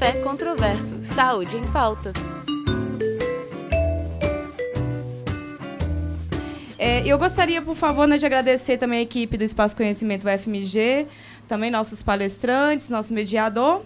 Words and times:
Café 0.00 0.18
Controverso. 0.22 0.94
Saúde 1.02 1.58
em 1.58 1.72
pauta. 1.72 2.14
É, 6.78 7.06
eu 7.06 7.18
gostaria, 7.18 7.60
por 7.60 7.74
favor, 7.74 8.08
né, 8.08 8.16
de 8.16 8.24
agradecer 8.24 8.78
também 8.78 9.00
a 9.00 9.02
equipe 9.02 9.36
do 9.36 9.44
Espaço 9.44 9.76
Conhecimento 9.76 10.26
UFMG, 10.26 11.06
também 11.46 11.70
nossos 11.70 12.02
palestrantes, 12.02 12.88
nosso 12.88 13.12
mediador. 13.12 13.82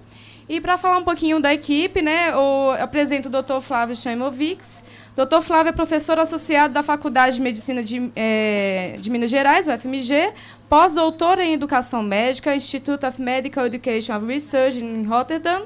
E 0.48 0.60
para 0.60 0.78
falar 0.78 0.98
um 0.98 1.02
pouquinho 1.02 1.40
da 1.40 1.52
equipe, 1.52 2.00
né, 2.00 2.30
eu 2.30 2.70
apresento 2.80 3.28
o 3.28 3.42
Dr. 3.42 3.60
Flávio 3.60 3.96
Chaimovics. 3.96 4.84
Dr. 5.16 5.40
Flávio 5.42 5.70
é 5.70 5.72
professor 5.72 6.16
associado 6.20 6.72
da 6.72 6.84
Faculdade 6.84 7.36
de 7.36 7.42
Medicina 7.42 7.82
de, 7.82 8.12
é, 8.14 8.96
de 9.00 9.10
Minas 9.10 9.30
Gerais, 9.30 9.66
UFMG, 9.66 10.32
pós-doutor 10.68 11.40
em 11.40 11.54
Educação 11.54 12.04
Médica, 12.04 12.54
Institute 12.54 13.04
of 13.04 13.20
Medical 13.20 13.66
Education 13.66 14.12
and 14.12 14.26
Research 14.26 14.78
em 14.78 15.02
Rotterdam, 15.02 15.62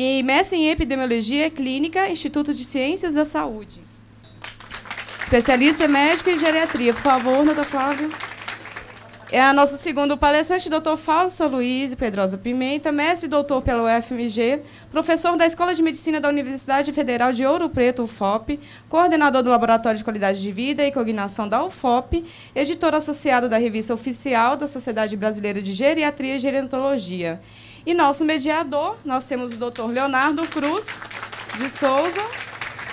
e 0.00 0.22
mestre 0.22 0.56
em 0.56 0.70
Epidemiologia 0.70 1.50
Clínica, 1.50 2.08
Instituto 2.08 2.54
de 2.54 2.64
Ciências 2.64 3.14
da 3.14 3.24
Saúde. 3.24 3.80
Especialista 5.20 5.86
em 5.86 5.88
médico 5.88 6.30
e 6.30 6.38
geriatria. 6.38 6.94
Por 6.94 7.02
favor, 7.02 7.44
doutor 7.44 7.64
Flávio. 7.64 8.08
É 9.32 9.50
o 9.50 9.52
nosso 9.52 9.76
segundo 9.76 10.16
palestrante, 10.16 10.70
doutor 10.70 10.96
Fausto 10.96 11.48
Luiz 11.48 11.96
Pedrosa 11.96 12.38
Pimenta, 12.38 12.92
mestre 12.92 13.26
e 13.26 13.28
doutor 13.28 13.60
pelo 13.60 13.86
UFMG, 13.86 14.62
professor 14.92 15.36
da 15.36 15.44
Escola 15.44 15.74
de 15.74 15.82
Medicina 15.82 16.20
da 16.20 16.28
Universidade 16.28 16.92
Federal 16.92 17.32
de 17.32 17.44
Ouro 17.44 17.68
Preto, 17.68 18.04
UFOP, 18.04 18.60
coordenador 18.88 19.42
do 19.42 19.50
Laboratório 19.50 19.98
de 19.98 20.04
Qualidade 20.04 20.40
de 20.40 20.52
Vida 20.52 20.86
e 20.86 20.92
Cognação 20.92 21.48
da 21.48 21.64
UFOP, 21.64 22.24
editor 22.54 22.94
associado 22.94 23.48
da 23.48 23.58
revista 23.58 23.92
oficial 23.92 24.56
da 24.56 24.68
Sociedade 24.68 25.16
Brasileira 25.16 25.60
de 25.60 25.72
Geriatria 25.72 26.36
e 26.36 26.38
Gerontologia. 26.38 27.40
E 27.88 27.94
nosso 27.94 28.22
mediador, 28.22 28.98
nós 29.02 29.26
temos 29.26 29.54
o 29.54 29.56
doutor 29.56 29.86
Leonardo 29.86 30.46
Cruz 30.48 31.00
de 31.56 31.70
Souza, 31.70 32.20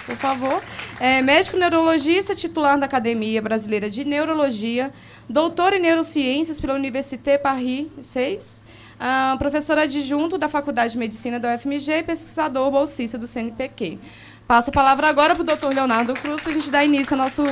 por 0.06 0.16
favor, 0.16 0.64
é 1.02 1.22
médico 1.22 1.58
neurologista, 1.58 2.34
titular 2.34 2.80
da 2.80 2.86
Academia 2.86 3.42
Brasileira 3.42 3.90
de 3.90 4.06
Neurologia, 4.06 4.94
doutor 5.28 5.74
em 5.74 5.80
Neurociências 5.80 6.62
pela 6.62 6.76
Université 6.76 7.38
Paris 7.38 7.88
6, 8.00 8.64
ah, 8.98 9.36
professor 9.38 9.78
adjunto 9.78 10.38
da 10.38 10.48
Faculdade 10.48 10.94
de 10.94 10.98
Medicina 10.98 11.42
da 11.42 11.54
UFMG 11.54 11.92
e 11.92 12.04
pesquisador 12.04 12.72
bolsista 12.72 13.18
do 13.18 13.28
CNPq. 13.28 14.00
Passo 14.48 14.70
a 14.70 14.74
palavra 14.74 15.10
agora 15.10 15.36
para 15.36 15.42
o 15.42 15.46
doutor 15.46 15.74
Leonardo 15.74 16.14
Cruz 16.14 16.42
para 16.42 16.52
a 16.52 16.54
gente 16.54 16.72
dar 16.72 16.86
início 16.86 17.18
ao 17.18 17.24
nosso 17.26 17.44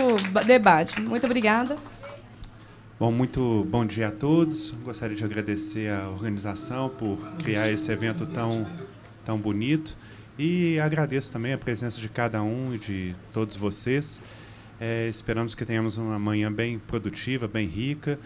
debate. 0.45 1.01
Muito 1.01 1.25
obrigada. 1.25 1.75
Bom, 3.03 3.11
muito 3.11 3.67
bom 3.69 3.85
dia 3.85 4.07
a 4.07 4.11
todos. 4.11 4.71
Gostaria 4.81 5.13
de 5.13 5.25
agradecer 5.25 5.91
a 5.91 6.07
organização 6.07 6.87
por 6.87 7.17
criar 7.43 7.69
esse 7.69 7.91
evento 7.91 8.25
tão, 8.25 8.65
tão 9.25 9.37
bonito. 9.37 9.97
E 10.39 10.79
agradeço 10.79 11.29
também 11.29 11.51
a 11.51 11.57
presença 11.57 11.99
de 11.99 12.07
cada 12.07 12.41
um 12.41 12.73
e 12.73 12.77
de 12.79 13.13
todos 13.33 13.57
vocês. 13.57 14.21
É, 14.79 15.09
esperamos 15.09 15.53
que 15.53 15.65
tenhamos 15.65 15.97
uma 15.97 16.17
manhã 16.17 16.49
bem 16.49 16.79
produtiva, 16.79 17.45
bem 17.45 17.67
rica 17.67 18.17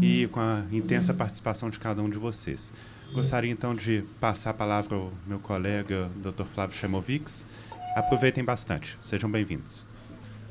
e 0.00 0.26
com 0.28 0.40
a 0.40 0.64
intensa 0.72 1.12
participação 1.12 1.68
de 1.68 1.78
cada 1.78 2.00
um 2.00 2.08
de 2.08 2.16
vocês. 2.16 2.72
Gostaria 3.12 3.50
então 3.50 3.74
de 3.74 4.02
passar 4.18 4.48
a 4.48 4.54
palavra 4.54 4.96
ao 4.96 5.12
meu 5.26 5.40
colega, 5.40 6.10
Dr. 6.16 6.44
Flávio 6.44 6.74
Chemovics. 6.74 7.46
Aproveitem 7.94 8.42
bastante. 8.42 8.98
Sejam 9.02 9.30
bem-vindos. 9.30 9.86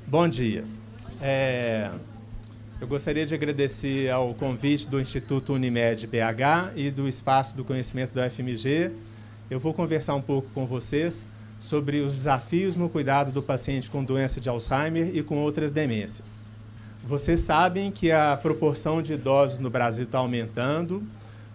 Bom 0.06 0.28
dia. 0.28 0.66
É, 1.20 1.90
eu 2.82 2.88
gostaria 2.88 3.28
de 3.28 3.36
agradecer 3.36 4.10
ao 4.10 4.34
convite 4.34 4.88
do 4.88 5.00
Instituto 5.00 5.54
Unimed 5.54 6.08
BH 6.08 6.74
e 6.76 6.90
do 6.90 7.08
Espaço 7.08 7.56
do 7.56 7.64
Conhecimento 7.64 8.12
da 8.12 8.26
UFMG 8.26 8.92
eu 9.52 9.59
vou 9.59 9.72
conversar 9.72 10.16
um 10.16 10.22
pouco 10.22 10.50
com 10.52 10.66
vocês 10.66 11.30
sobre 11.59 12.00
os 12.00 12.16
desafios 12.16 12.75
no 12.75 12.90
cuidado 12.90 13.31
do 13.31 13.44
paciente 13.44 13.88
com 13.88 14.03
doença 14.03 14.41
de 14.41 14.50
Alzheimer 14.50 15.16
e 15.16 15.22
com 15.22 15.38
outras 15.38 15.72
demências. 15.72 16.50
Vocês 17.06 17.41
sabem 17.41 17.91
que 17.91 18.12
a 18.12 18.36
proporção 18.41 19.00
de 19.00 19.14
idosos 19.14 19.59
no 19.59 19.70
Brasil 19.70 20.06
está 20.06 20.18
aumentando. 20.18 21.03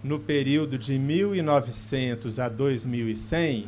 No 0.04 0.20
período 0.20 0.78
de 0.78 0.96
1900 0.96 2.38
a 2.38 2.48
2100, 2.48 3.66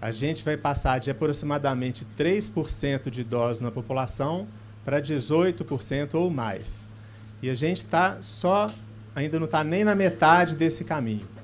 a 0.00 0.12
gente 0.12 0.44
vai 0.44 0.56
passar 0.56 1.00
de 1.00 1.10
aproximadamente 1.10 2.06
3% 2.16 3.10
de 3.10 3.22
idosos 3.22 3.60
na 3.60 3.72
população 3.72 4.46
para 4.86 5.02
18% 5.02 6.14
ou 6.14 6.30
mais. 6.30 6.94
E 7.42 7.50
a 7.50 7.54
gente 7.54 7.78
está 7.78 8.16
só, 8.22 8.70
ainda 9.14 9.38
não 9.38 9.44
está 9.44 9.62
nem 9.62 9.84
na 9.84 9.94
metade 9.94 10.56
desse 10.56 10.82
caminho 10.82 11.36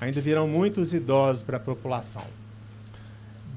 ainda 0.00 0.20
virão 0.20 0.46
muitos 0.46 0.92
idosos 0.92 1.42
para 1.42 1.56
a 1.56 1.60
população. 1.60 2.24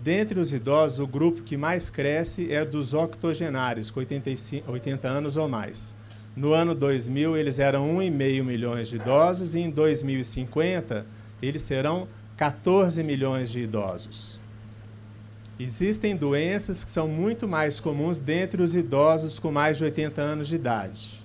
Dentre 0.04 0.40
os 0.40 0.52
idosos, 0.52 1.00
o 1.00 1.06
grupo 1.06 1.44
que 1.44 1.56
mais 1.56 1.90
cresce 1.90 2.52
é 2.52 2.66
dos 2.66 2.94
octogenários, 2.94 3.92
com 3.92 4.00
85, 4.00 4.72
80 4.72 5.08
anos 5.08 5.38
ou 5.38 5.48
mais. 5.48 5.94
No 6.36 6.54
ano 6.54 6.74
2000, 6.74 7.38
eles 7.38 7.60
eram 7.60 7.88
1,5 7.98 8.44
milhões 8.44 8.88
de 8.88 8.96
idosos, 8.96 9.54
e 9.54 9.60
em 9.60 9.70
2050, 9.70 11.06
eles 11.42 11.62
serão 11.62 12.08
14 12.36 13.04
milhões 13.04 13.52
de 13.52 13.60
idosos. 13.60 14.41
Existem 15.64 16.16
doenças 16.16 16.84
que 16.84 16.90
são 16.90 17.08
muito 17.08 17.48
mais 17.48 17.80
comuns 17.80 18.18
dentre 18.18 18.64
os 18.64 18.76
idosos 18.76 19.38
com 19.38 19.52
mais 19.52 19.78
de 19.78 19.84
80 19.84 20.20
anos 20.20 20.48
de 20.48 20.56
idade. 20.56 21.24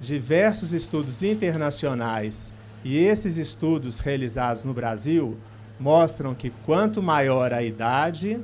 Diversos 0.00 0.72
estudos 0.72 1.22
internacionais 1.22 2.50
e 2.82 2.96
esses 2.96 3.36
estudos 3.36 3.98
realizados 3.98 4.64
no 4.64 4.72
Brasil 4.72 5.36
mostram 5.78 6.34
que 6.34 6.48
quanto 6.64 7.02
maior 7.02 7.52
a 7.52 7.62
idade, 7.62 8.40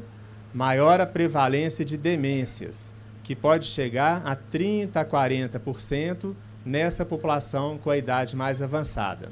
maior 0.53 1.00
a 1.00 1.06
prevalência 1.06 1.82
de 1.82 1.97
demências, 1.97 2.92
que 3.22 3.34
pode 3.34 3.65
chegar 3.65 4.20
a 4.26 4.36
30 4.36 5.00
a 5.00 5.04
40% 5.06 6.34
nessa 6.66 7.03
população 7.03 7.78
com 7.78 7.88
a 7.88 7.97
idade 7.97 8.36
mais 8.36 8.60
avançada. 8.60 9.31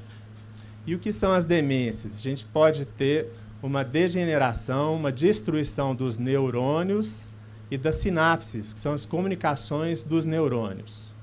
E 0.87 0.94
o 0.94 0.99
que 0.99 1.12
são 1.12 1.33
as 1.33 1.44
demências? 1.44 2.16
A 2.16 2.21
gente 2.21 2.47
pode 2.47 2.87
ter 2.87 3.31
uma 3.65 3.83
degeneração, 3.83 4.95
uma 4.95 5.11
destruição 5.11 5.95
dos 5.95 6.19
neurônios 6.19 7.31
e 7.71 7.79
das 7.79 7.97
sinapses, 7.97 8.75
que 8.75 8.79
são 8.79 8.93
as 8.93 9.07
comunicações 9.07 10.03
dos 10.03 10.27
neurônios. 10.27 11.15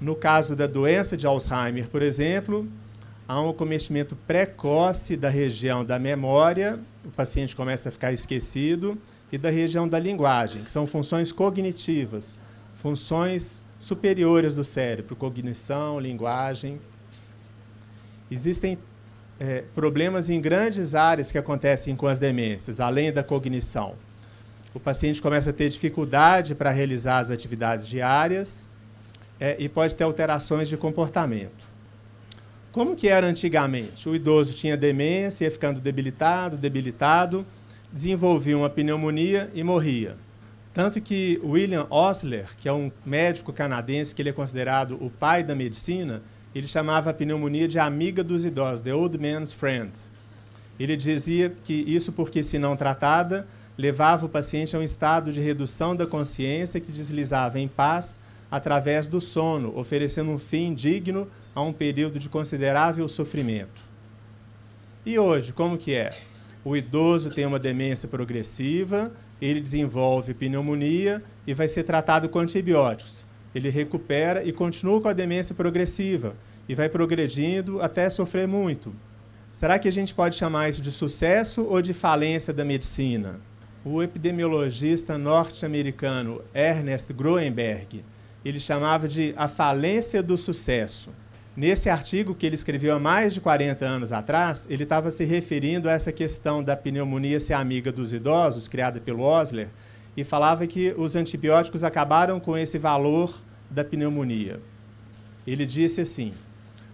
No 0.00 0.16
caso 0.16 0.56
da 0.56 0.66
doença 0.66 1.16
de 1.16 1.28
Alzheimer, 1.28 1.88
por 1.88 2.02
exemplo, 2.02 2.66
há 3.28 3.40
um 3.40 3.52
cometimento 3.52 4.16
precoce 4.26 5.16
da 5.16 5.28
região 5.28 5.84
da 5.84 5.96
memória, 5.96 6.80
o 7.04 7.10
paciente 7.10 7.54
começa 7.54 7.88
a 7.88 7.92
ficar 7.92 8.12
esquecido, 8.12 8.98
e 9.30 9.38
da 9.38 9.48
região 9.48 9.88
da 9.88 10.00
linguagem, 10.00 10.64
que 10.64 10.70
são 10.72 10.88
funções 10.88 11.30
cognitivas, 11.30 12.36
funções 12.74 13.62
superiores 13.78 14.56
do 14.56 14.64
cérebro, 14.64 15.14
cognição, 15.14 16.00
linguagem. 16.00 16.80
Existem 18.28 18.76
é, 19.38 19.64
problemas 19.74 20.30
em 20.30 20.40
grandes 20.40 20.94
áreas 20.94 21.30
que 21.30 21.38
acontecem 21.38 21.96
com 21.96 22.06
as 22.06 22.18
demências, 22.18 22.80
além 22.80 23.12
da 23.12 23.22
cognição. 23.22 23.94
O 24.74 24.80
paciente 24.80 25.22
começa 25.22 25.50
a 25.50 25.52
ter 25.52 25.68
dificuldade 25.68 26.54
para 26.54 26.70
realizar 26.70 27.18
as 27.18 27.30
atividades 27.30 27.86
diárias 27.86 28.68
é, 29.38 29.56
e 29.58 29.68
pode 29.68 29.94
ter 29.94 30.04
alterações 30.04 30.68
de 30.68 30.76
comportamento. 30.76 31.64
Como 32.72 32.96
que 32.96 33.06
era 33.06 33.26
antigamente? 33.26 34.08
O 34.08 34.16
idoso 34.16 34.52
tinha 34.52 34.76
demência, 34.76 35.44
ia 35.44 35.50
ficando 35.50 35.80
debilitado, 35.80 36.56
debilitado, 36.56 37.46
desenvolvia 37.92 38.58
uma 38.58 38.68
pneumonia 38.68 39.48
e 39.54 39.62
morria. 39.62 40.16
Tanto 40.72 41.00
que 41.00 41.40
William 41.44 41.86
Osler, 41.88 42.46
que 42.58 42.68
é 42.68 42.72
um 42.72 42.90
médico 43.06 43.52
canadense 43.52 44.12
que 44.12 44.20
ele 44.20 44.30
é 44.30 44.32
considerado 44.32 44.98
o 45.00 45.08
pai 45.08 45.44
da 45.44 45.54
medicina, 45.54 46.20
ele 46.54 46.66
chamava 46.66 47.10
a 47.10 47.14
pneumonia 47.14 47.66
de 47.66 47.78
amiga 47.78 48.22
dos 48.22 48.44
idosos, 48.44 48.82
the 48.82 48.94
old 48.94 49.18
man's 49.18 49.52
friend. 49.52 49.90
Ele 50.78 50.96
dizia 50.96 51.52
que 51.64 51.72
isso 51.72 52.12
porque, 52.12 52.42
se 52.42 52.58
não 52.58 52.76
tratada, 52.76 53.46
levava 53.76 54.26
o 54.26 54.28
paciente 54.28 54.76
a 54.76 54.78
um 54.78 54.82
estado 54.82 55.32
de 55.32 55.40
redução 55.40 55.96
da 55.96 56.06
consciência 56.06 56.80
que 56.80 56.92
deslizava 56.92 57.58
em 57.58 57.68
paz 57.68 58.20
através 58.50 59.08
do 59.08 59.20
sono, 59.20 59.76
oferecendo 59.76 60.30
um 60.30 60.38
fim 60.38 60.74
digno 60.74 61.28
a 61.54 61.62
um 61.62 61.72
período 61.72 62.18
de 62.18 62.28
considerável 62.28 63.08
sofrimento. 63.08 63.82
E 65.04 65.18
hoje, 65.18 65.52
como 65.52 65.76
que 65.76 65.92
é? 65.92 66.14
O 66.64 66.76
idoso 66.76 67.30
tem 67.30 67.44
uma 67.44 67.58
demência 67.58 68.08
progressiva, 68.08 69.12
ele 69.40 69.60
desenvolve 69.60 70.34
pneumonia 70.34 71.22
e 71.46 71.52
vai 71.52 71.68
ser 71.68 71.82
tratado 71.82 72.28
com 72.28 72.38
antibióticos. 72.38 73.23
Ele 73.54 73.70
recupera 73.70 74.44
e 74.44 74.52
continua 74.52 75.00
com 75.00 75.08
a 75.08 75.12
demência 75.12 75.54
progressiva 75.54 76.34
e 76.68 76.74
vai 76.74 76.88
progredindo 76.88 77.80
até 77.80 78.10
sofrer 78.10 78.48
muito. 78.48 78.94
Será 79.52 79.78
que 79.78 79.86
a 79.86 79.92
gente 79.92 80.12
pode 80.12 80.34
chamar 80.34 80.68
isso 80.68 80.80
de 80.80 80.90
sucesso 80.90 81.64
ou 81.64 81.80
de 81.80 81.94
falência 81.94 82.52
da 82.52 82.64
medicina? 82.64 83.38
O 83.84 84.02
epidemiologista 84.02 85.16
norte-americano 85.16 86.42
Ernest 86.52 87.12
Groenberg, 87.12 88.04
ele 88.44 88.58
chamava 88.58 89.06
de 89.06 89.32
a 89.36 89.46
falência 89.46 90.22
do 90.22 90.36
sucesso. 90.36 91.10
Nesse 91.56 91.88
artigo 91.88 92.34
que 92.34 92.46
ele 92.46 92.56
escreveu 92.56 92.96
há 92.96 92.98
mais 92.98 93.32
de 93.32 93.40
40 93.40 93.86
anos 93.86 94.12
atrás, 94.12 94.66
ele 94.68 94.82
estava 94.82 95.08
se 95.12 95.24
referindo 95.24 95.88
a 95.88 95.92
essa 95.92 96.10
questão 96.10 96.64
da 96.64 96.76
pneumonia 96.76 97.38
ser 97.38 97.52
amiga 97.52 97.92
dos 97.92 98.12
idosos, 98.12 98.66
criada 98.66 99.00
pelo 99.00 99.22
Osler, 99.22 99.68
e 100.16 100.24
falava 100.24 100.66
que 100.66 100.94
os 100.96 101.16
antibióticos 101.16 101.84
acabaram 101.84 102.38
com 102.38 102.56
esse 102.56 102.78
valor 102.78 103.42
da 103.70 103.84
pneumonia. 103.84 104.60
Ele 105.46 105.66
disse 105.66 106.00
assim: 106.00 106.32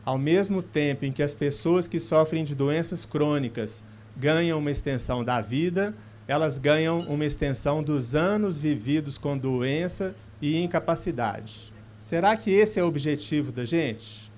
ao 0.05 0.19
mesmo 0.19 0.63
tempo 0.63 1.05
em 1.05 1.13
que 1.13 1.23
as 1.23 1.35
pessoas 1.35 1.87
que 1.87 2.01
sofrem 2.01 2.45
de 2.45 2.55
doenças 2.55 3.05
crônicas 3.05 3.83
ganham 4.17 4.59
uma 4.59 4.71
extensão 4.71 5.25
da 5.25 5.41
vida, 5.41 5.95
elas 6.27 6.59
ganham 6.59 7.01
uma 7.01 7.25
extensão 7.25 7.83
dos 7.83 8.15
anos 8.15 8.57
vividos 8.57 9.19
com 9.19 9.37
doença 9.37 10.15
e 10.41 10.63
incapacidade. 10.63 11.73
Será 11.99 12.37
que 12.37 12.51
esse 12.51 12.81
é 12.81 12.85
o 12.85 12.87
objetivo 12.87 13.53
da 13.53 13.65
gente? 13.65 14.31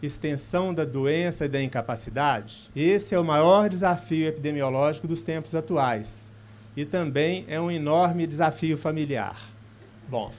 extensão 0.00 0.72
da 0.72 0.84
doença 0.84 1.44
e 1.44 1.48
da 1.48 1.60
incapacidade? 1.60 2.70
Esse 2.74 3.14
é 3.14 3.18
o 3.18 3.24
maior 3.24 3.68
desafio 3.68 4.28
epidemiológico 4.28 5.08
dos 5.08 5.22
tempos 5.22 5.54
atuais. 5.54 6.32
E 6.76 6.84
também 6.84 7.44
é 7.48 7.60
um 7.60 7.70
enorme 7.70 8.26
desafio 8.26 8.76
familiar. 8.76 9.36
Bom, 10.08 10.32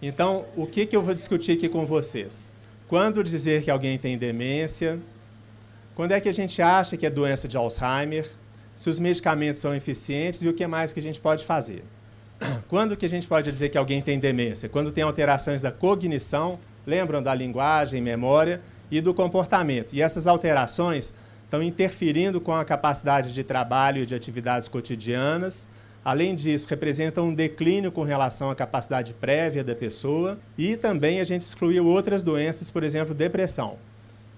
então, 0.00 0.44
o 0.56 0.66
que, 0.66 0.86
que 0.86 0.96
eu 0.96 1.02
vou 1.02 1.14
discutir 1.14 1.52
aqui 1.52 1.68
com 1.68 1.86
vocês? 1.86 2.52
Quando 2.86 3.24
dizer 3.24 3.62
que 3.62 3.70
alguém 3.70 3.98
tem 3.98 4.16
demência? 4.16 5.00
Quando 5.94 6.12
é 6.12 6.20
que 6.20 6.28
a 6.28 6.34
gente 6.34 6.60
acha 6.60 6.96
que 6.96 7.06
é 7.06 7.10
doença 7.10 7.48
de 7.48 7.56
Alzheimer? 7.56 8.28
Se 8.74 8.90
os 8.90 8.98
medicamentos 8.98 9.62
são 9.62 9.74
eficientes 9.74 10.42
e 10.42 10.48
o 10.48 10.52
que 10.52 10.66
mais 10.66 10.92
que 10.92 11.00
a 11.00 11.02
gente 11.02 11.18
pode 11.18 11.44
fazer? 11.44 11.82
Quando 12.68 12.96
que 12.96 13.06
a 13.06 13.08
gente 13.08 13.26
pode 13.26 13.50
dizer 13.50 13.70
que 13.70 13.78
alguém 13.78 14.02
tem 14.02 14.18
demência? 14.18 14.68
Quando 14.68 14.92
tem 14.92 15.02
alterações 15.02 15.62
da 15.62 15.72
cognição, 15.72 16.58
lembram 16.86 17.22
da 17.22 17.34
linguagem, 17.34 18.02
memória, 18.02 18.60
e 18.90 19.00
do 19.00 19.12
comportamento. 19.12 19.94
E 19.94 20.02
essas 20.02 20.26
alterações 20.26 21.12
estão 21.44 21.62
interferindo 21.62 22.40
com 22.40 22.52
a 22.52 22.64
capacidade 22.64 23.32
de 23.32 23.42
trabalho 23.42 24.02
e 24.02 24.06
de 24.06 24.14
atividades 24.14 24.68
cotidianas. 24.68 25.68
Além 26.06 26.36
disso, 26.36 26.68
representam 26.70 27.30
um 27.30 27.34
declínio 27.34 27.90
com 27.90 28.04
relação 28.04 28.48
à 28.48 28.54
capacidade 28.54 29.12
prévia 29.12 29.64
da 29.64 29.74
pessoa 29.74 30.38
e 30.56 30.76
também 30.76 31.20
a 31.20 31.24
gente 31.24 31.40
excluiu 31.40 31.84
outras 31.84 32.22
doenças, 32.22 32.70
por 32.70 32.84
exemplo, 32.84 33.12
depressão. 33.12 33.76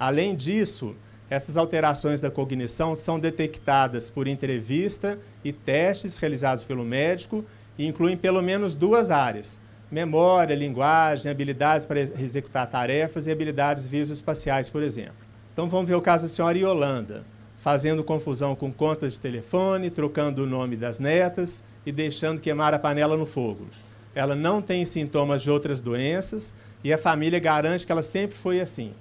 Além 0.00 0.34
disso, 0.34 0.96
essas 1.28 1.58
alterações 1.58 2.22
da 2.22 2.30
cognição 2.30 2.96
são 2.96 3.20
detectadas 3.20 4.08
por 4.08 4.26
entrevista 4.26 5.18
e 5.44 5.52
testes 5.52 6.16
realizados 6.16 6.64
pelo 6.64 6.86
médico 6.86 7.44
e 7.76 7.86
incluem 7.86 8.16
pelo 8.16 8.40
menos 8.40 8.74
duas 8.74 9.10
áreas: 9.10 9.60
memória, 9.90 10.54
linguagem, 10.54 11.30
habilidades 11.30 11.84
para 11.84 12.00
executar 12.00 12.66
tarefas 12.70 13.26
e 13.26 13.30
habilidades 13.30 13.86
visoespaciais, 13.86 14.70
por 14.70 14.82
exemplo. 14.82 15.16
Então 15.52 15.68
vamos 15.68 15.86
ver 15.86 15.96
o 15.96 16.00
caso 16.00 16.22
da 16.22 16.30
senhora 16.30 16.56
Yolanda, 16.56 17.26
fazendo 17.58 18.04
confusão 18.04 18.54
com 18.54 18.72
contas 18.72 19.14
de 19.14 19.20
telefone, 19.20 19.90
trocando 19.90 20.44
o 20.44 20.46
nome 20.46 20.76
das 20.76 20.98
netas 20.98 21.62
e 21.84 21.90
deixando 21.90 22.40
queimar 22.40 22.72
a 22.72 22.78
panela 22.78 23.16
no 23.16 23.26
fogo. 23.26 23.66
Ela 24.14 24.34
não 24.34 24.62
tem 24.62 24.86
sintomas 24.86 25.42
de 25.42 25.50
outras 25.50 25.80
doenças 25.80 26.54
e 26.82 26.92
a 26.92 26.96
família 26.96 27.38
garante 27.40 27.84
que 27.84 27.92
ela 27.92 28.02
sempre 28.02 28.38
foi 28.38 28.60
assim. 28.60 28.92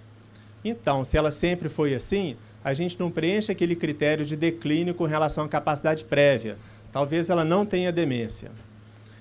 Então, 0.65 1.05
se 1.05 1.15
ela 1.15 1.31
sempre 1.31 1.69
foi 1.69 1.93
assim, 1.93 2.35
a 2.63 2.73
gente 2.73 2.99
não 2.99 3.11
preenche 3.11 3.51
aquele 3.51 3.75
critério 3.75 4.25
de 4.25 4.35
declínio 4.35 4.95
com 4.95 5.05
relação 5.05 5.45
à 5.45 5.47
capacidade 5.47 6.03
prévia. 6.03 6.57
Talvez 6.91 7.29
ela 7.29 7.45
não 7.45 7.65
tenha 7.65 7.91
demência. 7.91 8.51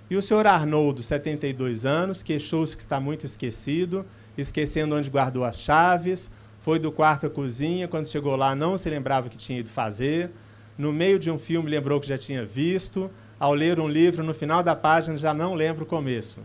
E 0.09 0.17
o 0.17 0.23
senhor 0.23 0.47
Arnoldo, 0.47 1.03
72 1.03 1.85
anos, 1.85 2.23
queixou-se 2.23 2.75
que 2.75 2.83
está 2.83 2.99
muito 2.99 3.27
esquecido, 3.27 4.07
esquecendo 4.37 4.95
onde 4.95 5.11
guardou 5.11 5.45
as 5.45 5.61
chaves, 5.61 6.31
foi 6.67 6.81
do 6.81 6.91
quarto 6.91 7.27
à 7.27 7.31
cozinha, 7.31 7.87
quando 7.87 8.09
chegou 8.09 8.35
lá 8.35 8.53
não 8.53 8.77
se 8.77 8.91
lembrava 8.91 9.29
que 9.29 9.37
tinha 9.37 9.61
ido 9.61 9.71
fazer, 9.71 10.33
no 10.77 10.93
meio 10.93 11.17
de 11.17 11.31
um 11.31 11.39
filme 11.39 11.71
lembrou 11.71 12.01
que 12.01 12.09
já 12.09 12.19
tinha 12.19 12.45
visto, 12.45 13.09
ao 13.39 13.55
ler 13.55 13.79
um 13.79 13.87
livro, 13.87 14.25
no 14.25 14.35
final 14.35 14.65
da 14.65 14.75
página 14.75 15.17
já 15.17 15.33
não 15.33 15.55
lembra 15.55 15.85
o 15.85 15.87
começo. 15.87 16.41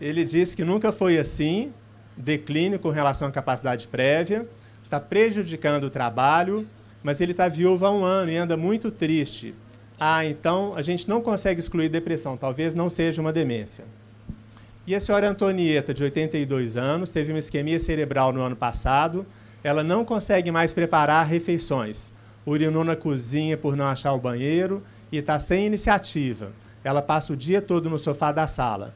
Ele 0.00 0.24
disse 0.24 0.56
que 0.56 0.64
nunca 0.64 0.90
foi 0.90 1.20
assim, 1.20 1.72
declínio 2.16 2.80
com 2.80 2.90
relação 2.90 3.28
à 3.28 3.30
capacidade 3.30 3.86
prévia, 3.86 4.44
está 4.82 4.98
prejudicando 4.98 5.84
o 5.84 5.90
trabalho, 5.90 6.66
mas 7.00 7.20
ele 7.20 7.30
está 7.30 7.46
viúvo 7.46 7.86
há 7.86 7.92
um 7.92 8.04
ano 8.04 8.32
e 8.32 8.36
anda 8.36 8.56
muito 8.56 8.90
triste, 8.90 9.54
ah, 10.00 10.26
então 10.26 10.74
a 10.74 10.82
gente 10.82 11.08
não 11.08 11.20
consegue 11.20 11.60
excluir 11.60 11.88
depressão, 11.88 12.36
talvez 12.36 12.74
não 12.74 12.90
seja 12.90 13.20
uma 13.20 13.32
demência. 13.32 13.84
E 14.84 14.96
a 14.96 15.00
senhora 15.00 15.30
Antonieta, 15.30 15.94
de 15.94 16.02
82 16.02 16.76
anos, 16.76 17.08
teve 17.08 17.32
uma 17.32 17.38
isquemia 17.38 17.78
cerebral 17.78 18.32
no 18.32 18.42
ano 18.42 18.56
passado. 18.56 19.24
Ela 19.62 19.84
não 19.84 20.04
consegue 20.04 20.50
mais 20.50 20.72
preparar 20.72 21.24
refeições. 21.24 22.12
Urinou 22.44 22.82
na 22.82 22.96
cozinha 22.96 23.56
por 23.56 23.76
não 23.76 23.84
achar 23.84 24.12
o 24.12 24.18
banheiro 24.18 24.82
e 25.12 25.18
está 25.18 25.38
sem 25.38 25.66
iniciativa. 25.66 26.50
Ela 26.82 27.00
passa 27.00 27.32
o 27.32 27.36
dia 27.36 27.62
todo 27.62 27.88
no 27.88 27.96
sofá 27.96 28.32
da 28.32 28.48
sala. 28.48 28.92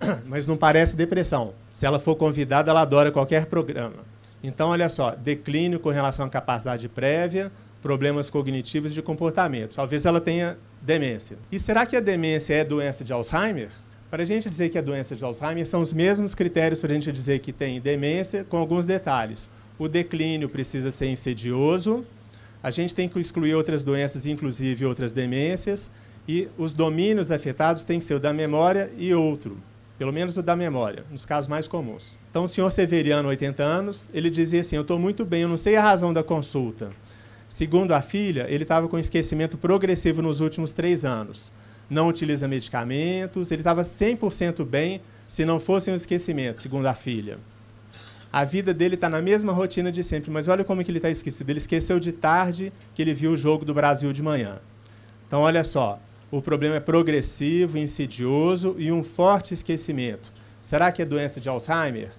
Mas 0.24 0.46
não 0.46 0.56
parece 0.56 0.94
depressão. 0.94 1.52
Se 1.72 1.84
ela 1.84 1.98
for 1.98 2.14
convidada, 2.14 2.70
ela 2.70 2.82
adora 2.82 3.10
qualquer 3.10 3.46
programa. 3.46 4.04
Então, 4.40 4.68
olha 4.68 4.88
só, 4.88 5.16
declínio 5.16 5.80
com 5.80 5.90
relação 5.90 6.26
à 6.26 6.28
capacidade 6.28 6.88
prévia, 6.88 7.50
problemas 7.82 8.30
cognitivos 8.30 8.94
de 8.94 9.02
comportamento. 9.02 9.74
Talvez 9.74 10.06
ela 10.06 10.20
tenha 10.20 10.56
demência. 10.80 11.36
E 11.50 11.58
será 11.58 11.84
que 11.86 11.96
a 11.96 12.00
demência 12.00 12.54
é 12.54 12.62
doença 12.62 13.02
de 13.02 13.12
Alzheimer? 13.12 13.70
Para 14.14 14.22
a 14.22 14.26
gente 14.26 14.48
dizer 14.48 14.68
que 14.68 14.78
é 14.78 14.80
doença 14.80 15.16
de 15.16 15.24
Alzheimer, 15.24 15.66
são 15.66 15.82
os 15.82 15.92
mesmos 15.92 16.36
critérios 16.36 16.78
para 16.78 16.92
a 16.92 16.94
gente 16.94 17.10
dizer 17.10 17.40
que 17.40 17.52
tem 17.52 17.80
demência, 17.80 18.44
com 18.44 18.56
alguns 18.56 18.86
detalhes. 18.86 19.48
O 19.76 19.88
declínio 19.88 20.48
precisa 20.48 20.92
ser 20.92 21.08
insidioso, 21.08 22.06
a 22.62 22.70
gente 22.70 22.94
tem 22.94 23.08
que 23.08 23.18
excluir 23.18 23.56
outras 23.56 23.82
doenças, 23.82 24.24
inclusive 24.24 24.86
outras 24.86 25.12
demências, 25.12 25.90
e 26.28 26.46
os 26.56 26.72
domínios 26.72 27.32
afetados 27.32 27.82
têm 27.82 27.98
que 27.98 28.04
ser 28.04 28.14
o 28.14 28.20
da 28.20 28.32
memória 28.32 28.88
e 28.96 29.12
outro, 29.12 29.58
pelo 29.98 30.12
menos 30.12 30.36
o 30.36 30.42
da 30.44 30.54
memória, 30.54 31.04
nos 31.10 31.26
casos 31.26 31.48
mais 31.48 31.66
comuns. 31.66 32.16
Então, 32.30 32.44
o 32.44 32.48
senhor 32.48 32.70
Severiano, 32.70 33.28
80 33.30 33.64
anos, 33.64 34.12
ele 34.14 34.30
dizia 34.30 34.60
assim: 34.60 34.76
Eu 34.76 34.82
estou 34.82 34.96
muito 34.96 35.24
bem, 35.24 35.42
eu 35.42 35.48
não 35.48 35.56
sei 35.56 35.74
a 35.74 35.82
razão 35.82 36.14
da 36.14 36.22
consulta. 36.22 36.92
Segundo 37.48 37.90
a 37.90 38.00
filha, 38.00 38.46
ele 38.48 38.62
estava 38.62 38.86
com 38.86 38.96
esquecimento 38.96 39.58
progressivo 39.58 40.22
nos 40.22 40.38
últimos 40.38 40.72
três 40.72 41.04
anos. 41.04 41.50
Não 41.88 42.08
utiliza 42.08 42.48
medicamentos, 42.48 43.50
ele 43.50 43.60
estava 43.60 43.82
100% 43.82 44.64
bem 44.64 45.00
se 45.28 45.44
não 45.44 45.60
fosse 45.60 45.90
um 45.90 45.94
esquecimento, 45.94 46.60
segundo 46.60 46.86
a 46.86 46.94
filha. 46.94 47.38
A 48.32 48.44
vida 48.44 48.74
dele 48.74 48.96
está 48.96 49.08
na 49.08 49.22
mesma 49.22 49.52
rotina 49.52 49.92
de 49.92 50.02
sempre, 50.02 50.30
mas 50.30 50.48
olha 50.48 50.64
como 50.64 50.82
que 50.84 50.90
ele 50.90 50.98
está 50.98 51.08
esquecido. 51.08 51.50
Ele 51.50 51.58
esqueceu 51.58 52.00
de 52.00 52.10
tarde 52.10 52.72
que 52.92 53.00
ele 53.00 53.14
viu 53.14 53.32
o 53.32 53.36
jogo 53.36 53.64
do 53.64 53.72
Brasil 53.72 54.12
de 54.12 54.22
manhã. 54.22 54.58
Então, 55.26 55.42
olha 55.42 55.62
só, 55.62 56.00
o 56.32 56.42
problema 56.42 56.74
é 56.74 56.80
progressivo, 56.80 57.78
insidioso 57.78 58.74
e 58.76 58.90
um 58.90 59.04
forte 59.04 59.54
esquecimento. 59.54 60.32
Será 60.60 60.90
que 60.90 61.00
é 61.00 61.04
doença 61.04 61.40
de 61.40 61.48
Alzheimer? 61.48 62.10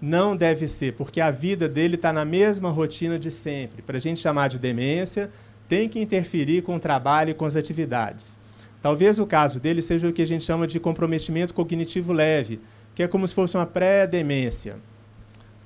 Não 0.00 0.36
deve 0.36 0.68
ser, 0.68 0.92
porque 0.92 1.20
a 1.20 1.30
vida 1.30 1.68
dele 1.68 1.94
está 1.94 2.12
na 2.12 2.24
mesma 2.24 2.70
rotina 2.70 3.18
de 3.18 3.30
sempre. 3.30 3.80
Para 3.80 3.96
a 3.96 4.00
gente 4.00 4.20
chamar 4.20 4.48
de 4.48 4.58
demência, 4.58 5.30
tem 5.68 5.88
que 5.88 6.00
interferir 6.00 6.62
com 6.62 6.76
o 6.76 6.80
trabalho 6.80 7.30
e 7.30 7.34
com 7.34 7.44
as 7.44 7.56
atividades. 7.56 8.37
Talvez 8.80 9.18
o 9.18 9.26
caso 9.26 9.58
dele 9.58 9.82
seja 9.82 10.08
o 10.08 10.12
que 10.12 10.22
a 10.22 10.26
gente 10.26 10.44
chama 10.44 10.66
de 10.66 10.78
comprometimento 10.78 11.52
cognitivo 11.52 12.12
leve, 12.12 12.60
que 12.94 13.02
é 13.02 13.08
como 13.08 13.26
se 13.26 13.34
fosse 13.34 13.56
uma 13.56 13.66
pré-demência. 13.66 14.76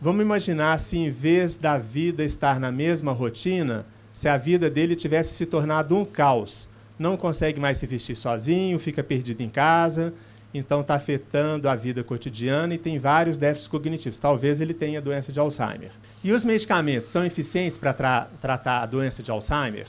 Vamos 0.01 0.23
imaginar 0.23 0.81
se, 0.81 0.97
em 0.97 1.11
vez 1.11 1.57
da 1.57 1.79
vida 1.79 2.25
estar 2.25 2.59
na 2.59 2.73
mesma 2.73 3.13
rotina, 3.13 3.87
se 4.13 4.29
a 4.29 4.37
vida 4.37 4.69
dele 4.69 4.97
tivesse 4.97 5.35
se 5.35 5.47
tornado 5.47 5.97
um 5.97 6.05
caos. 6.05 6.69
Não 6.99 7.17
consegue 7.17 7.61
mais 7.61 7.79
se 7.79 7.87
vestir 7.87 8.17
sozinho, 8.17 8.79
fica 8.79 9.03
perdido 9.03 9.43
em 9.43 9.49
casa, 9.49 10.13
então 10.53 10.81
está 10.81 10.95
afetando 10.95 11.69
a 11.69 11.75
vida 11.75 12.03
cotidiana 12.03 12.75
e 12.75 12.79
tem 12.79 12.99
vários 12.99 13.39
déficits 13.39 13.69
cognitivos. 13.69 14.19
Talvez 14.19 14.61
ele 14.61 14.75
tenha 14.75 15.01
doença 15.01 15.33
de 15.33 15.41
Alzheimer. 15.41 15.91
E 16.23 16.33
os 16.33 16.45
medicamentos 16.45 17.11
são 17.11 17.25
eficientes 17.25 17.77
para 17.77 17.93
tra 17.93 18.29
tratar 18.41 18.83
a 18.83 18.87
doença 18.87 19.23
de 19.23 19.31
Alzheimer? 19.31 19.87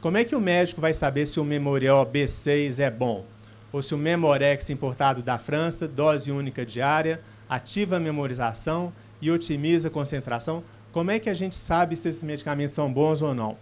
Como 0.00 0.16
é 0.16 0.22
que 0.22 0.36
o 0.36 0.40
médico 0.40 0.80
vai 0.80 0.94
saber 0.94 1.26
se 1.26 1.40
o 1.40 1.44
Memorial 1.44 2.06
B6 2.06 2.78
é 2.78 2.88
bom? 2.88 3.24
Ou 3.72 3.82
se 3.82 3.96
o 3.96 3.98
Memorex 3.98 4.70
importado 4.70 5.24
da 5.24 5.38
França, 5.38 5.88
dose 5.88 6.30
única 6.30 6.64
diária, 6.64 7.20
ativa 7.48 7.96
a 7.96 8.00
memorização 8.00 8.92
e 9.20 9.28
otimiza 9.28 9.88
a 9.88 9.90
concentração? 9.90 10.62
Como 10.92 11.10
é 11.10 11.18
que 11.18 11.28
a 11.28 11.34
gente 11.34 11.56
sabe 11.56 11.96
se 11.96 12.08
esses 12.08 12.22
medicamentos 12.22 12.76
são 12.76 12.92
bons 12.92 13.22
ou 13.22 13.34
não? 13.34 13.56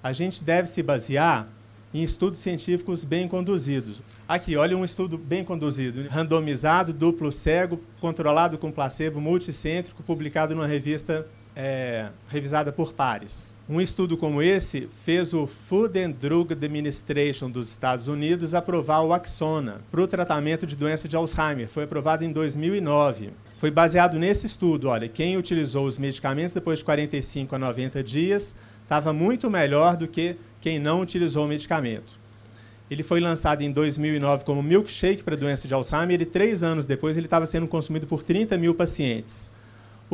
A 0.00 0.12
gente 0.12 0.44
deve 0.44 0.68
se 0.68 0.80
basear 0.80 1.48
em 1.92 2.04
estudos 2.04 2.38
científicos 2.38 3.02
bem 3.02 3.26
conduzidos. 3.26 4.00
Aqui, 4.28 4.56
olha 4.56 4.76
um 4.76 4.84
estudo 4.84 5.18
bem 5.18 5.42
conduzido, 5.42 6.08
randomizado, 6.08 6.92
duplo 6.92 7.32
cego, 7.32 7.80
controlado 8.00 8.58
com 8.58 8.70
placebo 8.70 9.20
multicêntrico, 9.20 10.04
publicado 10.04 10.54
numa 10.54 10.68
revista 10.68 11.26
é, 11.56 12.08
revisada 12.28 12.72
por 12.72 12.92
pares. 12.92 13.54
Um 13.68 13.80
estudo 13.80 14.16
como 14.16 14.42
esse 14.42 14.88
fez 15.04 15.32
o 15.32 15.46
Food 15.46 15.98
and 15.98 16.10
Drug 16.10 16.52
Administration 16.52 17.50
dos 17.50 17.70
Estados 17.70 18.08
Unidos 18.08 18.54
aprovar 18.54 19.02
o 19.02 19.12
Axona 19.12 19.80
para 19.90 20.02
o 20.02 20.06
tratamento 20.06 20.66
de 20.66 20.76
doença 20.76 21.08
de 21.08 21.16
Alzheimer. 21.16 21.68
Foi 21.68 21.84
aprovado 21.84 22.24
em 22.24 22.32
2009. 22.32 23.30
Foi 23.56 23.70
baseado 23.70 24.18
nesse 24.18 24.46
estudo. 24.46 24.88
Olha, 24.88 25.08
quem 25.08 25.36
utilizou 25.36 25.86
os 25.86 25.96
medicamentos 25.96 26.54
depois 26.54 26.80
de 26.80 26.84
45 26.84 27.54
a 27.54 27.58
90 27.58 28.02
dias 28.02 28.54
estava 28.82 29.12
muito 29.12 29.48
melhor 29.48 29.96
do 29.96 30.08
que 30.08 30.36
quem 30.60 30.78
não 30.78 31.00
utilizou 31.00 31.44
o 31.44 31.48
medicamento. 31.48 32.18
Ele 32.90 33.02
foi 33.02 33.18
lançado 33.18 33.62
em 33.62 33.72
2009 33.72 34.44
como 34.44 34.62
milkshake 34.62 35.22
para 35.22 35.36
doença 35.36 35.66
de 35.66 35.72
Alzheimer 35.72 36.20
e 36.20 36.26
três 36.26 36.62
anos 36.62 36.84
depois 36.84 37.16
ele 37.16 37.26
estava 37.26 37.46
sendo 37.46 37.66
consumido 37.66 38.06
por 38.06 38.22
30 38.22 38.58
mil 38.58 38.74
pacientes. 38.74 39.50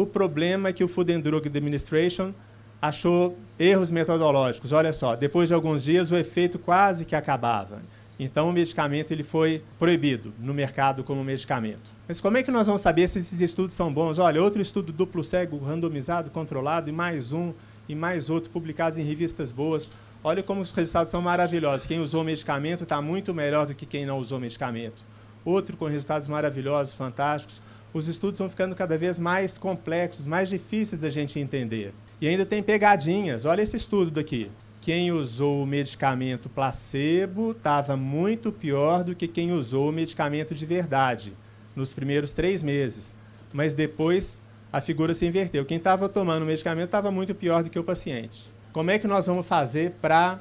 O 0.01 0.07
problema 0.07 0.71
é 0.71 0.73
que 0.73 0.83
o 0.83 0.89
Food 0.89 1.13
and 1.13 1.21
Drug 1.21 1.47
Administration 1.47 2.33
achou 2.81 3.37
erros 3.59 3.91
metodológicos. 3.91 4.73
Olha 4.73 4.95
só, 4.95 5.15
depois 5.15 5.51
de 5.51 5.55
alguns 5.55 5.85
dias 5.85 6.11
o 6.11 6.17
efeito 6.17 6.59
quase 6.59 7.05
que 7.05 7.15
acabava. 7.15 7.83
Então 8.19 8.49
o 8.49 8.53
medicamento 8.53 9.11
ele 9.11 9.23
foi 9.23 9.63
proibido 9.79 10.33
no 10.39 10.55
mercado 10.55 11.05
como 11.05 11.23
medicamento. 11.23 11.93
Mas 12.09 12.19
como 12.19 12.39
é 12.39 12.43
que 12.43 12.51
nós 12.51 12.67
vamos 12.67 12.81
saber 12.81 13.09
se 13.09 13.19
esses 13.19 13.43
estudos 13.43 13.77
são 13.77 13.93
bons? 13.93 14.17
Olha, 14.17 14.43
outro 14.43 14.63
estudo 14.63 14.91
duplo 14.91 15.23
cego, 15.23 15.59
randomizado, 15.59 16.31
controlado, 16.31 16.89
e 16.89 16.93
mais 16.93 17.31
um, 17.31 17.53
e 17.87 17.95
mais 17.95 18.31
outro, 18.31 18.49
publicados 18.49 18.97
em 18.97 19.03
revistas 19.03 19.53
boas. 19.53 19.87
Olha 20.25 20.43
como 20.43 20.63
os 20.63 20.71
resultados 20.71 21.11
são 21.11 21.21
maravilhosos. 21.21 21.87
Quem 21.87 22.01
usou 22.01 22.25
medicamento 22.25 22.85
está 22.85 23.03
muito 23.03 23.35
melhor 23.35 23.67
do 23.67 23.75
que 23.75 23.85
quem 23.85 24.07
não 24.07 24.19
usou 24.19 24.41
medicamento. 24.41 25.05
Outro 25.45 25.77
com 25.77 25.85
resultados 25.85 26.27
maravilhosos, 26.27 26.95
fantásticos 26.95 27.61
os 27.93 28.09
estudos 28.09 28.39
vão 28.39 28.49
ficando 28.49 28.75
cada 28.75 28.97
vez 28.97 29.19
mais 29.19 29.59
complexos, 29.59 30.27
mais 30.27 30.49
difíceis 30.49 31.01
da 31.01 31.11
gente 31.11 31.39
entender. 31.39 31.93
E 32.21 32.29
ainda 32.29 32.47
tem 32.47 32.63
pegadinhas. 32.63 33.45
Olha 33.45 33.63
esse 33.63 33.77
estudo 33.77 34.11
daqui. 34.11 34.51
Quem 34.81 35.13
usou 35.13 35.63
o 35.63 35.67
medicamento 35.67 36.49
placebo 36.49 37.51
estava 37.51 37.97
muito 37.97 38.51
pior 38.51 39.05
do 39.05 39.15
que 39.15 39.29
quem 39.29 39.53
usou 39.53 39.89
o 39.89 39.93
medicamento 39.93 40.55
de 40.55 40.65
verdade 40.65 41.35
nos 41.77 41.93
primeiros 41.93 42.33
três 42.33 42.63
meses. 42.63 43.15
Mas 43.53 43.75
depois 43.75 44.41
a 44.73 44.81
figura 44.81 45.13
se 45.13 45.27
inverteu. 45.27 45.65
Quem 45.65 45.77
estava 45.77 46.09
tomando 46.09 46.43
o 46.43 46.47
medicamento 46.47 46.87
estava 46.87 47.11
muito 47.11 47.35
pior 47.35 47.63
do 47.63 47.71
que 47.71 47.79
o 47.79 47.85
paciente. 47.85 48.51
Como 48.73 48.91
é 48.91 48.99
que 48.99 49.07
nós 49.07 49.27
vamos 49.27 49.47
fazer 49.47 49.93
para 50.01 50.39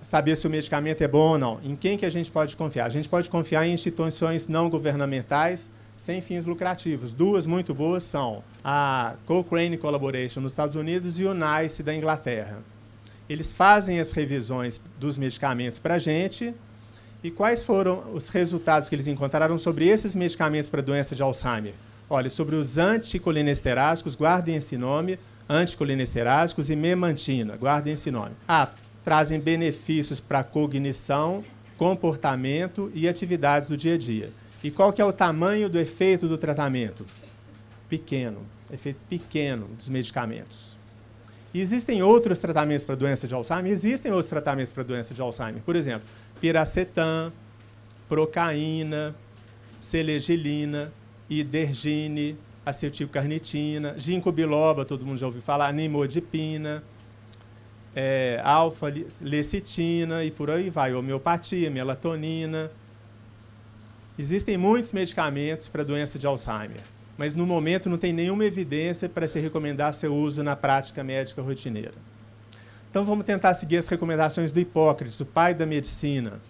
saber 0.00 0.36
se 0.36 0.46
o 0.46 0.50
medicamento 0.50 1.02
é 1.02 1.08
bom 1.08 1.32
ou 1.32 1.38
não? 1.38 1.60
Em 1.62 1.74
quem 1.74 1.98
que 1.98 2.06
a 2.06 2.10
gente 2.10 2.30
pode 2.30 2.56
confiar? 2.56 2.86
A 2.86 2.90
gente 2.90 3.08
pode 3.08 3.28
confiar 3.28 3.66
em 3.66 3.74
instituições 3.74 4.46
não 4.48 4.70
governamentais 4.70 5.68
sem 5.96 6.20
fins 6.20 6.46
lucrativos. 6.46 7.12
Duas 7.12 7.46
muito 7.46 7.74
boas 7.74 8.04
são 8.04 8.42
a 8.64 9.14
Cochrane 9.26 9.76
Collaboration 9.76 10.40
nos 10.40 10.52
Estados 10.52 10.74
Unidos 10.74 11.20
e 11.20 11.24
o 11.24 11.34
NICE 11.34 11.82
da 11.82 11.94
Inglaterra. 11.94 12.58
Eles 13.28 13.52
fazem 13.52 14.00
as 14.00 14.12
revisões 14.12 14.80
dos 14.98 15.16
medicamentos 15.16 15.78
para 15.78 15.94
a 15.94 15.98
gente. 15.98 16.54
E 17.22 17.30
quais 17.30 17.64
foram 17.64 18.12
os 18.12 18.28
resultados 18.28 18.88
que 18.88 18.94
eles 18.94 19.06
encontraram 19.06 19.56
sobre 19.56 19.88
esses 19.88 20.14
medicamentos 20.14 20.68
para 20.68 20.82
doença 20.82 21.14
de 21.14 21.22
Alzheimer? 21.22 21.72
Olha, 22.08 22.28
sobre 22.28 22.54
os 22.54 22.76
anticolinesterágicos, 22.76 24.14
guardem 24.14 24.56
esse 24.56 24.76
nome, 24.76 25.18
anticolinesterágicos 25.48 26.68
e 26.68 26.76
memantina, 26.76 27.56
guardem 27.56 27.94
esse 27.94 28.10
nome. 28.10 28.34
Ah, 28.46 28.68
trazem 29.02 29.40
benefícios 29.40 30.20
para 30.20 30.44
cognição, 30.44 31.42
comportamento 31.78 32.92
e 32.94 33.08
atividades 33.08 33.70
do 33.70 33.76
dia 33.76 33.94
a 33.94 33.98
dia. 33.98 34.30
E 34.64 34.70
qual 34.70 34.94
que 34.94 35.02
é 35.02 35.04
o 35.04 35.12
tamanho 35.12 35.68
do 35.68 35.78
efeito 35.78 36.26
do 36.26 36.38
tratamento? 36.38 37.04
Pequeno, 37.86 38.40
efeito 38.72 38.98
pequeno 39.10 39.66
dos 39.76 39.90
medicamentos. 39.90 40.78
E 41.52 41.60
existem 41.60 42.02
outros 42.02 42.38
tratamentos 42.38 42.82
para 42.82 42.94
doença 42.94 43.28
de 43.28 43.34
Alzheimer? 43.34 43.70
Existem 43.70 44.10
outros 44.10 44.30
tratamentos 44.30 44.72
para 44.72 44.82
doença 44.82 45.12
de 45.12 45.20
Alzheimer. 45.20 45.60
Por 45.62 45.76
exemplo, 45.76 46.08
piracetam, 46.40 47.30
procaína, 48.08 49.14
selegilina, 49.78 50.90
idergine, 51.28 52.38
acetilcarnitina, 52.64 53.94
ginkgo 53.98 54.32
biloba, 54.32 54.86
todo 54.86 55.04
mundo 55.04 55.18
já 55.18 55.26
ouviu 55.26 55.42
falar, 55.42 55.74
nimodipina, 55.74 56.82
é, 57.94 58.40
alfa-lecitina 58.42 60.24
e 60.24 60.30
por 60.30 60.50
aí 60.50 60.70
vai, 60.70 60.94
homeopatia, 60.94 61.70
melatonina, 61.70 62.70
Existem 64.16 64.56
muitos 64.56 64.92
medicamentos 64.92 65.66
para 65.66 65.82
a 65.82 65.84
doença 65.84 66.20
de 66.20 66.26
Alzheimer, 66.26 66.80
mas 67.18 67.34
no 67.34 67.44
momento 67.44 67.90
não 67.90 67.98
tem 67.98 68.12
nenhuma 68.12 68.44
evidência 68.44 69.08
para 69.08 69.26
se 69.26 69.40
recomendar 69.40 69.92
seu 69.92 70.14
uso 70.14 70.40
na 70.40 70.54
prática 70.54 71.02
médica 71.02 71.42
rotineira. 71.42 71.94
Então 72.88 73.04
vamos 73.04 73.26
tentar 73.26 73.54
seguir 73.54 73.78
as 73.78 73.88
recomendações 73.88 74.52
do 74.52 74.60
Hipócrates, 74.60 75.18
o 75.18 75.26
pai 75.26 75.52
da 75.52 75.66
medicina. 75.66 76.40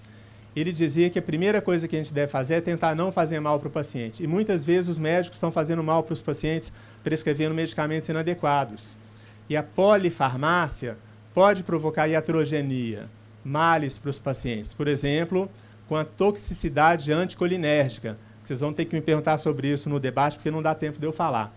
Ele 0.54 0.72
dizia 0.72 1.08
que 1.08 1.18
a 1.18 1.22
primeira 1.22 1.62
coisa 1.62 1.88
que 1.88 1.96
a 1.96 1.98
gente 1.98 2.12
deve 2.12 2.30
fazer 2.30 2.54
é 2.56 2.60
tentar 2.60 2.94
não 2.94 3.10
fazer 3.10 3.40
mal 3.40 3.58
para 3.58 3.68
o 3.68 3.72
paciente. 3.72 4.22
E 4.22 4.26
muitas 4.26 4.62
vezes 4.62 4.90
os 4.90 4.98
médicos 4.98 5.38
estão 5.38 5.50
fazendo 5.50 5.82
mal 5.82 6.02
para 6.02 6.12
os 6.12 6.20
pacientes 6.20 6.70
prescrevendo 7.02 7.54
medicamentos 7.54 8.10
inadequados. 8.10 8.94
E 9.48 9.56
a 9.56 9.62
polifarmácia 9.62 10.98
pode 11.32 11.62
provocar 11.62 12.08
iatrogenia, 12.08 13.08
males 13.42 13.96
para 13.96 14.10
os 14.10 14.18
pacientes. 14.18 14.74
Por 14.74 14.86
exemplo, 14.86 15.50
com 15.88 15.96
a 15.96 16.04
toxicidade 16.04 17.12
anticolinérgica. 17.12 18.16
Vocês 18.42 18.60
vão 18.60 18.72
ter 18.72 18.84
que 18.84 18.94
me 18.94 19.00
perguntar 19.00 19.38
sobre 19.38 19.68
isso 19.68 19.88
no 19.88 19.98
debate, 19.98 20.36
porque 20.36 20.50
não 20.50 20.62
dá 20.62 20.74
tempo 20.74 20.98
de 20.98 21.06
eu 21.06 21.12
falar. 21.12 21.54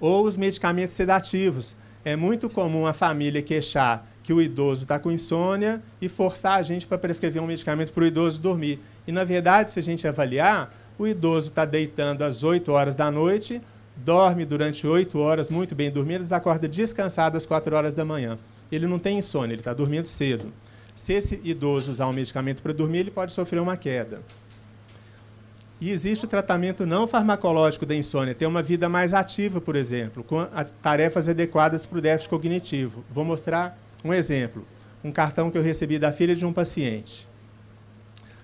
Ou 0.00 0.24
os 0.24 0.36
medicamentos 0.36 0.94
sedativos. 0.94 1.76
É 2.04 2.16
muito 2.16 2.50
comum 2.50 2.86
a 2.86 2.92
família 2.92 3.40
queixar 3.42 4.06
que 4.22 4.32
o 4.32 4.40
idoso 4.40 4.82
está 4.82 4.98
com 4.98 5.12
insônia 5.12 5.82
e 6.00 6.08
forçar 6.08 6.58
a 6.58 6.62
gente 6.62 6.86
para 6.86 6.98
prescrever 6.98 7.42
um 7.42 7.46
medicamento 7.46 7.92
para 7.92 8.04
o 8.04 8.06
idoso 8.06 8.40
dormir. 8.40 8.80
E, 9.06 9.12
na 9.12 9.22
verdade, 9.22 9.70
se 9.70 9.78
a 9.78 9.82
gente 9.82 10.06
avaliar, 10.08 10.74
o 10.98 11.06
idoso 11.06 11.48
está 11.48 11.64
deitando 11.64 12.22
às 12.22 12.42
8 12.42 12.72
horas 12.72 12.96
da 12.96 13.10
noite, 13.10 13.60
dorme 13.96 14.44
durante 14.44 14.86
8 14.86 15.18
horas 15.18 15.50
muito 15.50 15.74
bem 15.74 15.90
dormidas, 15.90 16.32
acorda 16.32 16.66
descansado 16.66 17.36
às 17.36 17.44
4 17.44 17.76
horas 17.76 17.92
da 17.92 18.04
manhã. 18.04 18.38
Ele 18.72 18.86
não 18.86 18.98
tem 18.98 19.18
insônia, 19.18 19.54
ele 19.54 19.60
está 19.60 19.74
dormindo 19.74 20.08
cedo. 20.08 20.52
Se 20.94 21.12
esse 21.12 21.40
idoso 21.42 21.90
usar 21.90 22.06
um 22.06 22.12
medicamento 22.12 22.62
para 22.62 22.72
dormir, 22.72 22.98
ele 22.98 23.10
pode 23.10 23.32
sofrer 23.32 23.60
uma 23.60 23.76
queda. 23.76 24.22
E 25.80 25.90
existe 25.90 26.24
o 26.24 26.28
tratamento 26.28 26.86
não 26.86 27.06
farmacológico 27.06 27.84
da 27.84 27.94
insônia, 27.94 28.34
ter 28.34 28.46
uma 28.46 28.62
vida 28.62 28.88
mais 28.88 29.12
ativa, 29.12 29.60
por 29.60 29.76
exemplo, 29.76 30.22
com 30.22 30.46
tarefas 30.80 31.28
adequadas 31.28 31.84
para 31.84 31.98
o 31.98 32.00
déficit 32.00 32.30
cognitivo. 32.30 33.04
Vou 33.10 33.24
mostrar 33.24 33.76
um 34.04 34.12
exemplo. 34.12 34.64
Um 35.02 35.12
cartão 35.12 35.50
que 35.50 35.58
eu 35.58 35.62
recebi 35.62 35.98
da 35.98 36.12
filha 36.12 36.34
de 36.34 36.46
um 36.46 36.52
paciente. 36.52 37.28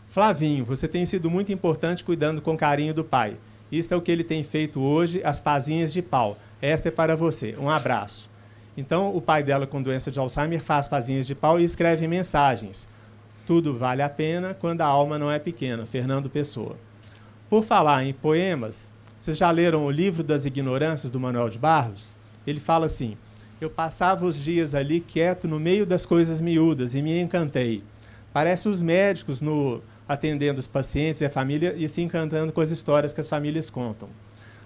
Flavinho, 0.08 0.64
você 0.64 0.88
tem 0.88 1.06
sido 1.06 1.30
muito 1.30 1.52
importante 1.52 2.04
cuidando 2.04 2.42
com 2.42 2.56
carinho 2.56 2.92
do 2.92 3.04
pai. 3.04 3.36
Isto 3.70 3.94
é 3.94 3.96
o 3.96 4.02
que 4.02 4.10
ele 4.10 4.24
tem 4.24 4.42
feito 4.42 4.80
hoje, 4.80 5.22
as 5.24 5.38
pazinhas 5.38 5.92
de 5.92 6.02
pau. 6.02 6.36
Esta 6.60 6.88
é 6.88 6.90
para 6.90 7.14
você. 7.14 7.54
Um 7.58 7.70
abraço. 7.70 8.29
Então, 8.80 9.14
o 9.14 9.20
pai 9.20 9.42
dela, 9.42 9.66
com 9.66 9.82
doença 9.82 10.10
de 10.10 10.18
Alzheimer, 10.18 10.58
faz 10.58 10.88
pazinhas 10.88 11.26
de 11.26 11.34
pau 11.34 11.60
e 11.60 11.64
escreve 11.64 12.08
mensagens. 12.08 12.88
Tudo 13.46 13.76
vale 13.76 14.00
a 14.00 14.08
pena 14.08 14.54
quando 14.54 14.80
a 14.80 14.86
alma 14.86 15.18
não 15.18 15.30
é 15.30 15.38
pequena. 15.38 15.84
Fernando 15.84 16.30
Pessoa. 16.30 16.76
Por 17.50 17.62
falar 17.62 18.06
em 18.06 18.14
poemas, 18.14 18.94
vocês 19.18 19.36
já 19.36 19.50
leram 19.50 19.84
o 19.84 19.90
livro 19.90 20.24
das 20.24 20.46
ignorâncias 20.46 21.12
do 21.12 21.20
Manuel 21.20 21.50
de 21.50 21.58
Barros? 21.58 22.16
Ele 22.46 22.58
fala 22.58 22.86
assim: 22.86 23.18
Eu 23.60 23.68
passava 23.68 24.24
os 24.24 24.42
dias 24.42 24.74
ali 24.74 24.98
quieto 24.98 25.46
no 25.46 25.60
meio 25.60 25.84
das 25.84 26.06
coisas 26.06 26.40
miúdas 26.40 26.94
e 26.94 27.02
me 27.02 27.20
encantei. 27.20 27.84
Parece 28.32 28.66
os 28.66 28.80
médicos 28.80 29.42
no 29.42 29.82
atendendo 30.08 30.58
os 30.58 30.66
pacientes 30.66 31.20
e 31.20 31.26
a 31.26 31.30
família 31.30 31.74
e 31.76 31.86
se 31.86 32.00
encantando 32.00 32.50
com 32.50 32.62
as 32.62 32.70
histórias 32.70 33.12
que 33.12 33.20
as 33.20 33.28
famílias 33.28 33.68
contam. 33.68 34.08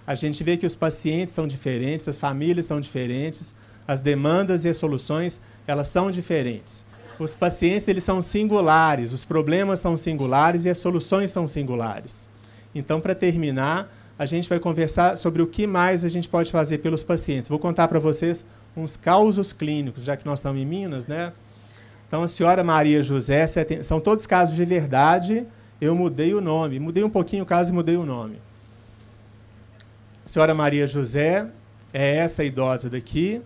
A 0.07 0.15
gente 0.15 0.41
vê 0.41 0.55
que 0.55 0.65
os 0.65 0.75
pacientes 0.75 1.33
são 1.33 1.45
diferentes, 1.45 2.07
as 2.07 2.17
famílias 2.17 2.65
são 2.65 2.79
diferentes, 2.79 3.53
as 3.87 3.99
demandas 3.99 4.65
e 4.65 4.69
as 4.69 4.77
soluções, 4.77 5.41
elas 5.67 5.87
são 5.87 6.11
diferentes. 6.11 6.85
Os 7.17 7.33
pacientes, 7.33 7.87
eles 7.87 8.03
são 8.03 8.21
singulares, 8.21 9.13
os 9.13 9.23
problemas 9.23 9.79
são 9.79 9.95
singulares 9.95 10.65
e 10.65 10.69
as 10.69 10.77
soluções 10.77 11.31
são 11.31 11.47
singulares. 11.47 12.27
Então, 12.73 12.99
para 12.99 13.15
terminar, 13.15 13.89
a 14.19 14.25
gente 14.25 14.49
vai 14.49 14.59
conversar 14.59 15.17
sobre 15.17 15.41
o 15.41 15.47
que 15.47 15.65
mais 15.65 16.03
a 16.03 16.09
gente 16.09 16.27
pode 16.27 16.51
fazer 16.51 16.79
pelos 16.79 17.03
pacientes. 17.03 17.47
Vou 17.47 17.59
contar 17.59 17.87
para 17.87 17.99
vocês 17.99 18.43
uns 18.75 18.97
causos 18.97 19.53
clínicos, 19.53 20.03
já 20.03 20.17
que 20.17 20.25
nós 20.25 20.39
estamos 20.39 20.61
em 20.61 20.65
Minas, 20.65 21.07
né? 21.07 21.31
Então, 22.07 22.23
a 22.23 22.27
senhora 22.27 22.63
Maria 22.63 23.01
José, 23.01 23.45
são 23.81 23.99
todos 23.99 24.27
casos 24.27 24.55
de 24.55 24.65
verdade, 24.65 25.45
eu 25.79 25.95
mudei 25.95 26.33
o 26.33 26.41
nome. 26.41 26.79
Mudei 26.79 27.03
um 27.03 27.09
pouquinho 27.09 27.43
o 27.43 27.45
caso 27.45 27.71
e 27.71 27.73
mudei 27.73 27.95
o 27.95 28.05
nome. 28.05 28.39
A 30.25 30.27
senhora 30.27 30.53
Maria 30.53 30.87
José 30.87 31.47
é 31.93 32.17
essa 32.17 32.43
idosa 32.43 32.89
daqui, 32.89 33.41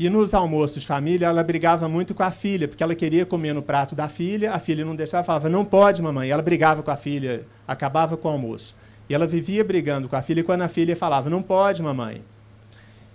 e 0.00 0.08
nos 0.08 0.32
almoços 0.32 0.80
de 0.80 0.86
família, 0.86 1.26
ela 1.26 1.44
brigava 1.44 1.86
muito 1.86 2.14
com 2.14 2.22
a 2.22 2.30
filha, 2.30 2.66
porque 2.66 2.82
ela 2.82 2.94
queria 2.94 3.26
comer 3.26 3.52
no 3.52 3.60
prato 3.60 3.94
da 3.94 4.08
filha, 4.08 4.50
a 4.50 4.58
filha 4.58 4.82
não 4.82 4.96
deixava, 4.96 5.22
falava, 5.22 5.50
não 5.50 5.62
pode, 5.62 6.00
mamãe. 6.00 6.30
Ela 6.30 6.40
brigava 6.40 6.82
com 6.82 6.90
a 6.90 6.96
filha, 6.96 7.44
acabava 7.68 8.16
com 8.16 8.26
o 8.26 8.30
almoço. 8.30 8.74
E 9.10 9.14
ela 9.14 9.26
vivia 9.26 9.62
brigando 9.62 10.08
com 10.08 10.16
a 10.16 10.22
filha, 10.22 10.40
e 10.40 10.42
quando 10.42 10.62
a 10.62 10.68
filha 10.68 10.96
falava, 10.96 11.28
não 11.28 11.42
pode, 11.42 11.82
mamãe. 11.82 12.22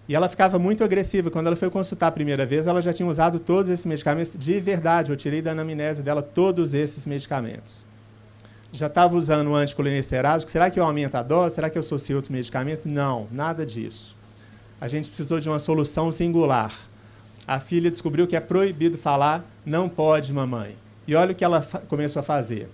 E 0.08 0.14
ela 0.14 0.30
ficava 0.30 0.60
muito 0.60 0.84
agressiva. 0.84 1.32
Quando 1.32 1.48
ela 1.48 1.56
foi 1.56 1.72
consultar 1.72 2.06
a 2.06 2.12
primeira 2.12 2.46
vez, 2.46 2.68
ela 2.68 2.84
já 2.84 2.94
tinha 2.94 3.10
usado 3.10 3.40
todos 3.40 3.72
esses 3.72 3.88
medicamentos 3.88 4.38
de 4.38 4.60
verdade. 4.60 5.10
Eu 5.10 5.18
tirei 5.18 5.42
da 5.42 5.54
anamnese 5.54 6.04
dela 6.04 6.22
todos 6.22 6.76
esses 6.76 7.08
medicamentos. 7.08 7.84
Já 8.72 8.86
estava 8.86 9.18
usando 9.18 9.50
um 9.50 9.56
anticolinesterásico. 9.56 10.52
Será 10.52 10.70
que 10.70 10.80
eu 10.80 10.84
aumento 10.84 11.16
a 11.16 11.24
dose? 11.24 11.56
Será 11.56 11.68
que 11.68 11.80
eu 11.80 11.82
associo 11.82 12.16
outro 12.16 12.32
medicamento? 12.32 12.88
Não, 12.88 13.28
nada 13.32 13.66
disso. 13.66 14.15
A 14.86 14.88
gente 14.88 15.10
precisou 15.10 15.40
de 15.40 15.50
uma 15.50 15.58
solução 15.58 16.12
singular. 16.12 16.72
A 17.48 17.60
filha 17.60 17.90
descobriu 17.90 18.28
que 18.28 18.36
é 18.36 18.40
proibido 18.40 19.00
falar, 19.00 19.44
não 19.66 19.90
pode, 19.90 20.32
mamãe. 20.32 20.76
E 21.08 21.16
olha 21.16 21.32
o 21.32 21.36
que 21.36 21.44
ela 21.44 21.60
começou 21.88 22.20
a 22.20 22.24
fazer. 22.24 22.70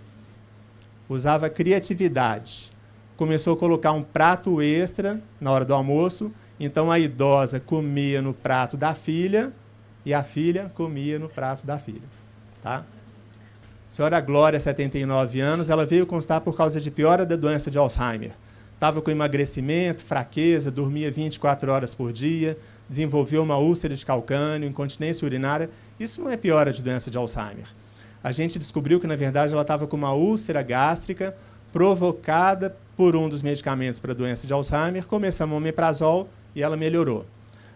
Usava 1.08 1.50
criatividade. 1.50 2.70
Começou 3.16 3.54
a 3.54 3.58
colocar 3.58 3.94
um 3.94 4.04
prato 4.04 4.62
extra 4.62 5.22
na 5.40 5.52
hora 5.52 5.64
do 5.64 5.74
almoço 5.74 6.34
então 6.60 6.92
a 6.92 7.00
idosa 7.00 7.62
comia 7.62 8.22
no 8.22 8.34
prato 8.34 8.76
da 8.76 8.94
filha 8.94 9.54
e 10.06 10.14
a 10.14 10.22
filha 10.22 10.70
comia 10.76 11.18
no 11.18 11.30
prato 11.30 11.66
da 11.66 11.80
filha. 11.80 12.02
Tá? 12.62 12.84
senhora 13.88 14.20
Glória, 14.20 14.60
79 14.60 15.40
anos, 15.40 15.70
ela 15.70 15.86
veio 15.86 16.06
constar 16.06 16.42
por 16.42 16.58
causa 16.58 16.82
de 16.82 16.92
piora 16.92 17.26
da 17.26 17.38
doença 17.38 17.72
de 17.72 17.78
Alzheimer. 17.78 18.34
Estava 18.82 19.00
com 19.00 19.12
emagrecimento, 19.12 20.02
fraqueza, 20.02 20.72
dormia 20.72 21.12
24 21.12 21.72
horas 21.72 21.94
por 21.94 22.12
dia, 22.12 22.58
desenvolveu 22.90 23.44
uma 23.44 23.56
úlcera 23.56 23.96
de 23.96 24.04
calcânio, 24.04 24.68
incontinência 24.68 25.24
urinária. 25.24 25.70
Isso 26.00 26.20
não 26.20 26.32
é 26.32 26.36
piora 26.36 26.74
de 26.74 26.82
doença 26.82 27.12
de 27.12 27.16
Alzheimer. 27.16 27.68
A 28.24 28.32
gente 28.32 28.58
descobriu 28.58 29.00
que, 29.00 29.06
na 29.06 29.16
verdade, 29.16 29.54
ela 29.54 29.62
estava 29.62 29.86
com 29.86 29.96
uma 29.96 30.14
úlcera 30.14 30.64
gástrica 30.64 31.38
provocada 31.72 32.76
por 32.98 33.16
um 33.16 33.30
dos 33.30 33.44
medicamentos 33.44 34.00
para 34.00 34.14
a 34.14 34.16
doença 34.16 34.48
de 34.48 34.54
Alzheimer. 34.54 35.06
Começamos 35.06 35.54
o 35.54 35.58
omeprazol, 35.58 36.28
e 36.56 36.64
ela 36.64 36.76
melhorou. 36.76 37.28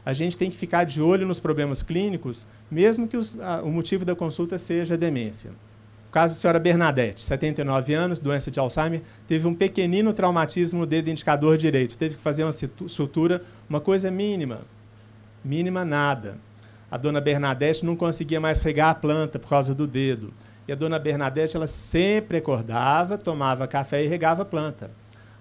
A 0.04 0.12
gente 0.12 0.36
tem 0.36 0.50
que 0.50 0.58
ficar 0.58 0.86
de 0.86 1.00
olho 1.00 1.28
nos 1.28 1.40
problemas 1.40 1.84
clínicos, 1.84 2.48
mesmo 2.72 3.08
que 3.08 3.16
os, 3.16 3.40
a, 3.40 3.62
o 3.62 3.70
motivo 3.70 4.06
da 4.06 4.16
consulta 4.16 4.58
seja 4.58 4.98
demência. 4.98 5.52
Caso 6.16 6.36
da 6.36 6.40
senhora 6.40 6.60
Bernadette, 6.60 7.20
79 7.20 7.94
anos, 7.94 8.22
doença 8.22 8.50
de 8.50 8.58
Alzheimer, 8.58 9.02
teve 9.28 9.46
um 9.48 9.54
pequenino 9.54 10.14
traumatismo 10.14 10.80
no 10.80 10.86
dedo 10.86 11.10
indicador 11.10 11.58
direito. 11.58 11.98
Teve 11.98 12.16
que 12.16 12.22
fazer 12.22 12.46
uma 12.46 12.54
sutura, 12.54 13.44
uma 13.70 13.82
coisa 13.82 14.10
mínima. 14.10 14.62
Mínima 15.44 15.84
nada. 15.84 16.38
A 16.90 16.96
dona 16.96 17.20
Bernadette 17.20 17.86
não 17.86 17.98
conseguia 17.98 18.40
mais 18.40 18.62
regar 18.62 18.92
a 18.92 18.96
planta 18.96 19.38
por 19.38 19.50
causa 19.50 19.76
do 19.76 19.86
dedo. 19.86 20.34
E 20.66 20.72
a 20.72 20.76
dona 20.76 20.98
Bernadette, 20.98 21.58
ela 21.58 21.68
sempre 21.68 22.38
acordava, 22.38 23.18
tomava 23.18 23.68
café 23.68 24.02
e 24.02 24.08
regava 24.08 24.44
a 24.44 24.46
planta. 24.46 24.92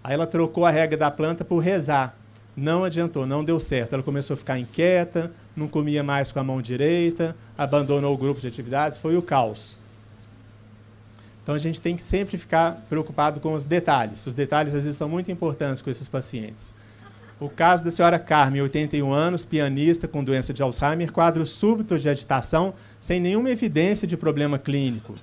Aí 0.02 0.14
ela 0.14 0.26
trocou 0.26 0.66
a 0.66 0.72
rega 0.72 0.96
da 0.96 1.08
planta 1.08 1.44
por 1.44 1.60
rezar. 1.60 2.16
Não 2.56 2.82
adiantou, 2.82 3.24
não 3.24 3.44
deu 3.44 3.60
certo. 3.60 3.92
Ela 3.92 4.02
começou 4.02 4.34
a 4.34 4.38
ficar 4.38 4.58
inquieta, 4.58 5.30
não 5.54 5.68
comia 5.68 6.02
mais 6.02 6.32
com 6.32 6.40
a 6.40 6.44
mão 6.44 6.60
direita, 6.60 7.36
abandonou 7.56 8.12
o 8.12 8.18
grupo 8.18 8.40
de 8.40 8.48
atividades, 8.48 8.98
foi 8.98 9.16
o 9.16 9.22
caos. 9.22 9.83
Então 11.44 11.54
a 11.54 11.58
gente 11.58 11.80
tem 11.80 11.94
que 11.94 12.02
sempre 12.02 12.36
ficar 12.36 12.84
preocupado 12.88 13.38
com 13.38 13.54
os 13.54 13.62
detalhes. 13.62 14.26
Os 14.26 14.34
detalhes 14.34 14.74
às 14.74 14.82
vezes 14.82 14.98
são 14.98 15.08
muito 15.08 15.30
importantes 15.30 15.80
com 15.80 15.90
esses 15.90 16.08
pacientes. 16.08 16.74
O 17.38 17.48
caso 17.48 17.84
da 17.84 17.90
senhora 17.92 18.18
Carmen, 18.18 18.62
81 18.62 19.12
anos, 19.12 19.44
pianista 19.44 20.08
com 20.08 20.24
doença 20.24 20.52
de 20.52 20.62
Alzheimer, 20.62 21.12
quadros 21.12 21.50
súbitos 21.50 22.02
de 22.02 22.08
agitação, 22.08 22.74
sem 22.98 23.20
nenhuma 23.20 23.50
evidência 23.50 24.08
de 24.08 24.16
problema 24.16 24.58
clínico. 24.58 25.14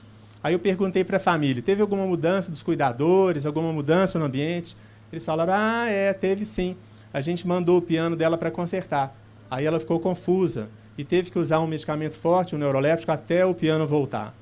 Aí 0.41 0.53
eu 0.53 0.59
perguntei 0.59 1.03
para 1.03 1.17
a 1.17 1.19
família: 1.19 1.61
teve 1.61 1.81
alguma 1.81 2.05
mudança 2.05 2.49
dos 2.49 2.63
cuidadores, 2.63 3.45
alguma 3.45 3.73
mudança 3.73 4.17
no 4.17 4.25
ambiente? 4.25 4.77
Eles 5.11 5.25
falaram: 5.25 5.53
ah, 5.53 5.89
é, 5.89 6.13
teve 6.13 6.45
sim 6.45 6.77
a 7.13 7.21
gente 7.21 7.47
mandou 7.47 7.77
o 7.77 7.81
piano 7.81 8.15
dela 8.15 8.37
para 8.37 8.51
consertar. 8.51 9.15
Aí 9.49 9.65
ela 9.65 9.79
ficou 9.79 9.99
confusa 9.99 10.69
e 10.97 11.03
teve 11.03 11.29
que 11.29 11.39
usar 11.39 11.59
um 11.59 11.67
medicamento 11.67 12.15
forte, 12.15 12.55
um 12.55 12.59
neuroléptico, 12.59 13.11
até 13.11 13.45
o 13.45 13.53
piano 13.53 13.85
voltar. 13.87 14.33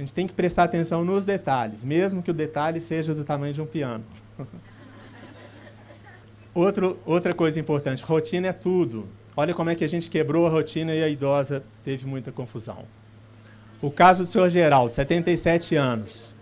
A 0.00 0.02
gente 0.02 0.14
tem 0.14 0.26
que 0.26 0.32
prestar 0.32 0.64
atenção 0.64 1.04
nos 1.04 1.24
detalhes, 1.24 1.84
mesmo 1.84 2.22
que 2.22 2.30
o 2.30 2.32
detalhe 2.32 2.80
seja 2.80 3.12
do 3.14 3.22
tamanho 3.22 3.52
de 3.52 3.60
um 3.60 3.66
piano. 3.66 4.02
Outro, 6.54 6.98
outra 7.04 7.34
coisa 7.34 7.60
importante, 7.60 8.02
rotina 8.02 8.48
é 8.48 8.52
tudo. 8.52 9.06
Olha 9.36 9.52
como 9.52 9.68
é 9.68 9.74
que 9.74 9.84
a 9.84 9.88
gente 9.88 10.10
quebrou 10.10 10.46
a 10.46 10.50
rotina 10.50 10.94
e 10.94 11.04
a 11.04 11.08
idosa 11.08 11.62
teve 11.84 12.06
muita 12.06 12.32
confusão. 12.32 12.86
O 13.80 13.90
caso 13.90 14.24
do 14.24 14.28
senhor 14.28 14.48
Geraldo, 14.48 14.92
77 14.92 15.76
anos 15.76 16.34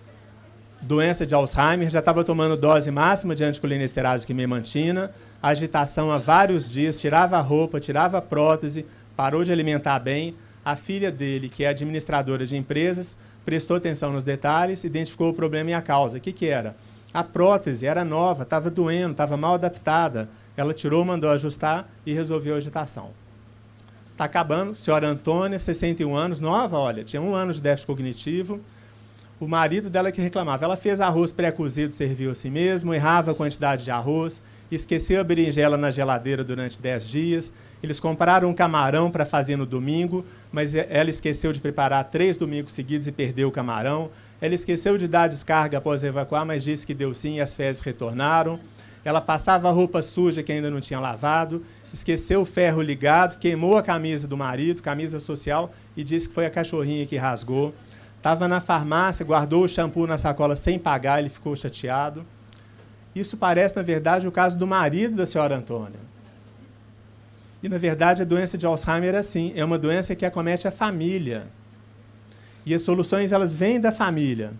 doença 0.81 1.27
de 1.27 1.35
Alzheimer, 1.35 1.91
já 1.91 1.99
estava 1.99 2.23
tomando 2.23 2.57
dose 2.57 2.91
máxima 2.93 3.35
de 3.35 3.43
anticolinesterásico 3.43 4.31
e 4.31 4.35
memantina, 4.35 5.11
agitação 5.43 6.13
há 6.13 6.17
vários 6.17 6.71
dias, 6.71 7.01
tirava 7.01 7.37
a 7.37 7.41
roupa, 7.41 7.81
tirava 7.81 8.19
a 8.19 8.23
prótese, 8.23 8.87
parou 9.17 9.43
de 9.43 9.51
alimentar 9.51 9.99
bem. 9.99 10.37
A 10.65 10.77
filha 10.77 11.11
dele, 11.11 11.49
que 11.49 11.65
é 11.65 11.69
administradora 11.69 12.47
de 12.47 12.57
empresas, 12.57 13.17
prestou 13.49 13.79
atenção 13.79 14.13
nos 14.13 14.25
detalhes, 14.25 14.85
identificou 14.85 15.31
o 15.31 15.33
problema 15.33 15.71
e 15.71 15.73
a 15.73 15.81
causa. 15.81 16.19
O 16.19 16.21
que, 16.21 16.35
que 16.35 16.45
era? 16.49 16.77
A 17.15 17.25
prótese 17.25 17.87
era 17.87 18.05
nova, 18.05 18.43
estava 18.43 18.69
doendo, 18.69 19.13
estava 19.13 19.39
mal 19.39 19.55
adaptada. 19.55 20.29
Ela 20.55 20.75
tirou, 20.75 21.03
mandou 21.03 21.31
ajustar 21.31 21.89
e 22.05 22.13
resolveu 22.13 22.57
a 22.57 22.59
agitação. 22.59 23.09
Está 24.13 24.25
acabando. 24.25 24.75
Senhora 24.75 25.09
Antônia, 25.09 25.59
61 25.59 26.15
anos, 26.15 26.41
nova, 26.41 26.77
olha, 26.79 27.03
tinha 27.03 27.23
um 27.23 27.35
ano 27.35 27.55
de 27.55 27.63
déficit 27.63 27.87
cognitivo, 27.87 28.61
o 29.41 29.49
marido 29.49 29.89
dela 29.89 30.13
que 30.13 30.21
reclamava. 30.21 30.67
Ela 30.67 30.77
fez 30.77 31.01
arroz 31.01 31.33
pré-cozido, 31.33 31.95
serviu 31.95 32.33
a 32.33 32.35
si 32.35 32.51
mesmo, 32.51 32.93
errava 32.93 33.31
a 33.31 33.35
quantidade 33.35 33.83
de 33.83 33.91
arroz, 33.91 34.43
esqueceu 34.77 35.21
a 35.21 35.25
berinjela 35.25 35.77
na 35.77 35.91
geladeira 35.91 36.45
durante 36.45 36.81
10 36.81 37.09
dias. 37.09 37.53
Eles 37.83 37.99
compraram 37.99 38.49
um 38.49 38.55
camarão 38.55 39.11
para 39.11 39.25
fazer 39.25 39.57
no 39.57 39.65
domingo, 39.65 40.25
mas 40.53 40.75
ela 40.75 41.11
esqueceu 41.11 41.53
de 41.53 41.61
preparar 41.61 42.05
três 42.05 42.37
domingos 42.37 42.73
seguidos 42.73 43.07
e 43.07 43.13
perdeu 43.13 43.49
o 43.49 43.53
camarão. 43.53 44.11
Ela 44.41 44.55
esqueceu 44.55 44.99
de 44.99 45.09
dar 45.09 45.29
descarga 45.29 45.79
após 45.79 46.03
evacuar, 46.03 46.45
mas 46.45 46.65
disse 46.65 46.87
que 46.87 46.95
deu 46.95 47.15
sim 47.15 47.37
e 47.37 47.41
as 47.41 47.55
fezes 47.55 47.83
retornaram. 47.83 48.61
Ela 49.05 49.21
passava 49.21 49.71
roupa 49.71 50.03
suja 50.03 50.43
que 50.43 50.53
ainda 50.53 50.71
não 50.71 50.81
tinha 50.81 51.01
lavado, 51.01 51.65
esqueceu 51.93 52.43
o 52.43 52.45
ferro 52.45 52.83
ligado, 52.83 53.39
queimou 53.39 53.79
a 53.79 53.83
camisa 53.83 54.29
do 54.29 54.37
marido, 54.37 54.83
camisa 54.83 55.19
social, 55.21 55.73
e 55.97 56.05
disse 56.05 56.29
que 56.29 56.35
foi 56.35 56.45
a 56.45 56.51
cachorrinha 56.51 57.07
que 57.07 57.17
rasgou. 57.17 57.73
Estava 58.17 58.49
na 58.49 58.61
farmácia, 58.61 59.25
guardou 59.25 59.65
o 59.65 59.69
shampoo 59.69 60.07
na 60.07 60.19
sacola 60.19 60.57
sem 60.57 60.79
pagar, 60.79 61.21
ele 61.21 61.31
ficou 61.31 61.55
chateado. 61.55 62.27
Isso 63.19 63.37
parece, 63.37 63.77
na 63.77 63.83
verdade, 63.83 64.29
o 64.29 64.33
caso 64.33 64.57
do 64.57 64.67
marido 64.67 65.17
da 65.17 65.27
senhora 65.27 65.57
Antônia. 65.57 66.01
E, 67.63 67.69
na 67.69 67.79
verdade, 67.79 68.23
a 68.23 68.25
doença 68.25 68.57
de 68.57 68.67
Alzheimer 68.67 69.15
é 69.15 69.19
assim, 69.19 69.53
é 69.57 69.65
uma 69.65 69.79
doença 69.79 70.15
que 70.15 70.25
acomete 70.25 70.69
a 70.69 70.71
família. 70.71 71.47
E 72.65 72.75
as 72.75 72.83
soluções, 72.83 73.33
elas 73.33 73.53
vêm 73.53 73.81
da 73.81 73.91
família. 73.91 74.53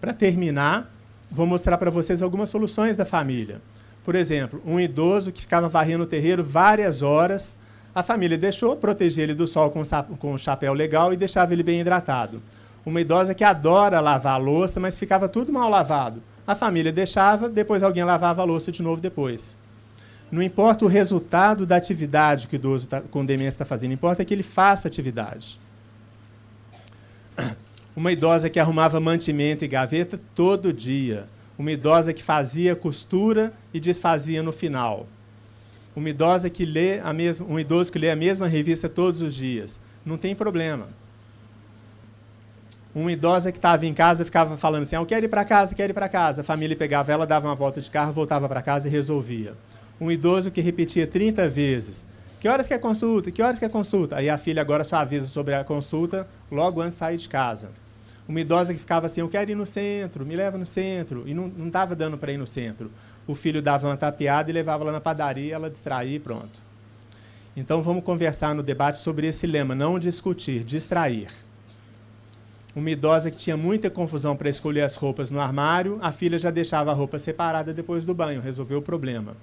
Para 0.00 0.12
terminar, 0.12 0.92
vou 1.30 1.46
mostrar 1.46 1.78
para 1.78 1.90
vocês 1.90 2.22
algumas 2.22 2.50
soluções 2.50 2.96
da 2.96 3.04
família. 3.04 3.60
Por 4.04 4.14
exemplo, 4.14 4.62
um 4.66 4.78
idoso 4.78 5.32
que 5.32 5.40
ficava 5.40 5.68
varrendo 5.68 6.04
o 6.04 6.06
terreiro 6.06 6.42
várias 6.42 7.02
horas, 7.02 7.58
a 7.94 8.02
família 8.02 8.36
deixou 8.36 8.76
proteger 8.76 9.24
ele 9.24 9.34
do 9.34 9.46
sol 9.46 9.70
com, 9.70 9.82
com 10.18 10.32
um 10.34 10.38
chapéu 10.38 10.72
legal 10.72 11.12
e 11.12 11.16
deixava 11.16 11.52
ele 11.52 11.62
bem 11.62 11.80
hidratado 11.80 12.42
uma 12.88 13.00
idosa 13.00 13.34
que 13.34 13.44
adora 13.44 14.00
lavar 14.00 14.34
a 14.34 14.38
louça, 14.38 14.80
mas 14.80 14.98
ficava 14.98 15.28
tudo 15.28 15.52
mal 15.52 15.68
lavado. 15.68 16.22
A 16.48 16.54
família 16.54 16.90
deixava, 16.90 17.46
depois 17.46 17.82
alguém 17.82 18.02
lavava 18.02 18.40
a 18.40 18.44
louça 18.44 18.72
de 18.72 18.82
novo 18.82 19.02
depois. 19.02 19.54
Não 20.32 20.42
importa 20.42 20.82
o 20.82 20.88
resultado 20.88 21.66
da 21.66 21.76
atividade 21.76 22.46
que 22.46 22.54
o 22.54 22.56
idoso 22.56 22.88
tá, 22.88 23.02
com 23.02 23.22
demência 23.22 23.48
está 23.48 23.64
fazendo, 23.66 23.92
importa 23.92 24.24
que 24.24 24.32
ele 24.32 24.42
faça 24.42 24.88
atividade. 24.88 25.60
Uma 27.94 28.12
idosa 28.12 28.48
que 28.48 28.58
arrumava 28.58 28.98
mantimento 28.98 29.62
e 29.62 29.68
gaveta 29.68 30.18
todo 30.34 30.72
dia. 30.72 31.28
Uma 31.58 31.70
idosa 31.70 32.14
que 32.14 32.22
fazia 32.22 32.74
costura 32.74 33.52
e 33.74 33.78
desfazia 33.78 34.42
no 34.42 34.52
final. 34.52 35.06
Uma 35.94 36.08
idosa 36.08 36.48
que 36.48 36.64
lê 36.64 36.98
a 37.00 37.12
mesma, 37.12 37.46
um 37.46 37.60
idoso 37.60 37.92
que 37.92 37.98
lê 37.98 38.10
a 38.10 38.16
mesma 38.16 38.46
revista 38.46 38.88
todos 38.88 39.20
os 39.20 39.34
dias. 39.34 39.78
Não 40.02 40.16
tem 40.16 40.34
problema. 40.34 40.88
Uma 42.98 43.12
idosa 43.12 43.52
que 43.52 43.58
estava 43.58 43.86
em 43.86 43.94
casa 43.94 44.24
ficava 44.24 44.56
falando 44.56 44.82
assim: 44.82 44.96
ah, 44.96 44.98
Eu 44.98 45.06
quero 45.06 45.24
ir 45.24 45.28
para 45.28 45.44
casa, 45.44 45.72
quero 45.72 45.92
ir 45.92 45.94
para 45.94 46.08
casa. 46.08 46.40
A 46.40 46.44
família 46.44 46.76
pegava 46.76 47.12
ela, 47.12 47.24
dava 47.24 47.46
uma 47.46 47.54
volta 47.54 47.80
de 47.80 47.88
carro, 47.88 48.10
voltava 48.12 48.48
para 48.48 48.60
casa 48.60 48.88
e 48.88 48.90
resolvia. 48.90 49.54
Um 50.00 50.10
idoso 50.10 50.50
que 50.50 50.60
repetia 50.60 51.06
30 51.06 51.48
vezes: 51.48 52.08
Que 52.40 52.48
horas 52.48 52.66
que 52.66 52.74
é 52.74 52.78
consulta? 52.78 53.30
Que 53.30 53.40
horas 53.40 53.56
que 53.56 53.64
é 53.64 53.68
consulta? 53.68 54.16
Aí 54.16 54.28
a 54.28 54.36
filha 54.36 54.60
agora 54.60 54.82
só 54.82 54.96
avisa 54.96 55.28
sobre 55.28 55.54
a 55.54 55.62
consulta 55.62 56.26
logo 56.50 56.80
antes 56.80 56.94
de 56.94 56.98
sair 56.98 57.16
de 57.16 57.28
casa. 57.28 57.70
Uma 58.26 58.40
idosa 58.40 58.74
que 58.74 58.80
ficava 58.80 59.06
assim: 59.06 59.20
Eu 59.20 59.28
quero 59.28 59.48
ir 59.48 59.54
no 59.54 59.64
centro, 59.64 60.26
me 60.26 60.34
leva 60.34 60.58
no 60.58 60.66
centro. 60.66 61.22
E 61.24 61.32
não 61.32 61.68
estava 61.68 61.94
dando 61.94 62.18
para 62.18 62.32
ir 62.32 62.36
no 62.36 62.48
centro. 62.48 62.90
O 63.28 63.34
filho 63.36 63.62
dava 63.62 63.86
uma 63.86 63.96
tapeada 63.96 64.50
e 64.50 64.52
levava 64.52 64.82
ela 64.82 64.90
na 64.90 65.00
padaria, 65.00 65.54
ela 65.54 65.70
distraía 65.70 66.16
e 66.16 66.18
pronto. 66.18 66.60
Então 67.56 67.80
vamos 67.80 68.02
conversar 68.02 68.56
no 68.56 68.62
debate 68.62 68.98
sobre 68.98 69.28
esse 69.28 69.46
lema: 69.46 69.72
não 69.72 70.00
discutir, 70.00 70.64
distrair 70.64 71.28
uma 72.74 72.90
idosa 72.90 73.30
que 73.30 73.36
tinha 73.36 73.56
muita 73.56 73.90
confusão 73.90 74.36
para 74.36 74.48
escolher 74.48 74.82
as 74.82 74.94
roupas 74.94 75.30
no 75.30 75.40
armário, 75.40 75.98
a 76.00 76.12
filha 76.12 76.38
já 76.38 76.50
deixava 76.50 76.90
a 76.90 76.94
roupa 76.94 77.18
separada 77.18 77.72
depois 77.72 78.04
do 78.04 78.14
banho, 78.14 78.40
resolveu 78.40 78.78
o 78.78 78.82
problema. 78.82 79.36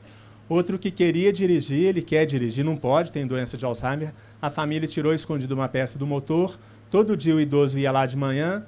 Outro 0.48 0.78
que 0.78 0.92
queria 0.92 1.34
dirigir, 1.34 1.88
ele 1.88 2.04
quer 2.04 2.26
dirigir, 2.26 2.64
não 2.64 2.78
pode, 2.78 3.12
tem 3.12 3.26
doença 3.26 3.58
de 3.58 3.66
Alzheimer. 3.66 4.14
A 4.40 4.52
família 4.52 4.88
tirou 4.88 5.12
escondido 5.12 5.56
uma 5.56 5.68
peça 5.68 5.98
do 5.98 6.06
motor. 6.06 6.58
Todo 6.92 7.18
dia 7.18 7.36
o 7.36 7.42
idoso 7.42 7.80
ia 7.80 7.92
lá 7.92 8.06
de 8.06 8.16
manhã, 8.16 8.64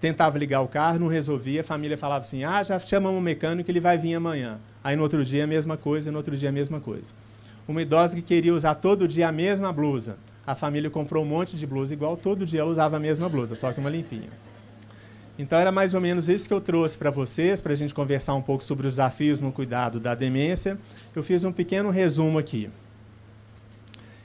tentava 0.00 0.36
ligar 0.36 0.60
o 0.60 0.66
carro, 0.66 0.98
não 0.98 1.06
resolvia. 1.06 1.60
A 1.60 1.64
família 1.64 1.96
falava 1.96 2.22
assim: 2.22 2.42
ah, 2.42 2.64
já 2.64 2.80
chamamos 2.80 3.16
um 3.16 3.22
mecânico, 3.22 3.70
ele 3.70 3.78
vai 3.78 3.96
vir 3.96 4.14
amanhã. 4.14 4.58
Aí 4.82 4.96
no 4.96 5.04
outro 5.04 5.24
dia 5.24 5.44
a 5.44 5.46
mesma 5.46 5.76
coisa, 5.76 6.10
no 6.10 6.18
outro 6.18 6.36
dia 6.36 6.48
a 6.48 6.52
mesma 6.52 6.80
coisa. 6.80 7.14
Uma 7.66 7.80
idosa 7.80 8.16
que 8.16 8.22
queria 8.22 8.52
usar 8.52 8.74
todo 8.74 9.06
dia 9.06 9.28
a 9.28 9.32
mesma 9.32 9.72
blusa. 9.72 10.16
A 10.46 10.54
família 10.54 10.90
comprou 10.90 11.24
um 11.24 11.26
monte 11.26 11.56
de 11.56 11.66
blusa 11.66 11.94
igual, 11.94 12.16
todo 12.16 12.44
dia 12.44 12.60
ela 12.60 12.70
usava 12.70 12.96
a 12.96 13.00
mesma 13.00 13.28
blusa, 13.28 13.54
só 13.54 13.72
que 13.72 13.80
uma 13.80 13.88
limpinha. 13.88 14.28
Então 15.38 15.58
era 15.58 15.72
mais 15.72 15.94
ou 15.94 16.00
menos 16.00 16.28
isso 16.28 16.46
que 16.46 16.54
eu 16.54 16.60
trouxe 16.60 16.96
para 16.96 17.10
vocês, 17.10 17.60
para 17.60 17.72
a 17.72 17.76
gente 17.76 17.92
conversar 17.92 18.34
um 18.34 18.42
pouco 18.42 18.62
sobre 18.62 18.86
os 18.86 18.94
desafios 18.94 19.40
no 19.40 19.50
cuidado 19.50 19.98
da 19.98 20.14
demência. 20.14 20.78
Eu 21.14 21.22
fiz 21.22 21.42
um 21.42 21.52
pequeno 21.52 21.90
resumo 21.90 22.38
aqui. 22.38 22.70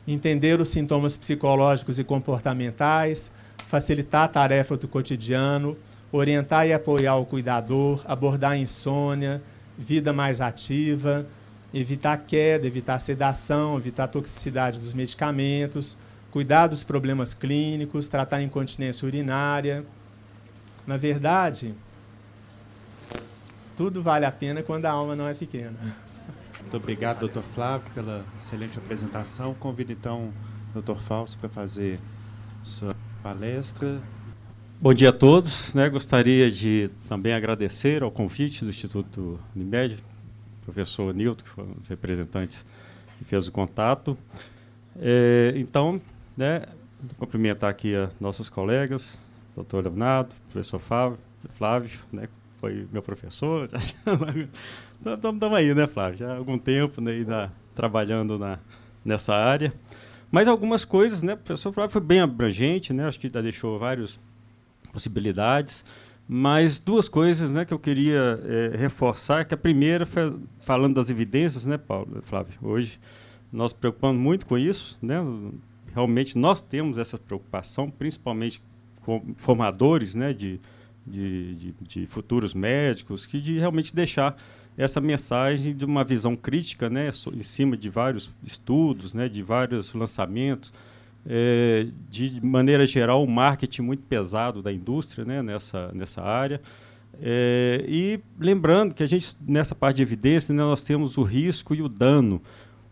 Entender 0.07 0.59
os 0.59 0.69
sintomas 0.69 1.15
psicológicos 1.15 1.97
e 1.97 2.03
comportamentais, 2.03 3.31
facilitar 3.67 4.23
a 4.23 4.27
tarefa 4.27 4.77
do 4.77 4.87
cotidiano, 4.87 5.77
orientar 6.11 6.67
e 6.67 6.73
apoiar 6.73 7.15
o 7.15 7.25
cuidador, 7.25 8.03
abordar 8.05 8.57
insônia, 8.57 9.41
vida 9.77 10.11
mais 10.11 10.41
ativa, 10.41 11.25
evitar 11.73 12.17
queda, 12.17 12.67
evitar 12.67 12.99
sedação, 12.99 13.77
evitar 13.77 14.07
toxicidade 14.07 14.79
dos 14.79 14.93
medicamentos, 14.93 15.97
cuidar 16.31 16.67
dos 16.67 16.83
problemas 16.83 17.33
clínicos, 17.33 18.07
tratar 18.07 18.37
a 18.37 18.43
incontinência 18.43 19.05
urinária, 19.05 19.85
na 20.85 20.97
verdade, 20.97 21.75
tudo 23.77 24.01
vale 24.01 24.25
a 24.25 24.31
pena 24.31 24.63
quando 24.63 24.85
a 24.85 24.91
alma 24.91 25.15
não 25.15 25.27
é 25.27 25.33
pequena. 25.33 25.77
Muito 26.61 26.77
obrigado, 26.77 27.19
doutor 27.19 27.43
Flávio, 27.43 27.89
pela 27.93 28.25
excelente 28.37 28.77
apresentação. 28.77 29.53
Convido 29.53 29.91
então 29.91 30.33
o 30.71 30.73
doutor 30.73 30.99
Fausto 31.01 31.37
para 31.37 31.49
fazer 31.49 31.99
sua 32.63 32.95
palestra. 33.23 34.01
Bom 34.81 34.93
dia 34.93 35.09
a 35.09 35.13
todos. 35.13 35.73
Né? 35.73 35.89
Gostaria 35.89 36.51
de 36.51 36.89
também 37.07 37.33
agradecer 37.33 38.03
ao 38.03 38.11
convite 38.11 38.63
do 38.63 38.69
Instituto 38.69 39.39
Unimed, 39.55 39.97
professor 40.63 41.13
Nilton, 41.13 41.43
que 41.43 41.49
foi 41.49 41.63
um 41.63 41.73
dos 41.73 41.87
representantes 41.87 42.65
que 43.17 43.25
fez 43.25 43.47
o 43.47 43.51
contato. 43.51 44.17
É, 44.99 45.53
então, 45.55 45.99
né, 46.39 46.61
cumprimentar 47.17 47.69
aqui 47.69 47.93
a 47.93 48.09
nossos 48.17 48.49
colegas, 48.49 49.19
doutor 49.53 49.83
Leonardo, 49.83 50.33
professor 50.49 50.79
Flávio, 50.79 51.17
Flávio 51.55 51.99
né, 52.13 52.29
foi 52.59 52.87
meu 52.93 53.01
professor. 53.01 53.67
Estamos 55.05 55.53
aí, 55.53 55.73
né, 55.75 55.85
Flávio? 55.85 56.17
Já 56.17 56.31
há 56.31 56.37
algum 56.37 56.57
tempo 56.57 57.01
né, 57.01 57.25
na, 57.27 57.51
trabalhando 57.75 58.39
na, 58.39 58.57
nessa 59.03 59.35
área. 59.35 59.73
Mas 60.31 60.47
algumas 60.47 60.85
coisas, 60.85 61.21
né, 61.21 61.35
professor 61.35 61.73
Flávio 61.73 61.91
foi 61.91 62.01
bem 62.01 62.21
abrangente, 62.21 62.93
né, 62.93 63.05
acho 63.05 63.19
que 63.19 63.29
já 63.29 63.41
deixou 63.41 63.77
várias 63.77 64.17
possibilidades. 64.93 65.83
Mas 66.25 66.79
duas 66.79 67.09
coisas 67.09 67.51
né, 67.51 67.65
que 67.65 67.73
eu 67.73 67.79
queria 67.79 68.39
é, 68.45 68.77
reforçar, 68.77 69.43
que 69.43 69.53
a 69.53 69.57
primeira 69.57 70.07
falando 70.61 70.95
das 70.95 71.09
evidências, 71.09 71.65
né, 71.65 71.77
Paulo, 71.77 72.21
Flávio? 72.21 72.53
Hoje 72.61 72.97
nós 73.51 73.73
preocupamos 73.73 74.21
muito 74.21 74.45
com 74.45 74.57
isso, 74.57 74.97
né? 75.01 75.17
Realmente 75.93 76.37
nós 76.37 76.61
temos 76.61 76.97
essa 76.97 77.17
preocupação, 77.17 77.89
principalmente 77.89 78.61
formadores 79.37 80.15
né, 80.15 80.33
de, 80.33 80.59
de, 81.05 81.55
de, 81.55 81.73
de, 81.81 82.05
futuros 82.05 82.53
médicos, 82.53 83.25
que 83.25 83.39
de 83.39 83.57
realmente 83.57 83.95
deixar 83.95 84.37
essa 84.77 85.01
mensagem 85.01 85.75
de 85.75 85.83
uma 85.83 86.03
visão 86.03 86.35
crítica 86.35 86.89
né, 86.89 87.11
em 87.33 87.43
cima 87.43 87.75
de 87.75 87.89
vários 87.89 88.29
estudos, 88.43 89.13
né, 89.13 89.27
de 89.27 89.41
vários 89.41 89.93
lançamentos, 89.93 90.73
é, 91.25 91.87
de 92.09 92.39
maneira 92.45 92.85
geral, 92.85 93.23
o 93.23 93.27
marketing 93.29 93.81
muito 93.81 94.03
pesado 94.03 94.61
da 94.61 94.71
indústria 94.71 95.25
né, 95.25 95.41
nessa, 95.41 95.91
nessa 95.93 96.21
área. 96.21 96.61
É, 97.21 97.83
e 97.87 98.19
lembrando 98.39 98.93
que 98.93 99.03
a 99.03 99.07
gente, 99.07 99.35
nessa 99.45 99.75
parte 99.75 99.97
de 99.97 100.01
evidência, 100.03 100.53
né, 100.53 100.61
nós 100.61 100.83
temos 100.83 101.17
o 101.17 101.23
risco 101.23 101.75
e 101.75 101.81
o 101.81 101.89
dano 101.89 102.41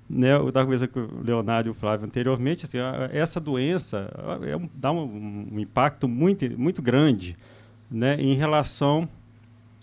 né, 0.09 0.33
eu 0.35 0.47
estava 0.47 0.65
conversando 0.65 0.89
com 0.89 0.99
o 0.99 1.23
Leonardo 1.23 1.69
e 1.69 1.71
o 1.71 1.73
Flávio 1.73 2.05
anteriormente, 2.05 2.65
assim, 2.65 2.77
essa 3.11 3.39
doença 3.39 4.09
é 4.43 4.55
um, 4.55 4.67
dá 4.73 4.91
um, 4.91 5.47
um, 5.51 5.59
impacto 5.59 6.07
muito, 6.07 6.49
muito 6.57 6.81
grande 6.81 7.35
né, 7.91 8.15
em 8.19 8.33
relação 8.33 9.07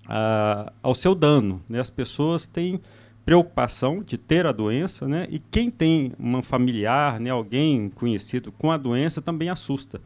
a, 0.09 0.73
ao 0.83 0.95
seu 0.95 1.15
dano. 1.15 1.63
Né? 1.69 1.79
As 1.79 1.91
pessoas 1.91 2.47
têm 2.47 2.81
preocupação 3.25 4.01
de 4.01 4.17
ter 4.17 4.47
a 4.47 4.53
doença, 4.53 5.07
né? 5.07 5.27
e 5.31 5.39
quem 5.39 5.71
tem 5.71 6.13
um 6.19 6.43
familiar, 6.43 7.21
né, 7.21 7.31
alguém 7.31 7.91
conhecido 7.91 8.53
com 8.53 8.71
a 8.71 8.77
doença, 8.77 9.21
também 9.21 9.51
assusta. 9.51 10.01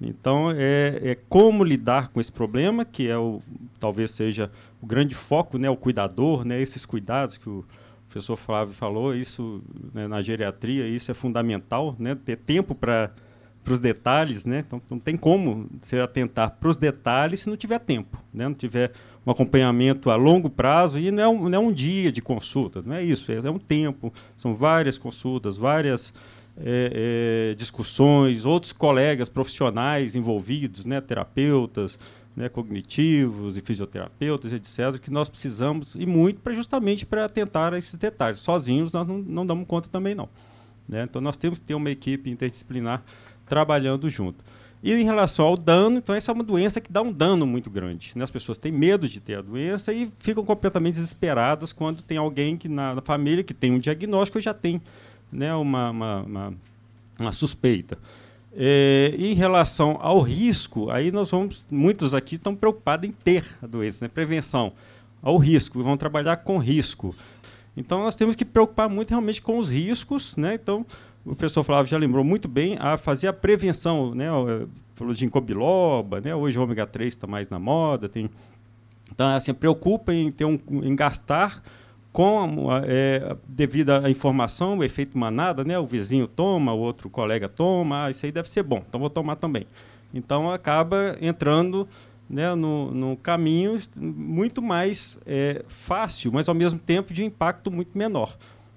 Então, 0.00 0.50
é, 0.50 0.98
é 1.02 1.14
como 1.28 1.62
lidar 1.62 2.08
com 2.08 2.20
esse 2.20 2.32
problema, 2.32 2.84
que 2.84 3.08
é 3.08 3.16
o, 3.16 3.40
talvez 3.78 4.10
seja 4.10 4.50
o 4.80 4.86
grande 4.86 5.14
foco, 5.14 5.58
né, 5.58 5.70
o 5.70 5.76
cuidador, 5.76 6.44
né, 6.44 6.60
esses 6.60 6.84
cuidados 6.84 7.36
que 7.36 7.48
o 7.48 7.64
professor 8.12 8.36
Flávio 8.36 8.74
falou, 8.74 9.14
isso 9.14 9.62
né, 9.94 10.06
na 10.06 10.20
geriatria, 10.20 10.86
isso 10.86 11.10
é 11.10 11.14
fundamental, 11.14 11.96
né, 11.98 12.14
ter 12.14 12.36
tempo 12.36 12.74
para 12.74 13.10
os 13.66 13.80
detalhes, 13.80 14.44
né? 14.44 14.62
Então 14.66 14.82
não 14.90 14.98
tem 14.98 15.16
como 15.16 15.66
você 15.80 15.98
atentar 15.98 16.58
para 16.60 16.68
os 16.68 16.76
detalhes 16.76 17.40
se 17.40 17.48
não 17.48 17.56
tiver 17.56 17.78
tempo, 17.78 18.22
né? 18.34 18.46
Não 18.48 18.54
tiver 18.54 18.92
um 19.24 19.30
acompanhamento 19.30 20.10
a 20.10 20.16
longo 20.16 20.50
prazo 20.50 20.98
e 20.98 21.10
não 21.10 21.22
é 21.22 21.28
um, 21.28 21.48
não 21.48 21.58
é 21.58 21.60
um 21.60 21.72
dia 21.72 22.12
de 22.12 22.20
consulta, 22.20 22.82
não 22.84 22.94
é 22.94 23.02
isso, 23.02 23.32
é, 23.32 23.36
é 23.36 23.50
um 23.50 23.58
tempo, 23.58 24.12
são 24.36 24.54
várias 24.54 24.98
consultas, 24.98 25.56
várias 25.56 26.12
é, 26.58 27.52
é, 27.52 27.54
discussões, 27.54 28.44
outros 28.44 28.72
colegas 28.72 29.30
profissionais 29.30 30.14
envolvidos, 30.14 30.84
né? 30.84 31.00
Terapeutas, 31.00 31.98
né, 32.34 32.48
cognitivos 32.48 33.56
e 33.56 33.60
fisioterapeutas, 33.60 34.52
etc., 34.52 34.98
que 34.98 35.10
nós 35.10 35.28
precisamos 35.28 35.94
e 35.94 36.06
muito 36.06 36.40
para 36.40 36.54
justamente 36.54 37.04
para 37.04 37.28
tentar 37.28 37.72
esses 37.74 37.94
detalhes. 37.94 38.38
Sozinhos 38.38 38.92
nós 38.92 39.06
não, 39.06 39.18
não 39.18 39.46
damos 39.46 39.66
conta 39.66 39.88
também 39.88 40.14
não. 40.14 40.28
Né? 40.88 41.02
Então 41.02 41.20
nós 41.20 41.36
temos 41.36 41.60
que 41.60 41.66
ter 41.66 41.74
uma 41.74 41.90
equipe 41.90 42.30
interdisciplinar 42.30 43.02
trabalhando 43.46 44.08
junto. 44.08 44.42
E 44.82 44.92
em 44.92 45.04
relação 45.04 45.46
ao 45.46 45.56
dano, 45.56 45.98
então 45.98 46.12
essa 46.12 46.32
é 46.32 46.34
uma 46.34 46.42
doença 46.42 46.80
que 46.80 46.90
dá 46.90 47.00
um 47.02 47.12
dano 47.12 47.46
muito 47.46 47.70
grande. 47.70 48.12
Né? 48.16 48.24
As 48.24 48.32
pessoas 48.32 48.58
têm 48.58 48.72
medo 48.72 49.08
de 49.08 49.20
ter 49.20 49.38
a 49.38 49.42
doença 49.42 49.92
e 49.92 50.10
ficam 50.18 50.44
completamente 50.44 50.94
desesperadas 50.94 51.72
quando 51.72 52.02
tem 52.02 52.18
alguém 52.18 52.56
que 52.56 52.68
na, 52.68 52.96
na 52.96 53.00
família 53.00 53.44
que 53.44 53.54
tem 53.54 53.70
um 53.70 53.78
diagnóstico 53.78 54.40
e 54.40 54.42
já 54.42 54.52
tem 54.52 54.82
né, 55.30 55.54
uma, 55.54 55.90
uma, 55.90 56.22
uma, 56.22 56.54
uma 57.20 57.32
suspeita. 57.32 57.96
É, 58.54 59.14
em 59.16 59.32
relação 59.32 59.98
ao 60.00 60.20
risco, 60.20 60.90
aí 60.90 61.10
nós 61.10 61.30
vamos, 61.30 61.64
muitos 61.72 62.12
aqui 62.12 62.34
estão 62.34 62.54
preocupados 62.54 63.08
em 63.08 63.12
ter 63.12 63.44
a 63.62 63.66
doença, 63.66 64.04
né? 64.04 64.10
prevenção 64.12 64.72
ao 65.22 65.38
risco, 65.38 65.82
vão 65.82 65.96
trabalhar 65.96 66.36
com 66.38 66.58
risco. 66.58 67.14
Então 67.76 68.02
nós 68.02 68.14
temos 68.14 68.36
que 68.36 68.44
preocupar 68.44 68.88
muito 68.88 69.10
realmente 69.10 69.40
com 69.40 69.58
os 69.58 69.70
riscos, 69.70 70.36
né? 70.36 70.54
Então 70.54 70.84
o 71.24 71.34
professor 71.34 71.62
Flávio 71.62 71.90
já 71.90 71.96
lembrou 71.96 72.24
muito 72.24 72.48
bem 72.48 72.76
a 72.78 72.98
fazer 72.98 73.28
a 73.28 73.32
prevenção, 73.32 74.14
né? 74.14 74.26
Falou 74.94 75.14
de 75.14 75.26
biloba, 75.26 76.20
né? 76.20 76.34
Hoje 76.34 76.58
o 76.58 76.62
ômega 76.62 76.86
3 76.86 77.14
está 77.14 77.26
mais 77.26 77.48
na 77.48 77.58
moda, 77.58 78.08
tem 78.08 78.28
então 79.10 79.28
assim 79.34 79.54
preocupa 79.54 80.12
em 80.12 80.30
ter 80.30 80.44
um 80.44 80.58
em 80.82 80.94
gastar 80.94 81.62
com 82.12 82.68
é, 82.84 83.36
devido 83.48 83.90
à 83.90 84.10
informação, 84.10 84.78
o 84.78 84.84
efeito 84.84 85.16
manada, 85.16 85.64
né? 85.64 85.78
O 85.78 85.86
vizinho 85.86 86.26
toma, 86.26 86.72
o 86.72 86.78
outro 86.78 87.08
colega 87.08 87.48
toma, 87.48 88.04
ah, 88.04 88.10
isso 88.10 88.26
aí 88.26 88.32
deve 88.32 88.50
ser 88.50 88.62
bom, 88.62 88.82
então 88.86 89.00
vou 89.00 89.10
tomar 89.10 89.36
também. 89.36 89.66
Então 90.12 90.50
acaba 90.50 91.16
entrando 91.20 91.88
né, 92.28 92.54
no, 92.54 92.90
no 92.92 93.16
caminho 93.16 93.78
muito 93.96 94.60
mais 94.60 95.18
é, 95.26 95.64
fácil, 95.66 96.32
mas 96.32 96.48
ao 96.48 96.54
mesmo 96.54 96.78
tempo 96.78 97.12
de 97.12 97.24
impacto 97.24 97.70
muito 97.70 97.96
menor. 97.96 98.36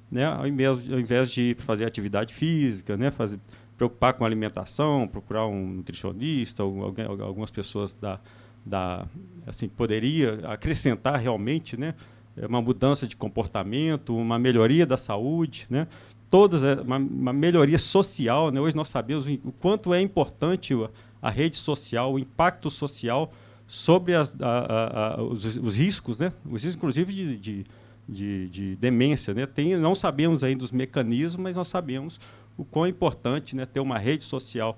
Né? 0.10 0.26
Ao, 0.26 0.48
invés, 0.48 0.91
ao 0.91 1.00
invés 1.00 1.32
de 1.32 1.56
fazer 1.60 1.86
atividade 1.86 2.34
física, 2.34 2.95
né, 2.95 3.12
fazer, 3.12 3.39
preocupar 3.78 4.13
com 4.13 4.26
alimentação, 4.26 5.08
procurar 5.08 5.45
um 5.48 5.67
nutricionista, 5.67 6.63
alguém, 6.63 7.06
algumas 7.06 7.52
pessoas 7.52 7.93
da, 7.93 8.19
da 8.65 9.06
assim 9.45 9.67
poderia 9.67 10.39
acrescentar 10.45 11.19
realmente, 11.19 11.80
né? 11.80 11.93
É 12.38 12.45
uma 12.45 12.62
mudança 12.62 13.08
de 13.08 13.15
comportamento, 13.15 14.15
uma 14.15 14.38
melhoria 14.38 14.86
da 14.86 14.98
saúde, 14.98 15.65
né? 15.69 15.88
Todas 16.30 16.63
é, 16.63 16.82
uma, 16.82 16.98
uma 16.98 17.34
melhoria 17.34 17.78
social, 17.78 18.52
né? 18.52 18.60
Hoje 18.60 18.76
nós 18.76 18.89
sabemos 18.89 19.26
o 19.28 19.52
quanto 19.54 19.93
é 19.93 20.02
importante 20.02 20.74
a, 21.21 21.30
rede 21.30 21.56
social, 21.56 22.13
o 22.13 22.19
impacto 22.19 22.69
social 22.69 23.32
sobre 23.67 24.13
as, 24.15 24.36
a, 24.41 25.15
a, 25.15 25.24
os, 25.24 25.45
os, 25.58 25.76
riscos, 25.78 26.19
né? 26.19 26.32
Os 26.45 26.63
riscos, 26.63 26.76
inclusive, 26.76 27.13
de, 27.13 27.38
de, 27.38 27.63
de, 28.08 28.50
de, 28.50 28.76
demência, 28.76 29.34
né? 29.34 29.45
Tem, 29.45 29.78
não 29.78 29.95
sabemos 29.95 30.43
ainda 30.43 30.63
os 30.63 30.71
mecanismos, 30.71 31.41
mas 31.41 31.56
nós 31.56 31.69
sabemos 31.69 32.19
o 32.58 32.65
quão 32.65 32.86
é 32.86 32.89
importante, 32.89 33.56
né? 33.56 33.65
Ter 33.65 33.80
uma 33.80 33.98
rede 33.98 34.26
social 34.26 34.78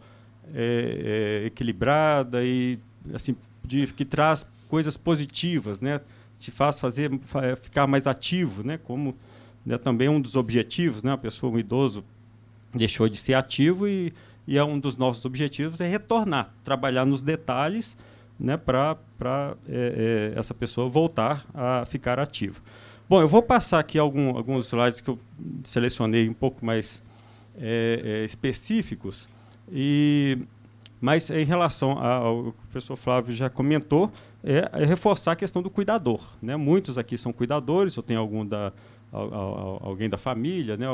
é, 0.54 1.41
é, 1.43 1.48
equilibrada 1.48 2.43
e 2.43 2.80
assim 3.13 3.36
de, 3.63 3.88
que 3.88 4.06
traz 4.06 4.46
coisas 4.70 4.96
positivas, 4.96 5.82
né? 5.82 6.02
Te 6.39 6.52
faz 6.52 6.80
fazer 6.80 7.12
ficar 7.62 7.88
mais 7.88 8.08
ativo, 8.08 8.63
né? 8.63 8.78
Como 8.78 9.15
né, 9.67 9.78
também 9.78 10.08
um 10.08 10.21
dos 10.21 10.38
objetivos, 10.38 11.04
né, 11.04 11.12
a 11.12 11.17
pessoa, 11.17 11.52
um 11.52 11.60
idoso, 11.60 12.02
deixou 12.73 13.10
de 13.10 13.17
ser 13.17 13.34
ativo 13.34 13.86
e, 13.86 14.13
e 14.47 14.58
é 14.58 14.63
um 14.63 14.80
dos 14.80 14.95
nossos 14.95 15.26
objetivos 15.26 15.82
é 15.82 15.88
retornar, 15.88 16.54
trabalhar 16.63 17.06
nos 17.06 17.21
detalhes 17.21 17.97
né, 18.39 18.56
para 18.56 18.97
é, 19.67 20.34
é, 20.36 20.39
essa 20.39 20.54
pessoa 20.54 20.88
voltar 20.88 21.45
a 21.54 21.86
ficar 21.86 22.17
ativa. 22.17 22.62
Bom, 23.10 23.19
eu 23.19 23.28
vou 23.28 23.41
passar 23.41 23.80
aqui 23.80 24.00
algum, 24.00 24.38
alguns 24.38 24.67
slides 24.67 25.02
que 25.02 25.10
eu 25.10 25.19
selecionei 25.65 26.30
um 26.30 26.34
pouco 26.34 26.65
mais 26.65 27.04
é, 27.58 28.02
é 28.04 28.26
específicos, 28.26 29.28
e, 29.69 30.38
mas 31.02 31.30
em 31.30 31.45
relação 31.45 31.91
ao 32.00 32.43
que 32.43 32.50
o 32.50 32.54
professor 32.69 32.95
Flávio 32.95 33.34
já 33.34 33.50
comentou, 33.50 34.12
é, 34.48 34.82
é, 34.82 34.86
reforçar 34.86 35.34
a 35.34 35.36
questão 35.36 35.62
do 35.62 35.70
cuidador. 35.70 36.22
Né? 36.42 36.56
Muitos 36.56 36.98
aqui 36.98 37.18
são 37.18 37.34
cuidadores, 37.34 37.98
eu 37.98 38.02
tenho 38.02 38.22
algum 38.22 38.46
da, 38.46 38.72
alguém 39.12 40.10
da 40.10 40.18
família, 40.18 40.78
né? 40.78 40.88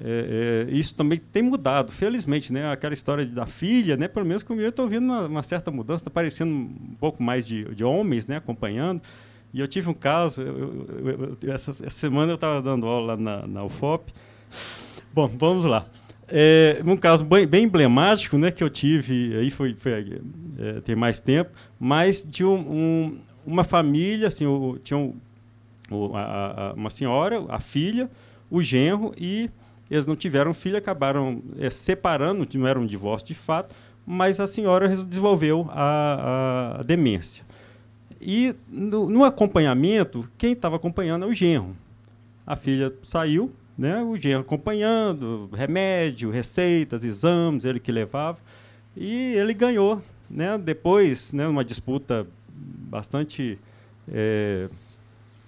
É, 0.00 0.66
é, 0.68 0.72
isso 0.72 0.94
também 0.94 1.18
tem 1.18 1.42
mudado, 1.42 1.90
felizmente, 1.92 2.52
né? 2.52 2.70
Aquela 2.70 2.94
história 2.94 3.24
da 3.24 3.46
filha, 3.46 3.96
né? 3.96 4.08
Pelo 4.08 4.26
menos 4.26 4.42
comigo 4.42 4.64
eu 4.64 4.70
estou 4.70 4.88
vendo 4.88 5.04
uma, 5.04 5.26
uma, 5.26 5.42
certa 5.42 5.70
mudança, 5.70 6.02
está 6.02 6.10
parecendo 6.10 6.52
um 6.52 6.96
pouco 7.00 7.22
mais 7.22 7.46
de, 7.46 7.64
de, 7.74 7.84
homens, 7.84 8.26
né? 8.26 8.36
Acompanhando. 8.36 9.00
E 9.52 9.60
eu 9.60 9.66
tive 9.66 9.88
um 9.88 9.94
caso, 9.94 10.42
eu, 10.42 10.86
eu, 10.88 11.38
eu, 11.42 11.52
essa, 11.52 11.70
essa, 11.70 11.90
semana 11.90 12.32
eu 12.32 12.36
estava 12.36 12.60
dando 12.60 12.86
aula 12.86 13.16
na, 13.16 13.46
na 13.46 13.64
UFOP. 13.64 14.12
Bom, 15.12 15.28
vamos 15.36 15.64
lá. 15.64 15.86
É, 16.30 16.80
um 16.84 16.96
caso 16.96 17.24
bem, 17.24 17.46
bem, 17.46 17.64
emblemático, 17.64 18.36
né? 18.36 18.50
Que 18.50 18.62
eu 18.62 18.68
tive, 18.68 19.36
aí 19.36 19.50
foi, 19.50 19.74
foi 19.78 20.20
é, 20.58 20.80
tem 20.80 20.94
mais 20.94 21.20
tempo, 21.20 21.50
mas 21.78 22.22
de 22.22 22.44
um, 22.44 22.54
um, 22.54 23.18
uma 23.46 23.64
família, 23.64 24.28
assim, 24.28 24.46
o, 24.46 24.78
tinha 24.82 24.98
um, 24.98 25.14
o, 25.90 26.14
a, 26.14 26.70
a, 26.70 26.72
uma 26.74 26.90
senhora, 26.90 27.44
a 27.48 27.58
filha, 27.58 28.10
o 28.50 28.62
genro 28.62 29.14
e 29.16 29.50
eles 29.90 30.06
não 30.06 30.14
tiveram 30.14 30.52
filho, 30.52 30.76
acabaram 30.76 31.42
é, 31.58 31.70
separando, 31.70 32.46
não 32.54 32.66
era 32.66 32.78
um 32.78 32.86
divórcio 32.86 33.28
de 33.28 33.34
fato, 33.34 33.74
mas 34.06 34.40
a 34.40 34.46
senhora 34.46 34.88
desenvolveu 34.88 35.68
a, 35.70 36.78
a, 36.80 36.82
demência. 36.82 37.44
E 38.20 38.54
no, 38.68 39.08
no 39.08 39.24
acompanhamento, 39.24 40.28
quem 40.36 40.52
estava 40.52 40.76
acompanhando 40.76 41.24
é 41.24 41.28
o 41.28 41.34
genro. 41.34 41.76
A 42.46 42.56
filha 42.56 42.92
saiu, 43.02 43.52
né, 43.78 44.02
o 44.02 44.16
genro 44.18 44.40
acompanhando, 44.40 45.48
remédio, 45.52 46.30
receitas, 46.30 47.04
exames, 47.04 47.64
ele 47.64 47.78
que 47.78 47.92
levava. 47.92 48.38
E 48.96 49.34
ele 49.34 49.54
ganhou, 49.54 50.02
né, 50.28 50.58
depois, 50.58 51.32
né, 51.32 51.46
uma 51.46 51.64
disputa 51.64 52.26
bastante 52.50 53.56
é, 54.10 54.68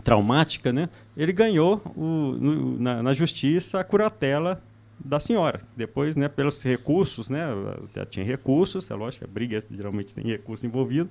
traumática, 0.04 0.72
né, 0.72 0.88
ele 1.16 1.32
ganhou 1.32 1.82
o, 1.96 2.02
no, 2.38 2.78
na, 2.78 3.02
na, 3.02 3.12
justiça 3.12 3.80
a 3.80 3.84
curatela 3.84 4.62
da 5.04 5.18
senhora. 5.18 5.62
Depois, 5.76 6.14
né, 6.14 6.28
pelos 6.28 6.62
recursos, 6.62 7.28
né, 7.28 7.48
tinha 8.10 8.24
recursos, 8.24 8.88
é 8.92 8.94
lógico, 8.94 9.24
a 9.24 9.28
briga 9.28 9.60
geralmente 9.68 10.14
tem 10.14 10.22
recurso 10.22 10.64
envolvido. 10.64 11.10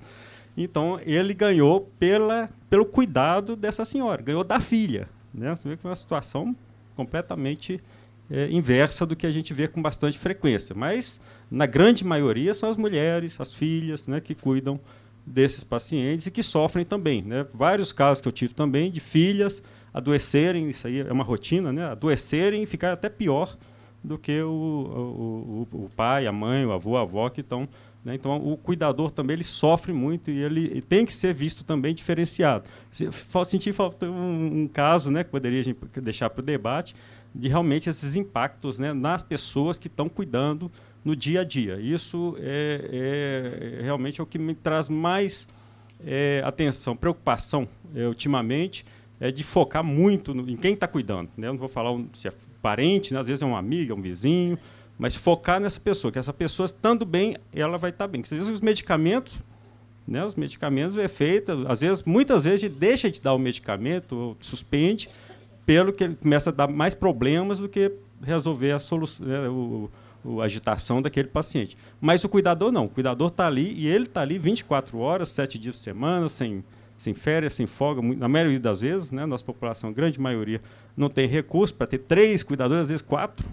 Então, 0.56 1.00
ele 1.06 1.34
ganhou 1.34 1.92
pela, 2.00 2.50
pelo 2.70 2.86
cuidado 2.86 3.58
dessa 3.58 3.84
senhora, 3.84 4.22
ganhou 4.22 4.44
da 4.44 4.60
filha. 4.62 5.10
Né? 5.34 5.54
Você 5.54 5.68
vê 5.68 5.76
que 5.76 5.86
é 5.86 5.90
uma 5.90 5.96
situação 5.96 6.56
completamente 7.00 7.82
é, 8.30 8.50
inversa 8.52 9.06
do 9.06 9.16
que 9.16 9.26
a 9.26 9.32
gente 9.32 9.54
vê 9.54 9.70
com 9.70 9.82
bastante 9.82 10.18
frequência. 10.18 10.76
Mas, 10.76 11.22
na 11.50 11.66
grande 11.66 12.04
maioria, 12.04 12.54
são 12.54 12.68
as 12.68 12.76
mulheres, 12.76 13.40
as 13.40 13.54
filhas, 13.54 14.06
né, 14.06 14.20
que 14.20 14.36
cuidam 14.36 14.78
desses 15.26 15.64
pacientes 15.64 16.28
e 16.28 16.32
que 16.32 16.44
sofrem 16.44 16.86
também. 16.86 17.22
Né? 17.22 17.46
Vários 17.54 17.94
casos 17.94 18.20
que 18.20 18.28
eu 18.28 18.34
tive 18.34 18.54
também 18.54 18.92
de 18.92 19.00
filhas 19.00 19.64
adoecerem, 19.94 20.70
isso 20.70 20.88
aí 20.88 21.00
é 21.00 21.12
uma 21.12 21.24
rotina, 21.24 21.72
né? 21.72 21.86
adoecerem 21.86 22.64
e 22.64 22.66
ficar 22.66 22.92
até 22.92 23.08
pior 23.08 23.56
do 24.04 24.18
que 24.18 24.42
o, 24.42 25.68
o, 25.72 25.86
o, 25.86 25.90
pai, 25.96 26.28
a 26.28 26.32
mãe, 26.32 26.66
o 26.66 26.74
avô, 26.74 26.98
a 26.98 27.02
avó 27.02 27.30
que 27.30 27.42
estão. 27.42 27.68
Né? 28.04 28.16
Então, 28.16 28.38
o 28.38 28.56
cuidador 28.58 29.12
também 29.12 29.36
ele 29.36 29.44
sofre 29.44 29.92
muito 29.92 30.32
e 30.32 30.40
ele, 30.40 30.82
tem 30.82 31.06
que 31.06 31.14
ser 31.14 31.34
visto 31.34 31.64
também 31.64 31.94
diferenciado. 31.94 32.66
Senti 33.46 33.74
falta 33.74 34.10
um, 34.10 34.62
um, 34.62 34.68
caso 34.68 35.12
né, 35.12 35.24
que 35.24 35.30
poderia 35.30 35.60
a 35.60 35.64
gente 35.64 35.80
deixar 36.02 36.30
para 36.30 36.42
o 36.42 36.44
debate 36.44 36.96
de 37.34 37.48
realmente 37.48 37.90
esses 37.90 38.16
impactos 38.16 38.80
né, 38.80 38.94
nas 38.94 39.22
pessoas 39.22 39.78
que 39.78 39.88
estão 39.88 40.10
cuidando 40.10 40.72
no 41.04 41.16
dia 41.16 41.42
a 41.42 41.44
dia. 41.44 41.80
Isso 41.80 42.36
é, 42.40 43.80
é 43.80 43.84
realmente 43.84 44.20
é 44.20 44.24
o 44.24 44.26
que 44.26 44.40
me 44.40 44.56
traz 44.56 44.90
mais 44.90 45.48
é, 46.04 46.42
atenção, 46.46 46.96
preocupação 46.96 47.68
é, 47.96 48.08
ultimamente, 48.08 48.86
é 49.20 49.32
de 49.32 49.44
focar 49.44 49.84
muito 49.84 50.34
no, 50.34 50.50
em 50.50 50.56
quem 50.56 50.74
está 50.74 50.88
cuidando. 50.88 51.30
Né? 51.38 51.48
Eu 51.48 51.54
não 51.54 51.60
vou 51.60 51.68
falar 51.68 51.92
um, 51.92 52.08
se 52.14 52.28
é 52.28 52.32
parente, 52.62 53.14
né? 53.14 53.20
às 53.20 53.28
vezes 53.28 53.42
é 53.42 53.46
uma 53.46 53.60
amiga, 53.60 53.94
um 53.94 54.02
vizinho, 54.02 54.58
mas 55.00 55.16
focar 55.16 55.62
nessa 55.62 55.80
pessoa, 55.80 56.12
que 56.12 56.20
essa 56.20 56.34
pessoa 56.34 56.66
estando 56.66 57.06
bem, 57.06 57.38
ela 57.56 57.78
vai 57.78 57.90
estar 57.90 58.04
tá 58.04 58.08
bem. 58.10 58.22
Às 58.22 58.30
vezes 58.30 58.50
os 58.50 58.60
medicamentos, 58.60 59.40
né? 60.06 60.26
os 60.26 60.36
medicamentos 60.36 60.98
é 60.98 61.08
feito, 61.08 61.66
às 61.70 61.80
vezes, 61.80 62.04
muitas 62.04 62.44
vezes, 62.44 62.70
deixa 62.70 63.10
de 63.10 63.22
dar 63.22 63.34
o 63.34 63.40
medicamento, 63.40 64.14
ou 64.14 64.38
suspende, 64.42 65.08
pelo 65.66 65.94
que 65.94 66.04
ele 66.04 66.16
começa 66.16 66.50
a 66.50 66.54
dar 66.54 66.68
mais 66.68 66.94
problemas 66.94 67.60
do 67.60 67.70
que 67.70 67.94
resolver 68.22 68.74
a 68.74 68.80
solução, 68.80 69.26
né? 69.26 69.48
o, 69.48 69.90
a 70.42 70.44
agitação 70.44 71.02
daquele 71.02 71.30
paciente. 71.30 71.78
Mas 72.02 72.26
o 72.26 72.28
cuidador 72.28 72.70
não. 72.70 72.84
O 72.84 72.90
cuidador 72.90 73.30
está 73.30 73.48
ali 73.48 73.72
e 73.76 73.88
ele 73.88 74.04
está 74.04 74.20
ali 74.20 74.38
24 74.38 74.98
horas, 75.00 75.30
7 75.30 75.58
dias 75.58 75.78
por 75.78 75.82
semana, 75.82 76.28
sem, 76.28 76.62
sem 76.98 77.14
férias, 77.14 77.54
sem 77.54 77.66
folga. 77.66 78.02
Na 78.02 78.28
maioria 78.28 78.60
das 78.60 78.82
vezes, 78.82 79.12
né, 79.12 79.26
nossa 79.26 79.46
população, 79.46 79.94
grande 79.94 80.20
maioria, 80.20 80.62
não 80.98 81.10
tem 81.10 81.26
recurso 81.26 81.74
para 81.74 81.88
ter 81.88 82.00
três 82.00 82.44
cuidadores, 82.44 82.84
às 82.84 82.90
vezes 82.90 83.02
quatro. 83.02 83.48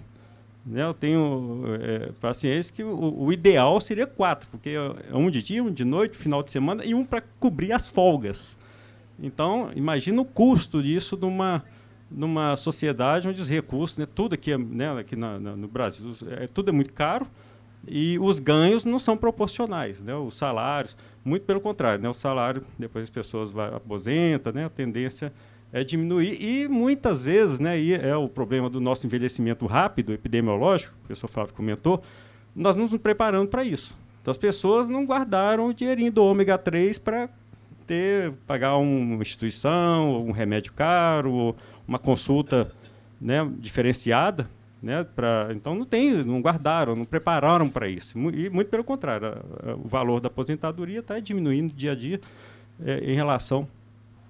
Né, 0.67 0.83
eu 0.83 0.93
tenho 0.93 1.63
é, 1.79 2.11
pacientes 2.19 2.69
que 2.69 2.83
o, 2.83 3.23
o, 3.23 3.31
ideal 3.31 3.79
seria 3.79 4.05
quatro, 4.05 4.49
porque 4.51 4.71
é 4.71 5.15
um 5.15 5.29
de 5.29 5.41
dia, 5.41 5.63
um 5.63 5.71
de 5.71 5.85
noite, 5.85 6.17
final 6.17 6.43
de 6.43 6.51
semana 6.51 6.83
e 6.83 6.93
um 6.93 7.05
para 7.05 7.23
cobrir 7.39 7.71
as 7.71 7.87
folgas. 7.87 8.59
Então, 9.17 9.71
imagina 9.75 10.21
o 10.21 10.25
custo 10.25 10.83
disso 10.83 11.15
numa 11.15 11.63
numa 12.09 12.55
sociedade 12.55 13.27
onde 13.27 13.41
os 13.41 13.49
recursos, 13.49 13.97
né, 13.97 14.05
tudo 14.05 14.33
aqui, 14.33 14.55
né, 14.57 14.97
aqui 14.99 15.15
na, 15.15 15.39
na, 15.39 15.55
no 15.55 15.67
Brasil, 15.67 16.13
é, 16.29 16.47
tudo 16.47 16.69
é 16.69 16.71
muito 16.71 16.93
caro 16.93 17.27
e 17.85 18.17
os 18.19 18.39
ganhos 18.39 18.85
não 18.85 18.97
são 18.97 19.17
proporcionais, 19.17 20.01
né, 20.01 20.15
os 20.15 20.35
salários, 20.35 20.95
muito 21.23 21.43
pelo 21.43 21.59
contrário, 21.59 22.01
né, 22.01 22.09
o 22.09 22.13
salário, 22.13 22.61
depois 22.79 23.03
as 23.03 23.09
pessoas 23.09 23.51
vai, 23.51 23.73
aposenta, 23.73 24.51
né, 24.51 24.65
a 24.65 24.69
tendência 24.69 25.33
é 25.71 25.83
diminuir 25.83 26.37
e 26.41 26.67
muitas 26.67 27.21
vezes, 27.21 27.59
né, 27.59 27.79
e 27.79 27.93
é 27.93 28.15
o 28.15 28.29
problema 28.29 28.69
do 28.69 28.79
nosso 28.79 29.05
envelhecimento 29.05 29.65
rápido, 29.65 30.13
epidemiológico, 30.13 30.93
o 30.95 31.07
professor 31.07 31.27
Flávio 31.27 31.53
comentou, 31.53 32.01
nós 32.55 32.75
não 32.75 32.83
nos 32.83 32.97
preparamos 32.97 33.49
para 33.49 33.63
isso. 33.63 33.97
Então 34.21 34.31
as 34.31 34.37
pessoas 34.37 34.87
não 34.87 35.05
guardaram 35.05 35.67
o 35.67 35.73
dinheirinho 35.73 36.11
do 36.11 36.23
ômega 36.23 36.57
3 36.57 36.97
para 36.97 37.29
ter, 37.85 38.33
pagar 38.45 38.77
uma 38.77 39.21
instituição, 39.21 40.25
um 40.25 40.31
remédio 40.31 40.73
caro, 40.73 41.55
uma 41.87 41.99
consulta 41.99 42.71
né, 43.19 43.49
diferenciada, 43.57 44.49
né, 44.81 45.03
pra, 45.03 45.49
então 45.51 45.73
não 45.75 45.85
tem, 45.85 46.23
não 46.23 46.41
guardaram, 46.41 46.95
não 46.95 47.05
prepararam 47.05 47.69
para 47.69 47.87
isso. 47.87 48.17
E 48.31 48.49
muito 48.49 48.69
pelo 48.69 48.83
contrário, 48.83 49.27
a, 49.27 49.71
a, 49.71 49.75
o 49.75 49.87
valor 49.87 50.19
da 50.19 50.27
aposentadoria 50.27 50.99
está 50.99 51.19
diminuindo 51.19 51.73
dia 51.73 51.93
a 51.93 51.95
dia 51.95 52.19
é, 52.83 53.11
em 53.11 53.15
relação 53.15 53.67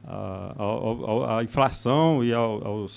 à 0.08 1.43
inflação 1.43 2.24
e 2.24 2.34
ao, 2.34 2.88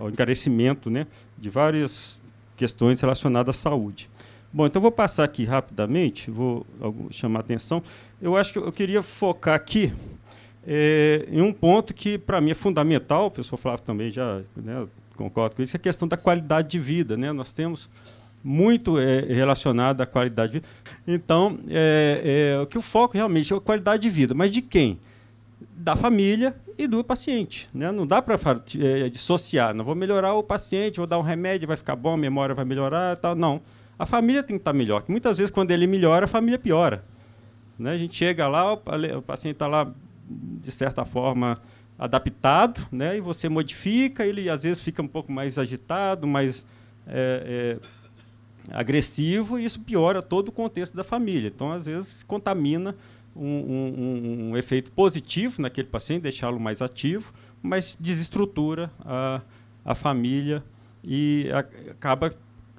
ao 0.00 0.10
encarecimento 0.10 0.90
né, 0.90 1.06
de 1.38 1.48
várias 1.48 2.20
questões 2.56 3.00
relacionadas 3.00 3.56
à 3.56 3.58
saúde. 3.58 4.10
Bom, 4.52 4.66
então 4.66 4.80
vou 4.80 4.90
passar 4.90 5.24
aqui 5.24 5.44
rapidamente, 5.44 6.30
vou 6.30 6.66
chamar 7.10 7.40
a 7.40 7.42
atenção. 7.42 7.82
Eu 8.20 8.36
acho 8.36 8.52
que 8.52 8.58
eu 8.58 8.72
queria 8.72 9.02
focar 9.02 9.54
aqui 9.54 9.92
é, 10.66 11.26
em 11.30 11.40
um 11.40 11.52
ponto 11.52 11.94
que, 11.94 12.18
para 12.18 12.40
mim, 12.40 12.50
é 12.50 12.54
fundamental, 12.54 13.26
o 13.26 13.30
professor 13.30 13.56
Flávio 13.56 13.84
também 13.84 14.10
já 14.10 14.40
né, 14.56 14.86
concorda 15.14 15.54
com 15.54 15.62
isso, 15.62 15.76
é 15.76 15.78
a 15.78 15.80
questão 15.80 16.08
da 16.08 16.16
qualidade 16.16 16.68
de 16.68 16.78
vida. 16.78 17.16
Né? 17.16 17.32
Nós 17.32 17.52
temos 17.52 17.88
muito 18.42 18.98
é, 18.98 19.20
relacionado 19.20 20.00
à 20.00 20.06
qualidade 20.06 20.52
de 20.52 20.58
vida. 20.58 20.68
Então, 21.06 21.58
é, 21.68 22.54
é, 22.54 22.60
o 22.60 22.66
que 22.66 22.78
o 22.78 22.82
foco 22.82 23.14
realmente 23.14 23.52
é 23.52 23.56
a 23.56 23.60
qualidade 23.60 24.02
de 24.02 24.10
vida, 24.10 24.34
mas 24.34 24.50
de 24.50 24.62
quem? 24.62 24.98
Da 25.78 25.94
família 25.94 26.56
e 26.78 26.86
do 26.86 27.04
paciente. 27.04 27.68
Né? 27.72 27.92
Não 27.92 28.06
dá 28.06 28.22
para 28.22 28.38
é, 28.80 29.08
dissociar. 29.08 29.74
Não 29.74 29.84
vou 29.84 29.94
melhorar 29.94 30.34
o 30.34 30.42
paciente, 30.42 30.96
vou 30.96 31.06
dar 31.06 31.18
um 31.18 31.22
remédio, 31.22 31.68
vai 31.68 31.76
ficar 31.76 31.94
bom, 31.94 32.14
a 32.14 32.16
memória 32.16 32.54
vai 32.54 32.64
melhorar. 32.64 33.16
Tal. 33.18 33.34
Não. 33.34 33.60
A 33.98 34.06
família 34.06 34.42
tem 34.42 34.56
que 34.56 34.60
estar 34.60 34.72
melhor. 34.72 35.04
muitas 35.08 35.38
vezes, 35.38 35.50
quando 35.50 35.70
ele 35.70 35.86
melhora, 35.86 36.24
a 36.24 36.28
família 36.28 36.58
piora. 36.58 37.04
Né? 37.78 37.92
A 37.92 37.98
gente 37.98 38.16
chega 38.16 38.48
lá, 38.48 38.72
o 38.72 39.22
paciente 39.22 39.54
está 39.54 39.66
lá 39.66 39.92
de 40.28 40.72
certa 40.72 41.04
forma, 41.04 41.60
adaptado, 41.98 42.86
né? 42.90 43.16
e 43.16 43.20
você 43.20 43.48
modifica, 43.48 44.26
ele 44.26 44.50
às 44.50 44.64
vezes 44.64 44.82
fica 44.82 45.02
um 45.02 45.08
pouco 45.08 45.32
mais 45.32 45.58
agitado, 45.58 46.26
mais 46.26 46.66
é, 47.06 47.78
é, 47.80 48.76
agressivo, 48.76 49.58
e 49.58 49.64
isso 49.64 49.80
piora 49.80 50.22
todo 50.22 50.48
o 50.48 50.52
contexto 50.52 50.94
da 50.94 51.04
família. 51.04 51.48
Então, 51.48 51.72
às 51.72 51.86
vezes, 51.86 52.22
contamina 52.22 52.94
um, 53.36 54.48
um, 54.48 54.50
um 54.50 54.56
efeito 54.56 54.90
positivo 54.92 55.60
naquele 55.62 55.88
paciente, 55.88 56.22
deixá-lo 56.22 56.58
mais 56.58 56.80
ativo, 56.80 57.32
mas 57.62 57.96
desestrutura 57.98 58.90
a, 59.00 59.40
a 59.84 59.94
família 59.94 60.62
e 61.02 61.50
a, 61.52 61.58
acaba 61.90 62.34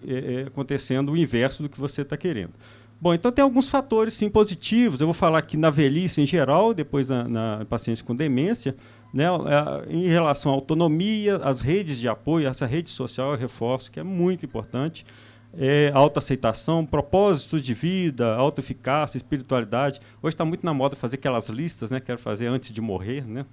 é, 0.05 0.45
acontecendo 0.47 1.11
o 1.11 1.17
inverso 1.17 1.63
do 1.63 1.69
que 1.69 1.79
você 1.79 2.01
está 2.01 2.17
querendo. 2.17 2.53
Bom, 2.99 3.13
então 3.13 3.31
tem 3.31 3.43
alguns 3.43 3.69
fatores 3.69 4.13
sim 4.13 4.29
positivos. 4.29 4.99
Eu 4.99 5.07
vou 5.07 5.13
falar 5.13 5.39
aqui 5.39 5.55
na 5.55 5.69
velhice 5.69 6.21
em 6.21 6.25
geral, 6.25 6.73
depois 6.73 7.07
na, 7.07 7.27
na 7.27 7.65
pacientes 7.69 8.01
com 8.01 8.15
demência, 8.15 8.75
né, 9.13 9.25
é, 9.25 9.93
em 9.93 10.07
relação 10.07 10.51
à 10.51 10.55
autonomia, 10.55 11.37
as 11.37 11.61
redes 11.61 11.97
de 11.97 12.09
apoio, 12.09 12.47
essa 12.47 12.65
rede 12.65 12.89
social 12.89 13.31
eu 13.31 13.37
reforço 13.37 13.91
que 13.91 13.99
é 13.99 14.03
muito 14.03 14.45
importante. 14.45 15.05
É, 15.53 15.91
autoaceitação, 15.93 16.85
propósitos 16.85 17.63
de 17.63 17.73
vida, 17.73 18.35
autoeficácia, 18.35 19.17
espiritualidade. 19.17 19.99
Hoje 20.21 20.35
está 20.35 20.45
muito 20.45 20.65
na 20.65 20.73
moda 20.73 20.95
fazer 20.95 21.15
aquelas 21.15 21.49
listas, 21.49 21.89
né? 21.89 21.99
Quero 21.99 22.19
fazer 22.19 22.47
antes 22.47 22.71
de 22.71 22.81
morrer, 22.81 23.25
né? 23.25 23.45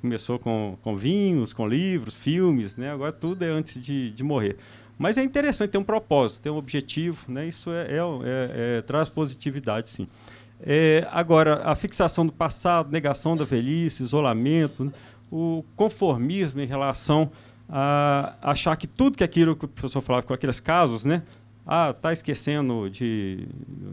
Começou 0.00 0.38
com, 0.38 0.76
com 0.82 0.96
vinhos, 0.96 1.52
com 1.52 1.66
livros, 1.66 2.14
filmes, 2.14 2.76
né? 2.76 2.90
Agora 2.90 3.12
tudo 3.12 3.44
é 3.44 3.48
antes 3.48 3.80
de, 3.80 4.10
de 4.10 4.22
morrer. 4.24 4.56
Mas 4.98 5.16
é 5.16 5.22
interessante, 5.22 5.70
tem 5.70 5.80
um 5.80 5.84
propósito, 5.84 6.42
tem 6.42 6.50
um 6.50 6.56
objetivo, 6.56 7.30
né? 7.30 7.46
isso 7.46 7.70
é, 7.70 7.86
é, 7.86 7.98
é, 7.98 8.78
é 8.78 8.82
traz 8.82 9.08
positividade, 9.08 9.88
sim. 9.88 10.08
É, 10.60 11.06
agora, 11.12 11.62
a 11.62 11.76
fixação 11.76 12.26
do 12.26 12.32
passado, 12.32 12.90
negação 12.90 13.36
da 13.36 13.44
velhice, 13.44 14.02
isolamento, 14.02 14.84
né? 14.84 14.92
o 15.30 15.64
conformismo 15.76 16.60
em 16.60 16.66
relação 16.66 17.30
a 17.68 18.36
achar 18.42 18.76
que 18.76 18.86
tudo 18.86 19.16
que 19.16 19.24
aquilo 19.24 19.54
que 19.54 19.64
o 19.64 19.68
professor 19.68 20.00
falava 20.00 20.26
com 20.26 20.32
aqueles 20.32 20.60
casos, 20.60 21.04
né? 21.04 21.22
Ah, 21.66 21.92
tá 21.92 22.12
esquecendo 22.12 22.88
de 22.88 23.46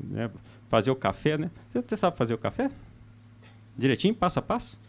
né, 0.09 0.31
fazer 0.69 0.91
o 0.91 0.95
café, 0.95 1.37
né? 1.37 1.51
Você, 1.73 1.97
sabe 1.97 2.17
fazer 2.17 2.33
o 2.33 2.37
café? 2.37 2.69
Direitinho, 3.77 4.15
passo 4.15 4.39
a 4.39 4.41
passo? 4.41 4.79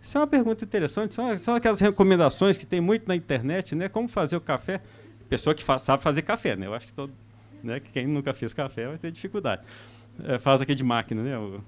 Isso 0.00 0.16
é 0.16 0.20
uma 0.20 0.26
pergunta 0.28 0.64
interessante. 0.64 1.12
São, 1.12 1.36
são 1.38 1.54
aquelas 1.56 1.80
recomendações 1.80 2.56
que 2.56 2.64
tem 2.64 2.80
muito 2.80 3.08
na 3.08 3.16
internet, 3.16 3.74
né? 3.74 3.88
Como 3.88 4.06
fazer 4.06 4.36
o 4.36 4.40
café 4.40 4.80
pessoa 5.28 5.54
que 5.54 5.62
faz, 5.62 5.82
sabe 5.82 6.02
fazer 6.02 6.22
café, 6.22 6.56
né? 6.56 6.66
Eu 6.66 6.74
acho 6.74 6.86
que 6.86 6.92
todo, 6.92 7.12
né, 7.62 7.80
que 7.80 7.90
quem 7.90 8.06
nunca 8.06 8.32
fez 8.32 8.52
café 8.52 8.88
vai 8.88 8.98
ter 8.98 9.10
dificuldade. 9.10 9.62
É, 10.24 10.38
faz 10.38 10.60
aqui 10.60 10.74
de 10.74 10.84
máquina, 10.84 11.22
né? 11.22 11.36
O, 11.38 11.60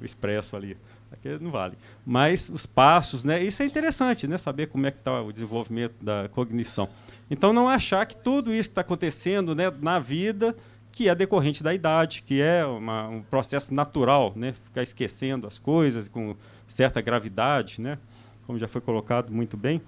o 0.00 0.04
expresso 0.04 0.56
ali, 0.56 0.76
aqui 1.12 1.42
não 1.42 1.50
vale. 1.50 1.76
Mas 2.04 2.48
os 2.48 2.66
passos, 2.66 3.24
né? 3.24 3.42
Isso 3.42 3.62
é 3.62 3.66
interessante, 3.66 4.26
né? 4.26 4.38
Saber 4.38 4.66
como 4.66 4.86
é 4.86 4.90
que 4.90 4.98
está 4.98 5.20
o 5.20 5.32
desenvolvimento 5.32 5.94
da 6.02 6.28
cognição. 6.28 6.88
Então 7.30 7.52
não 7.52 7.68
achar 7.68 8.04
que 8.06 8.16
tudo 8.16 8.52
isso 8.52 8.68
que 8.68 8.72
está 8.72 8.80
acontecendo, 8.80 9.54
né, 9.54 9.70
na 9.80 9.98
vida 9.98 10.56
que 10.98 11.08
é 11.08 11.14
decorrente 11.14 11.62
da 11.62 11.72
idade, 11.72 12.24
que 12.26 12.42
é 12.42 12.66
uma, 12.66 13.06
um 13.06 13.22
processo 13.22 13.72
natural, 13.72 14.32
né? 14.34 14.52
Ficar 14.64 14.82
esquecendo 14.82 15.46
as 15.46 15.56
coisas 15.56 16.08
com 16.08 16.34
certa 16.66 17.00
gravidade, 17.00 17.80
né? 17.80 17.98
Como 18.44 18.58
já 18.58 18.66
foi 18.66 18.80
colocado 18.80 19.32
muito 19.32 19.56
bem. 19.56 19.80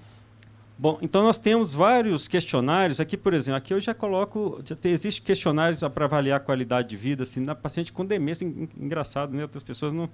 Bom, 0.78 0.98
então 1.02 1.24
nós 1.24 1.37
temos 1.37 1.74
vários 1.74 2.28
questionários. 2.28 3.00
Aqui, 3.00 3.16
por 3.16 3.35
exemplo, 3.35 3.59
aqui 3.59 3.74
eu 3.74 3.80
já 3.80 3.92
coloco. 3.92 4.62
Já 4.64 4.76
tem, 4.76 4.92
existe 4.92 5.20
questionários 5.20 5.80
para 5.92 6.04
avaliar 6.04 6.37
a 6.37 6.40
qualidade 6.40 6.88
de 6.88 6.96
vida 6.96 7.24
assim, 7.24 7.40
na 7.40 7.56
paciente 7.56 7.92
com 7.92 8.06
demência. 8.06 8.44
Engraçado, 8.44 9.37
né? 9.37 9.42
Outras 9.42 9.64
pessoas 9.64 9.92
não. 9.92 10.09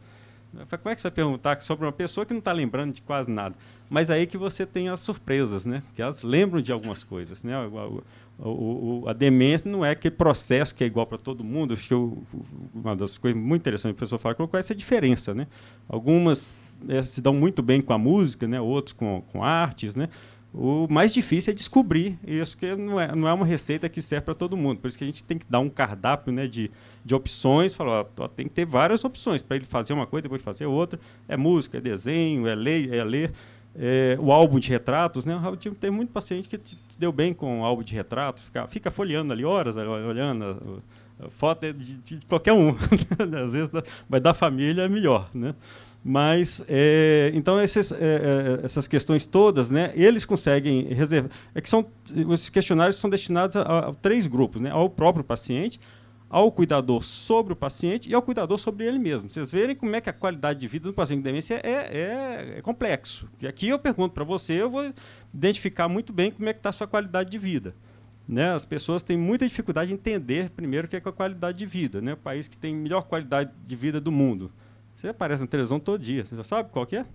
Como 0.53 0.89
é 0.91 0.95
que 0.95 1.01
você 1.01 1.09
vai 1.09 1.15
perguntar 1.15 1.61
sobre 1.63 1.85
uma 1.85 1.93
pessoa 1.93 2.25
que 2.25 2.33
não 2.33 2.39
está 2.39 2.53
lembrando 2.53 2.95
de 2.95 3.03
quase 3.03 3.31
nada? 3.31 3.55
Mas 3.89 4.11
aí 4.11 4.27
que 4.27 4.39
você 4.39 4.65
tem 4.65 4.89
as 4.89 5.01
surpresas, 5.01 5.67
né? 5.67 5.83
Que 5.95 6.03
elas 6.03 6.23
lembram 6.23 6.61
de 6.61 6.73
algumas 6.73 7.05
coisas, 7.05 7.43
né? 7.43 7.59
O, 7.67 8.03
o, 8.39 9.03
o, 9.03 9.09
a 9.09 9.13
demência 9.13 9.71
não 9.71 9.85
é 9.85 9.91
aquele 9.91 10.15
processo 10.15 10.75
que 10.75 10.83
é 10.83 10.87
igual 10.87 11.07
para 11.07 11.19
todo 11.19 11.45
mundo. 11.45 11.75
Acho 11.75 11.89
que 11.89 11.95
eu, 11.95 12.23
uma 12.75 12.97
das 12.97 13.19
coisas 13.19 13.41
muito 13.41 13.61
interessantes 13.61 13.97
que 13.97 14.05
a 14.05 14.07
pessoa 14.07 14.19
fala 14.19 14.37
é 14.55 14.59
essa 14.59 14.75
diferença, 14.75 15.35
né? 15.35 15.47
Algumas 15.89 16.55
é, 16.89 17.03
se 17.03 17.21
dão 17.21 17.33
muito 17.33 17.63
bem 17.63 17.81
com 17.81 17.93
a 17.93 17.99
música, 17.99 18.47
né? 18.47 18.61
Outros 18.61 18.93
com, 18.93 19.23
com 19.33 19.43
artes, 19.43 19.95
né? 19.95 20.09
O 20.53 20.87
mais 20.89 21.13
difícil 21.13 21.53
é 21.53 21.55
descobrir 21.55 22.19
isso, 22.27 22.57
que 22.57 22.75
não 22.75 22.99
é, 22.99 23.15
não 23.15 23.29
é 23.29 23.33
uma 23.33 23.45
receita 23.45 23.91
que 23.91 24.01
serve 24.01 24.25
para 24.25 24.35
todo 24.35 24.57
mundo. 24.57 24.81
Por 24.81 24.89
isso 24.89 24.97
que 24.97 25.05
a 25.05 25.07
gente 25.07 25.23
tem 25.23 25.37
que 25.37 25.45
dar 25.49 25.61
um 25.61 25.69
cardápio 25.69 26.33
né, 26.33 26.47
de, 26.49 26.71
de 27.07 27.15
opções, 27.15 27.73
falar, 27.73 28.05
ó, 28.19 28.27
tem 28.27 28.49
que 28.49 28.53
ter 28.53 28.67
várias 28.67 29.05
opções 29.05 29.41
para 29.41 29.55
ele 29.55 29.65
fazer 29.65 29.93
uma 29.93 30.09
coisa, 30.09 30.25
depois 30.25 30.43
fazer 30.43 30.67
outra. 30.67 30.99
É 31.29 31.37
música, 31.37 31.79
é 31.79 31.81
desenho, 31.81 32.49
é 32.49 32.55
ler, 32.57 32.93
é 32.93 33.05
ler. 33.05 33.33
É, 33.77 34.19
o 34.21 34.33
álbum 34.33 34.59
de 34.59 34.69
retratos, 34.69 35.25
né? 35.25 35.41
Tem 35.79 35.89
muito 35.89 36.11
paciente 36.11 36.49
que 36.49 36.59
se 36.65 36.99
deu 36.99 37.13
bem 37.13 37.33
com 37.33 37.61
o 37.61 37.65
álbum 37.65 37.85
de 37.85 37.95
retrato, 37.95 38.43
fica, 38.43 38.67
fica 38.67 38.91
folheando 38.91 39.33
ali 39.33 39.45
horas, 39.45 39.77
olhando 39.77 40.83
a, 41.21 41.27
a 41.27 41.31
foto 41.31 41.73
de, 41.73 41.95
de, 41.95 42.27
qualquer 42.27 42.53
um. 42.53 42.71
Às 43.45 43.53
vezes, 43.53 43.71
mas 44.09 44.21
da 44.21 44.35
família 44.35 44.83
é 44.83 44.89
melhor, 44.89 45.31
né? 45.33 45.55
Mas, 46.03 46.65
é, 46.69 47.31
então, 47.35 47.61
esses, 47.63 47.93
é, 47.93 47.97
é, 47.99 48.65
essas 48.65 48.89
questões 48.89 49.27
todas, 49.27 49.71
né, 49.71 49.93
eles 49.95 50.25
conseguem 50.25 50.93
reservar. 50.93 51.31
É 51.55 51.61
que 51.61 51.69
são, 51.69 51.87
esses 52.33 52.49
questionários 52.49 52.97
são 52.97 53.11
destinados 53.11 53.57
a, 53.57 53.91
a, 53.91 53.95
três 53.95 54.27
grupos: 54.27 54.61
né, 54.61 54.71
ao 54.71 54.91
próprio 54.91 55.25
paciente, 55.25 55.79
ao 56.29 56.51
cuidador 56.51 57.05
sobre 57.05 57.53
o 57.53 57.57
paciente 57.57 58.11
e 58.11 58.15
ao 58.15 58.21
cuidador 58.21 58.59
sobre 58.59 58.85
ele 58.85 58.99
mesmo. 58.99 59.31
Vocês 59.31 59.51
verem 59.51 59.77
como 59.77 59.95
é 59.95 60.01
que 60.01 60.11
a 60.11 60.13
qualidade 60.13 60.59
de 60.59 60.69
vida 60.69 60.89
do 60.89 60.95
paciente 60.95 61.19
com 61.19 61.25
demência 61.25 61.61
é, 61.63 61.71
é, 61.71 62.59
é 62.59 62.63
complexo. 62.63 63.29
E 63.41 63.47
aqui 63.47 63.69
eu 63.69 63.79
pergunto 63.79 64.13
para 64.13 64.25
você, 64.25 64.55
eu 64.55 64.71
vou 64.71 64.93
identificar 65.33 65.89
muito 65.89 66.13
bem 66.13 66.31
como 66.31 66.49
é 66.49 66.53
que 66.53 66.59
está 66.59 66.71
a 66.71 66.73
sua 66.73 66.87
qualidade 66.87 67.31
de 67.31 67.39
vida. 67.39 67.75
Né? 68.29 68.53
As 68.53 68.65
pessoas 68.65 69.03
têm 69.03 69.17
muita 69.17 69.47
dificuldade 69.47 69.93
em 69.93 69.95
entender, 69.95 70.51
primeiro, 70.51 70.87
o 70.87 70.91
que 70.91 70.97
é, 70.97 71.01
que 71.01 71.09
é 71.09 71.11
a 71.11 71.13
qualidade 71.13 71.59
de 71.59 71.67
vida. 71.67 72.01
Né? 72.01 72.15
O 72.15 72.17
país 72.17 72.49
que 72.49 72.59
tem 72.59 72.75
melhor 72.75 73.03
qualidade 73.03 73.51
de 73.65 73.77
vida 73.77 74.01
do 74.01 74.11
mundo. 74.11 74.51
Você 74.95 75.09
aparece 75.09 75.43
na 75.43 75.47
televisão 75.47 75.79
todo 75.79 76.03
dia. 76.03 76.25
Você 76.25 76.35
já 76.35 76.43
sabe 76.43 76.71
qual 76.71 76.85
que 76.87 76.97
é? 76.97 77.07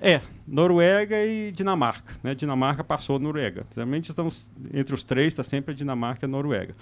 É, 0.00 0.20
Noruega 0.46 1.22
e 1.24 1.52
Dinamarca. 1.52 2.16
Né? 2.22 2.34
Dinamarca 2.34 2.82
passou 2.82 3.16
a 3.16 3.18
Noruega. 3.18 3.66
Geralmente 3.74 4.08
estamos 4.08 4.46
entre 4.72 4.94
os 4.94 5.04
três, 5.04 5.28
está 5.28 5.42
sempre 5.42 5.72
a 5.72 5.74
Dinamarca 5.74 6.24
e 6.24 6.26
a 6.26 6.28
Noruega. 6.28 6.74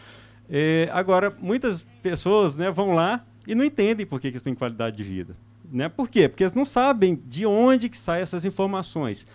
É, 0.48 0.88
agora, 0.92 1.34
muitas 1.40 1.82
pessoas 2.02 2.56
né, 2.56 2.70
vão 2.70 2.92
lá 2.92 3.24
e 3.46 3.54
não 3.54 3.64
entendem 3.64 4.06
por 4.06 4.20
que, 4.20 4.28
que 4.28 4.34
eles 4.34 4.42
têm 4.42 4.54
qualidade 4.54 4.96
de 4.96 5.02
vida. 5.02 5.36
Né? 5.70 5.88
Por 5.88 6.08
quê? 6.08 6.28
Porque 6.28 6.42
eles 6.42 6.54
não 6.54 6.64
sabem 6.64 7.20
de 7.26 7.46
onde 7.46 7.88
que 7.88 7.96
saem 7.96 8.22
essas 8.22 8.44
informações. 8.44 9.26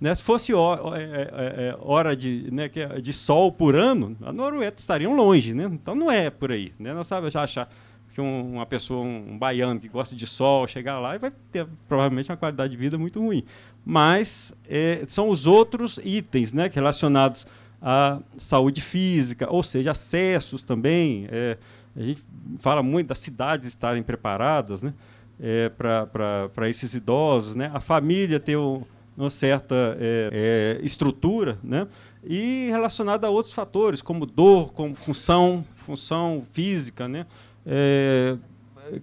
Né? 0.00 0.14
Se 0.14 0.22
fosse 0.22 0.52
hora, 0.52 0.98
é, 0.98 1.02
é, 1.02 1.68
é, 1.68 1.76
hora 1.80 2.16
de, 2.16 2.48
né, 2.50 2.68
de 3.00 3.12
sol 3.12 3.52
por 3.52 3.76
ano, 3.76 4.16
a 4.22 4.32
Noruega 4.32 4.74
estariam 4.76 5.14
longe. 5.14 5.54
Né? 5.54 5.64
Então 5.64 5.94
não 5.94 6.10
é 6.10 6.30
por 6.30 6.50
aí. 6.50 6.72
Né? 6.78 6.92
Não 6.92 7.04
sabe 7.04 7.28
achar 7.28 7.68
que 8.12 8.20
um, 8.20 8.54
uma 8.54 8.66
pessoa, 8.66 9.04
um, 9.04 9.36
baiano 9.36 9.80
que 9.80 9.88
gosta 9.88 10.14
de 10.14 10.26
sol, 10.26 10.66
chegar 10.68 11.00
lá 11.00 11.16
e 11.16 11.18
vai 11.18 11.32
ter 11.50 11.66
provavelmente 11.88 12.30
uma 12.30 12.36
qualidade 12.36 12.70
de 12.70 12.76
vida 12.76 12.96
muito 12.96 13.20
ruim. 13.20 13.44
Mas 13.84 14.54
é, 14.68 15.04
são 15.06 15.28
os 15.28 15.46
outros 15.46 15.98
itens 16.02 16.52
né, 16.52 16.70
relacionados 16.72 17.46
à 17.86 18.18
saúde 18.38 18.80
física, 18.80 19.46
ou 19.50 19.62
seja, 19.62 19.90
acessos 19.90 20.62
também. 20.62 21.28
É, 21.30 21.58
a 21.94 22.02
gente 22.02 22.22
fala 22.58 22.82
muito 22.82 23.08
das 23.08 23.18
cidades 23.18 23.68
estarem 23.68 24.02
preparadas 24.02 24.82
né, 24.82 24.94
é, 25.38 25.68
para 25.68 26.68
esses 26.70 26.94
idosos, 26.94 27.54
né, 27.54 27.70
a 27.74 27.80
família 27.80 28.40
ter 28.40 28.56
um, 28.56 28.82
uma 29.14 29.28
certa 29.28 29.96
é, 30.00 30.78
é, 30.80 30.84
estrutura, 30.84 31.58
né, 31.62 31.86
e 32.24 32.68
relacionada 32.70 33.26
a 33.26 33.30
outros 33.30 33.52
fatores, 33.52 34.00
como 34.00 34.24
dor, 34.24 34.72
como 34.72 34.94
função, 34.94 35.62
função 35.76 36.42
física, 36.52 37.06
né, 37.06 37.26
é, 37.66 38.38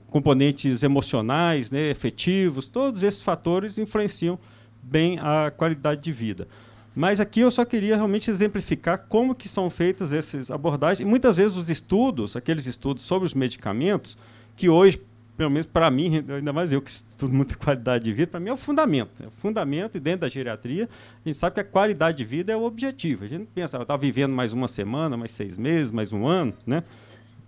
componentes 0.08 0.82
emocionais, 0.82 1.70
né, 1.70 1.89
efetivos, 1.91 2.67
todos 2.67 3.04
esses 3.04 3.22
fatores 3.22 3.78
influenciam 3.78 4.39
bem 4.82 5.20
a 5.20 5.52
qualidade 5.56 6.02
de 6.02 6.12
vida. 6.12 6.48
Mas 6.95 7.19
aqui 7.19 7.39
eu 7.39 7.49
só 7.49 7.63
queria 7.63 7.95
realmente 7.95 8.30
exemplificar 8.30 9.06
como 9.08 9.34
que 9.34 9.47
são 9.47 9.69
feitas 9.69 10.12
essas 10.12 10.51
abordagens. 10.51 10.99
E 10.99 11.06
muitas 11.06 11.38
vezes 11.38 11.56
os 11.56 11.69
estudos, 11.69 12.36
aqueles 12.36 12.65
estudos 12.65 13.04
sobre 13.04 13.25
os 13.25 13.34
medicamentos, 13.34 14.17
que 14.58 14.67
hoje, 14.67 15.01
pelo 15.38 15.49
menos 15.49 15.65
para 15.65 15.89
mim, 15.89 16.23
ainda 16.27 16.51
mais 16.51 16.71
eu 16.71 16.82
que 16.82 16.91
estudo 16.91 17.34
muita 17.34 17.56
qualidade 17.56 18.04
de 18.04 18.12
vida, 18.12 18.27
para 18.27 18.39
mim 18.39 18.49
é 18.49 18.54
o 18.54 18.58
fundamento. 18.58 19.23
É 19.23 19.27
o 19.27 19.32
fundamento 19.32 19.95
e 19.95 19.99
dentro 19.99 20.21
da 20.21 20.30
geriatria, 20.30 20.89
a 21.25 21.30
gente 21.30 21.38
sabe 21.38 21.54
que 21.54 21.62
a 21.62 21.65
qualidade 21.65 22.17
de 22.17 22.25
vida 22.25 22.51
é 22.51 22.58
o 22.58 22.63
objetivo. 22.63 23.23
A 23.23 23.27
gente 23.27 23.47
pensa, 23.56 23.82
está 23.82 23.95
vivendo 23.95 24.34
mais 24.34 24.51
uma 24.51 24.67
semana, 24.67 25.15
mais 25.15 25.32
seis 25.32 25.58
meses, 25.58 25.91
mais 25.91 26.12
um 26.12 26.27
ano, 26.27 26.54
né? 26.65 26.84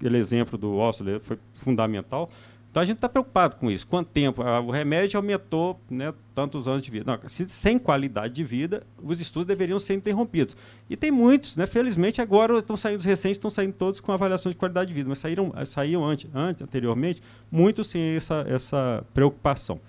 aquele 0.04 0.18
exemplo 0.18 0.58
do 0.58 0.76
Osler 0.76 1.20
foi 1.22 1.38
fundamental. 1.56 2.30
Então 2.74 2.82
a 2.82 2.86
gente 2.88 2.96
está 2.96 3.08
preocupado 3.08 3.56
com 3.58 3.70
isso. 3.70 3.86
Quanto 3.86 4.08
tempo? 4.08 4.42
Ah, 4.42 4.60
o 4.60 4.72
remédio 4.72 5.16
aumentou 5.16 5.80
né, 5.92 6.12
tantos 6.34 6.68
anos 6.68 6.82
de 6.82 6.90
vida. 6.90 7.06
Não, 7.06 7.30
sem 7.30 7.78
qualidade 7.78 8.34
de 8.34 8.44
vida, 8.44 8.82
os 9.00 9.22
estudos 9.22 9.48
deveriam 9.48 9.78
ser 9.78 9.94
interrompidos. 9.94 10.58
E 10.90 10.98
tem 10.98 11.12
muitos, 11.12 11.56
né? 11.56 11.68
Felizmente 11.68 12.20
agora 12.20 12.58
estão 12.58 12.76
saindo 12.76 12.98
os 12.98 13.06
recentes, 13.06 13.38
estão 13.38 13.52
saindo 13.52 13.74
todos 13.74 14.00
com 14.00 14.12
avaliação 14.12 14.52
de 14.52 14.58
qualidade 14.58 14.88
de 14.88 14.94
vida, 14.96 15.08
mas 15.08 15.20
saíram, 15.20 15.54
saíam 15.68 16.04
antes, 16.04 16.28
antes 16.34 16.64
anteriormente, 16.64 17.22
muitos 17.52 17.86
sem 17.86 18.02
essa, 18.16 18.44
essa 18.50 19.06
preocupação. 19.14 19.80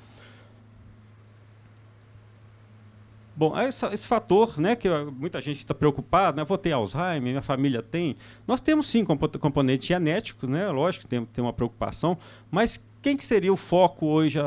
Bom, 3.36 3.58
esse, 3.60 3.84
esse, 3.86 4.06
fator, 4.06 4.60
né, 4.60 4.76
que 4.76 4.88
muita 4.88 5.40
gente 5.40 5.58
está 5.58 5.74
preocupada, 5.74 6.36
né, 6.36 6.44
vou 6.44 6.56
ter 6.56 6.70
Alzheimer, 6.70 7.22
minha 7.22 7.42
família 7.42 7.82
tem. 7.82 8.16
Nós 8.46 8.60
temos 8.60 8.86
sim 8.86 9.04
componente 9.04 9.88
genético, 9.88 10.46
né, 10.46 10.68
lógico 10.70 11.08
tem, 11.08 11.24
tem 11.24 11.42
uma 11.42 11.52
preocupação, 11.52 12.16
mas 12.48 12.84
quem 13.02 13.16
que 13.16 13.24
seria 13.24 13.52
o 13.52 13.56
foco 13.56 14.06
hoje 14.06 14.38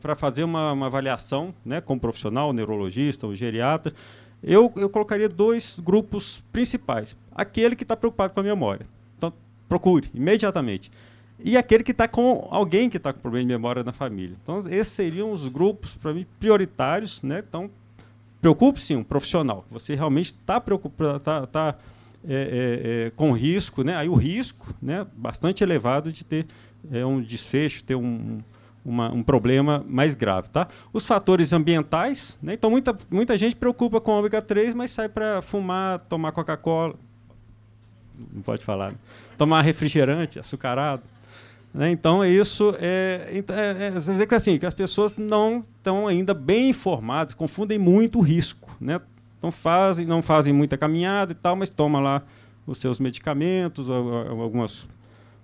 para 0.00 0.14
fazer 0.14 0.44
uma, 0.44 0.72
uma, 0.72 0.86
avaliação, 0.86 1.52
né, 1.64 1.80
como 1.80 2.00
profissional, 2.00 2.52
neurologista, 2.52 3.26
ou 3.26 3.34
geriatra, 3.34 3.92
Eu, 4.42 4.72
eu 4.76 4.88
colocaria 4.88 5.28
dois 5.28 5.78
grupos 5.82 6.42
principais. 6.52 7.16
Aquele 7.34 7.74
que 7.74 7.82
está 7.82 7.96
preocupado 7.96 8.32
com 8.32 8.40
a 8.40 8.42
memória. 8.42 8.86
Então, 9.16 9.32
procure 9.68 10.10
imediatamente. 10.14 10.90
E 11.38 11.56
aquele 11.56 11.82
que 11.82 11.90
está 11.90 12.06
com 12.06 12.46
alguém 12.50 12.88
que 12.88 12.96
está 12.96 13.12
com 13.12 13.20
problema 13.20 13.46
de 13.46 13.54
memória 13.54 13.82
na 13.82 13.92
família. 13.92 14.36
Então, 14.42 14.58
esses 14.68 14.92
seriam 14.92 15.32
os 15.32 15.48
grupos, 15.48 15.96
para 15.96 16.12
mim, 16.12 16.26
prioritários. 16.38 17.22
Né? 17.22 17.42
Então, 17.46 17.70
preocupe-se 18.44 18.94
um 18.94 19.02
profissional. 19.02 19.64
Você 19.70 19.94
realmente 19.94 20.26
está 20.26 20.60
preocupado, 20.60 21.16
está 21.16 21.46
tá, 21.46 21.78
é, 22.28 22.34
é, 22.34 23.06
é, 23.06 23.10
com 23.16 23.32
risco, 23.32 23.82
né? 23.82 23.96
aí 23.96 24.06
o 24.06 24.12
risco 24.14 24.66
né, 24.82 25.06
bastante 25.16 25.64
elevado 25.64 26.12
de 26.12 26.22
ter 26.26 26.46
é, 26.92 27.06
um 27.06 27.22
desfecho, 27.22 27.82
ter 27.82 27.94
um, 27.94 28.42
uma, 28.84 29.10
um 29.10 29.22
problema 29.22 29.82
mais 29.88 30.14
grave. 30.14 30.50
Tá? 30.50 30.68
Os 30.92 31.06
fatores 31.06 31.54
ambientais, 31.54 32.38
né? 32.42 32.52
então 32.52 32.68
muita, 32.68 32.94
muita 33.10 33.38
gente 33.38 33.56
preocupa 33.56 33.98
com 33.98 34.10
ômega 34.10 34.42
3, 34.42 34.74
mas 34.74 34.90
sai 34.90 35.08
para 35.08 35.40
fumar, 35.40 36.00
tomar 36.00 36.30
Coca-Cola, 36.32 36.96
não 38.30 38.42
pode 38.42 38.62
falar, 38.62 38.92
né? 38.92 38.98
tomar 39.38 39.62
refrigerante 39.62 40.38
açucarado. 40.38 41.02
Né? 41.74 41.90
Então, 41.90 42.24
isso 42.24 42.72
é, 42.78 43.42
é, 43.48 43.86
é 43.88 43.90
dizer 43.90 44.26
que, 44.26 44.34
assim, 44.34 44.58
que 44.58 44.64
as 44.64 44.72
pessoas 44.72 45.16
não 45.16 45.64
estão 45.76 46.06
ainda 46.06 46.32
bem 46.32 46.70
informadas, 46.70 47.34
confundem 47.34 47.78
muito 47.78 48.20
o 48.20 48.22
risco. 48.22 48.70
Né? 48.80 49.00
Então, 49.36 49.50
fazem, 49.50 50.06
não 50.06 50.22
fazem 50.22 50.54
muita 50.54 50.78
caminhada 50.78 51.32
e 51.32 51.34
tal, 51.34 51.56
mas 51.56 51.68
tomam 51.68 52.00
lá 52.00 52.22
os 52.64 52.78
seus 52.78 53.00
medicamentos, 53.00 53.90
algumas 53.90 54.86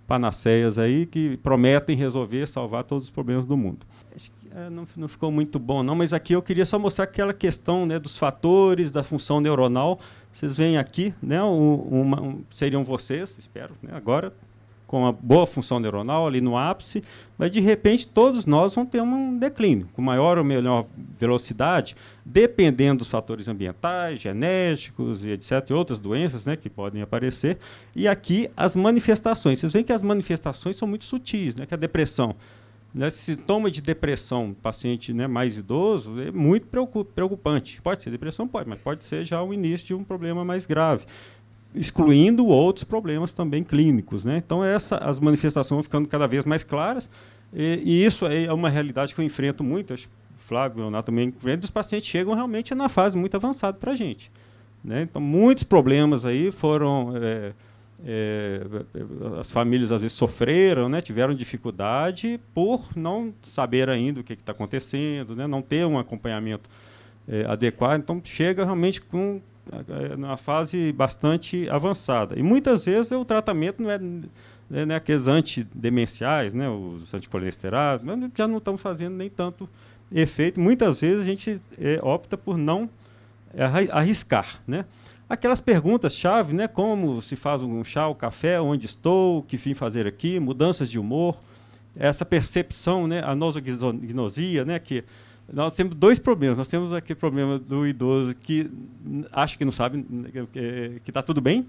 panaceias 0.06 0.78
aí 0.78 1.04
que 1.04 1.36
prometem 1.38 1.96
resolver, 1.96 2.46
salvar 2.46 2.84
todos 2.84 3.04
os 3.04 3.10
problemas 3.10 3.44
do 3.44 3.56
mundo. 3.56 3.86
Acho 4.14 4.30
que 4.30 4.48
é, 4.52 4.70
não, 4.70 4.84
não, 4.96 5.06
ficou 5.06 5.30
muito 5.30 5.58
bom, 5.58 5.82
não, 5.82 5.94
mas 5.94 6.12
aqui 6.12 6.32
eu 6.32 6.42
queria 6.42 6.64
só 6.64 6.78
mostrar 6.78 7.04
aquela 7.04 7.32
questão 7.32 7.86
né, 7.86 7.98
dos 7.98 8.18
fatores 8.18 8.90
da 8.90 9.04
função 9.04 9.40
neuronal. 9.40 10.00
Vocês 10.32 10.56
veem 10.56 10.78
aqui, 10.78 11.14
né, 11.22 11.42
um, 11.42 11.74
uma, 11.74 12.20
um, 12.20 12.42
seriam 12.50 12.82
vocês, 12.82 13.38
espero, 13.38 13.74
né, 13.82 13.92
agora, 13.94 14.32
com 14.90 15.02
uma 15.02 15.12
boa 15.12 15.46
função 15.46 15.78
neuronal 15.78 16.26
ali 16.26 16.40
no 16.40 16.58
ápice, 16.58 17.00
mas 17.38 17.52
de 17.52 17.60
repente 17.60 18.08
todos 18.08 18.44
nós 18.44 18.74
vamos 18.74 18.90
ter 18.90 19.00
um 19.00 19.38
declínio, 19.38 19.88
com 19.92 20.02
maior 20.02 20.36
ou 20.36 20.42
menor 20.42 20.84
velocidade, 21.16 21.94
dependendo 22.24 22.98
dos 22.98 23.06
fatores 23.06 23.46
ambientais, 23.46 24.20
genéticos 24.20 25.24
e 25.24 25.30
etc, 25.30 25.64
e 25.70 25.72
outras 25.74 26.00
doenças 26.00 26.44
né, 26.44 26.56
que 26.56 26.68
podem 26.68 27.02
aparecer. 27.02 27.58
E 27.94 28.08
aqui 28.08 28.50
as 28.56 28.74
manifestações. 28.74 29.60
Vocês 29.60 29.72
veem 29.72 29.84
que 29.84 29.92
as 29.92 30.02
manifestações 30.02 30.74
são 30.74 30.88
muito 30.88 31.04
sutis, 31.04 31.54
né, 31.54 31.66
que 31.66 31.74
a 31.74 31.76
depressão. 31.76 32.34
Né, 32.92 33.08
sintoma 33.10 33.70
de 33.70 33.80
depressão 33.80 34.52
paciente 34.52 35.12
né, 35.12 35.28
mais 35.28 35.56
idoso 35.56 36.20
é 36.20 36.32
muito 36.32 36.66
preocupante. 37.14 37.80
Pode 37.80 38.02
ser 38.02 38.10
depressão, 38.10 38.48
pode, 38.48 38.68
mas 38.68 38.80
pode 38.80 39.04
ser 39.04 39.22
já 39.22 39.40
o 39.40 39.54
início 39.54 39.86
de 39.86 39.94
um 39.94 40.02
problema 40.02 40.44
mais 40.44 40.66
grave 40.66 41.04
excluindo 41.74 42.46
outros 42.46 42.84
problemas 42.84 43.32
também 43.32 43.62
clínicos. 43.62 44.24
Né? 44.24 44.36
Então, 44.44 44.64
essa, 44.64 44.96
as 44.96 45.20
manifestações 45.20 45.76
vão 45.76 45.82
ficando 45.82 46.08
cada 46.08 46.26
vez 46.26 46.44
mais 46.44 46.64
claras, 46.64 47.08
e, 47.52 47.80
e 47.84 48.04
isso 48.04 48.26
é 48.26 48.52
uma 48.52 48.68
realidade 48.68 49.14
que 49.14 49.20
eu 49.20 49.24
enfrento 49.24 49.64
muito, 49.64 49.94
acho 49.94 50.08
Flávio 50.36 50.80
Leonardo 50.80 51.06
também 51.06 51.28
enfrentam, 51.28 51.64
os 51.64 51.70
pacientes 51.70 52.08
chegam 52.08 52.34
realmente 52.34 52.74
na 52.74 52.88
fase 52.88 53.16
muito 53.16 53.36
avançada 53.36 53.78
para 53.78 53.92
a 53.92 53.96
gente. 53.96 54.30
Né? 54.82 55.02
Então, 55.02 55.20
muitos 55.22 55.64
problemas 55.64 56.24
aí 56.24 56.50
foram... 56.50 57.12
É, 57.16 57.52
é, 58.04 58.62
as 59.38 59.50
famílias 59.50 59.92
às 59.92 60.00
vezes 60.00 60.16
sofreram, 60.16 60.88
né, 60.88 61.00
tiveram 61.00 61.34
dificuldade 61.34 62.40
por 62.54 62.88
não 62.96 63.32
saber 63.42 63.88
ainda 63.90 64.20
o 64.20 64.24
que 64.24 64.32
está 64.32 64.52
acontecendo, 64.52 65.36
né, 65.36 65.46
não 65.46 65.60
ter 65.60 65.84
um 65.86 65.98
acompanhamento 65.98 66.68
é, 67.28 67.44
adequado. 67.46 68.00
Então, 68.00 68.20
chega 68.24 68.64
realmente 68.64 69.00
com 69.00 69.40
é, 69.88 70.16
numa 70.16 70.36
fase 70.36 70.92
bastante 70.92 71.68
avançada. 71.70 72.38
E 72.38 72.42
muitas 72.42 72.84
vezes 72.84 73.12
o 73.12 73.24
tratamento 73.24 73.82
não 73.82 73.90
é, 73.90 74.00
é 74.72 74.86
né, 74.86 74.94
aqueles 74.96 75.26
antidemenciais, 75.26 76.54
né, 76.54 76.68
os 76.68 77.12
anticolesterados, 77.14 78.06
já 78.36 78.46
não 78.46 78.58
estão 78.58 78.76
fazendo 78.76 79.16
nem 79.16 79.30
tanto 79.30 79.68
efeito. 80.12 80.60
Muitas 80.60 81.00
vezes 81.00 81.20
a 81.20 81.24
gente 81.24 81.60
é, 81.78 82.00
opta 82.02 82.36
por 82.36 82.56
não 82.56 82.88
arriscar. 83.90 84.60
Né? 84.66 84.84
Aquelas 85.28 85.60
perguntas-chave, 85.60 86.54
né, 86.54 86.68
como 86.68 87.20
se 87.22 87.36
faz 87.36 87.62
um 87.62 87.84
chá, 87.84 88.06
o 88.08 88.12
um 88.12 88.14
café, 88.14 88.60
onde 88.60 88.86
estou, 88.86 89.42
que 89.42 89.56
fim 89.56 89.74
fazer 89.74 90.06
aqui, 90.06 90.40
mudanças 90.40 90.90
de 90.90 90.98
humor, 90.98 91.38
essa 91.96 92.24
percepção, 92.24 93.06
né, 93.06 93.22
a 93.24 93.34
nosognosia, 93.34 94.64
né, 94.64 94.78
que 94.78 95.04
nós 95.52 95.74
temos 95.74 95.94
dois 95.94 96.18
problemas. 96.18 96.58
Nós 96.58 96.68
temos 96.68 96.92
aquele 96.92 97.18
problema 97.18 97.58
do 97.58 97.86
idoso 97.86 98.34
que 98.34 98.70
acha 99.32 99.56
que 99.56 99.64
não 99.64 99.72
sabe 99.72 100.04
que 101.02 101.10
está 101.10 101.22
tudo 101.22 101.40
bem, 101.40 101.66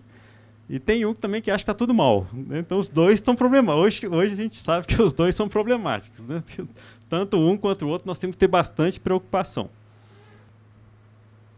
e 0.70 0.80
tem 0.80 1.06
um 1.06 1.14
também 1.14 1.42
que 1.42 1.52
acha 1.52 1.58
que 1.58 1.64
está 1.64 1.74
tudo 1.74 1.94
mal. 1.94 2.26
Né? 2.32 2.60
Então 2.60 2.80
os 2.80 2.88
dois 2.88 3.16
estão 3.16 3.36
problemáticos. 3.36 3.84
Hoje, 3.84 4.08
hoje 4.08 4.34
a 4.34 4.38
gente 4.38 4.56
sabe 4.56 4.88
que 4.88 5.02
os 5.02 5.12
dois 5.12 5.36
são 5.36 5.50
problemáticos. 5.50 6.22
Né? 6.24 6.42
Tanto 7.10 7.38
um 7.38 7.58
quanto 7.58 7.86
o 7.86 7.90
outro 7.90 8.08
nós 8.08 8.18
temos 8.18 8.36
que 8.36 8.40
ter 8.40 8.48
bastante 8.48 8.98
preocupação. 8.98 9.70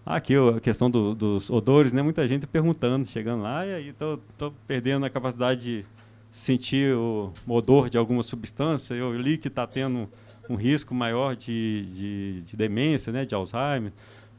Aqui 0.04 0.34
a 0.36 0.60
questão 0.60 0.90
do, 0.90 1.14
dos 1.14 1.50
odores, 1.52 1.94
né? 1.94 2.02
Muita 2.02 2.28
gente 2.28 2.48
perguntando, 2.48 3.06
chegando 3.06 3.44
lá, 3.44 3.66
e 3.66 3.74
aí 3.74 3.90
estou 3.90 4.20
perdendo 4.68 5.06
a 5.06 5.10
capacidade 5.10 5.62
de 5.62 5.86
sentir 6.32 6.94
o 6.94 7.32
odor 7.48 7.90
de 7.90 7.98
alguma 7.98 8.24
substância. 8.24 8.96
Eu 8.96 9.16
li 9.16 9.38
que 9.38 9.48
está 9.48 9.66
tendo 9.68 10.10
um 10.50 10.56
risco 10.56 10.94
maior 10.94 11.36
de, 11.36 11.86
de, 11.94 12.42
de, 12.42 12.58
demência, 12.58 13.12
né, 13.12 13.26
de 13.26 13.34
Alzheimer. 13.34 13.92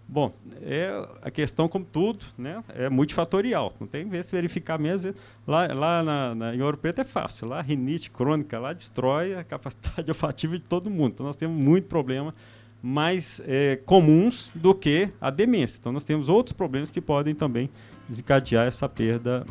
Bom, 0.06 0.34
é 0.60 0.90
a 1.22 1.30
questão, 1.30 1.66
como 1.66 1.84
tudo, 1.84 2.24
né, 2.36 2.62
é 2.74 2.90
multifatorial. 2.90 3.72
Não 3.80 3.86
tem 3.86 4.08
que 4.08 4.22
se 4.22 4.32
verificar 4.32 4.78
mesmo. 4.78 5.14
Lá, 5.46 5.66
lá 5.72 6.02
na, 6.02 6.34
na, 6.34 6.54
em 6.54 6.60
Ouro 6.60 6.76
Preto 6.76 7.00
é 7.00 7.04
fácil. 7.04 7.48
Lá 7.48 7.62
rinite 7.62 8.10
crônica 8.10 8.58
lá 8.58 8.72
destrói 8.72 9.34
a 9.34 9.42
capacidade 9.42 10.08
olfativa 10.10 10.58
de 10.58 10.64
todo 10.64 10.90
mundo. 10.90 11.12
Então 11.14 11.26
nós 11.26 11.36
temos 11.36 11.58
muito 11.58 11.86
problema 11.86 12.34
mais 12.82 13.40
é, 13.46 13.80
comuns 13.86 14.52
do 14.54 14.74
que 14.74 15.08
a 15.18 15.30
demência. 15.30 15.78
Então 15.80 15.90
nós 15.90 16.04
temos 16.04 16.28
outros 16.28 16.52
problemas 16.52 16.90
que 16.90 17.00
podem 17.00 17.34
também 17.34 17.70
desencadear 18.06 18.66
essa 18.66 18.86
perda 18.86 19.46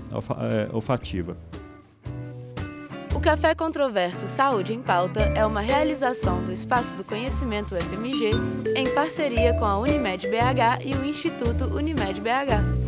é, 0.71 1.62
olfativa. 3.13 3.23
Café 3.23 3.55
Controverso 3.55 4.27
Saúde 4.27 4.73
em 4.73 4.81
Pauta 4.81 5.21
é 5.35 5.45
uma 5.45 5.61
realização 5.61 6.43
do 6.43 6.51
Espaço 6.51 6.95
do 6.95 7.03
Conhecimento 7.03 7.75
FMG 7.75 8.31
em 8.75 8.93
parceria 8.93 9.53
com 9.53 9.65
a 9.65 9.79
Unimed 9.79 10.27
BH 10.27 10.85
e 10.85 10.93
o 10.95 11.05
Instituto 11.05 11.65
Unimed 11.65 12.19
BH. 12.19 12.82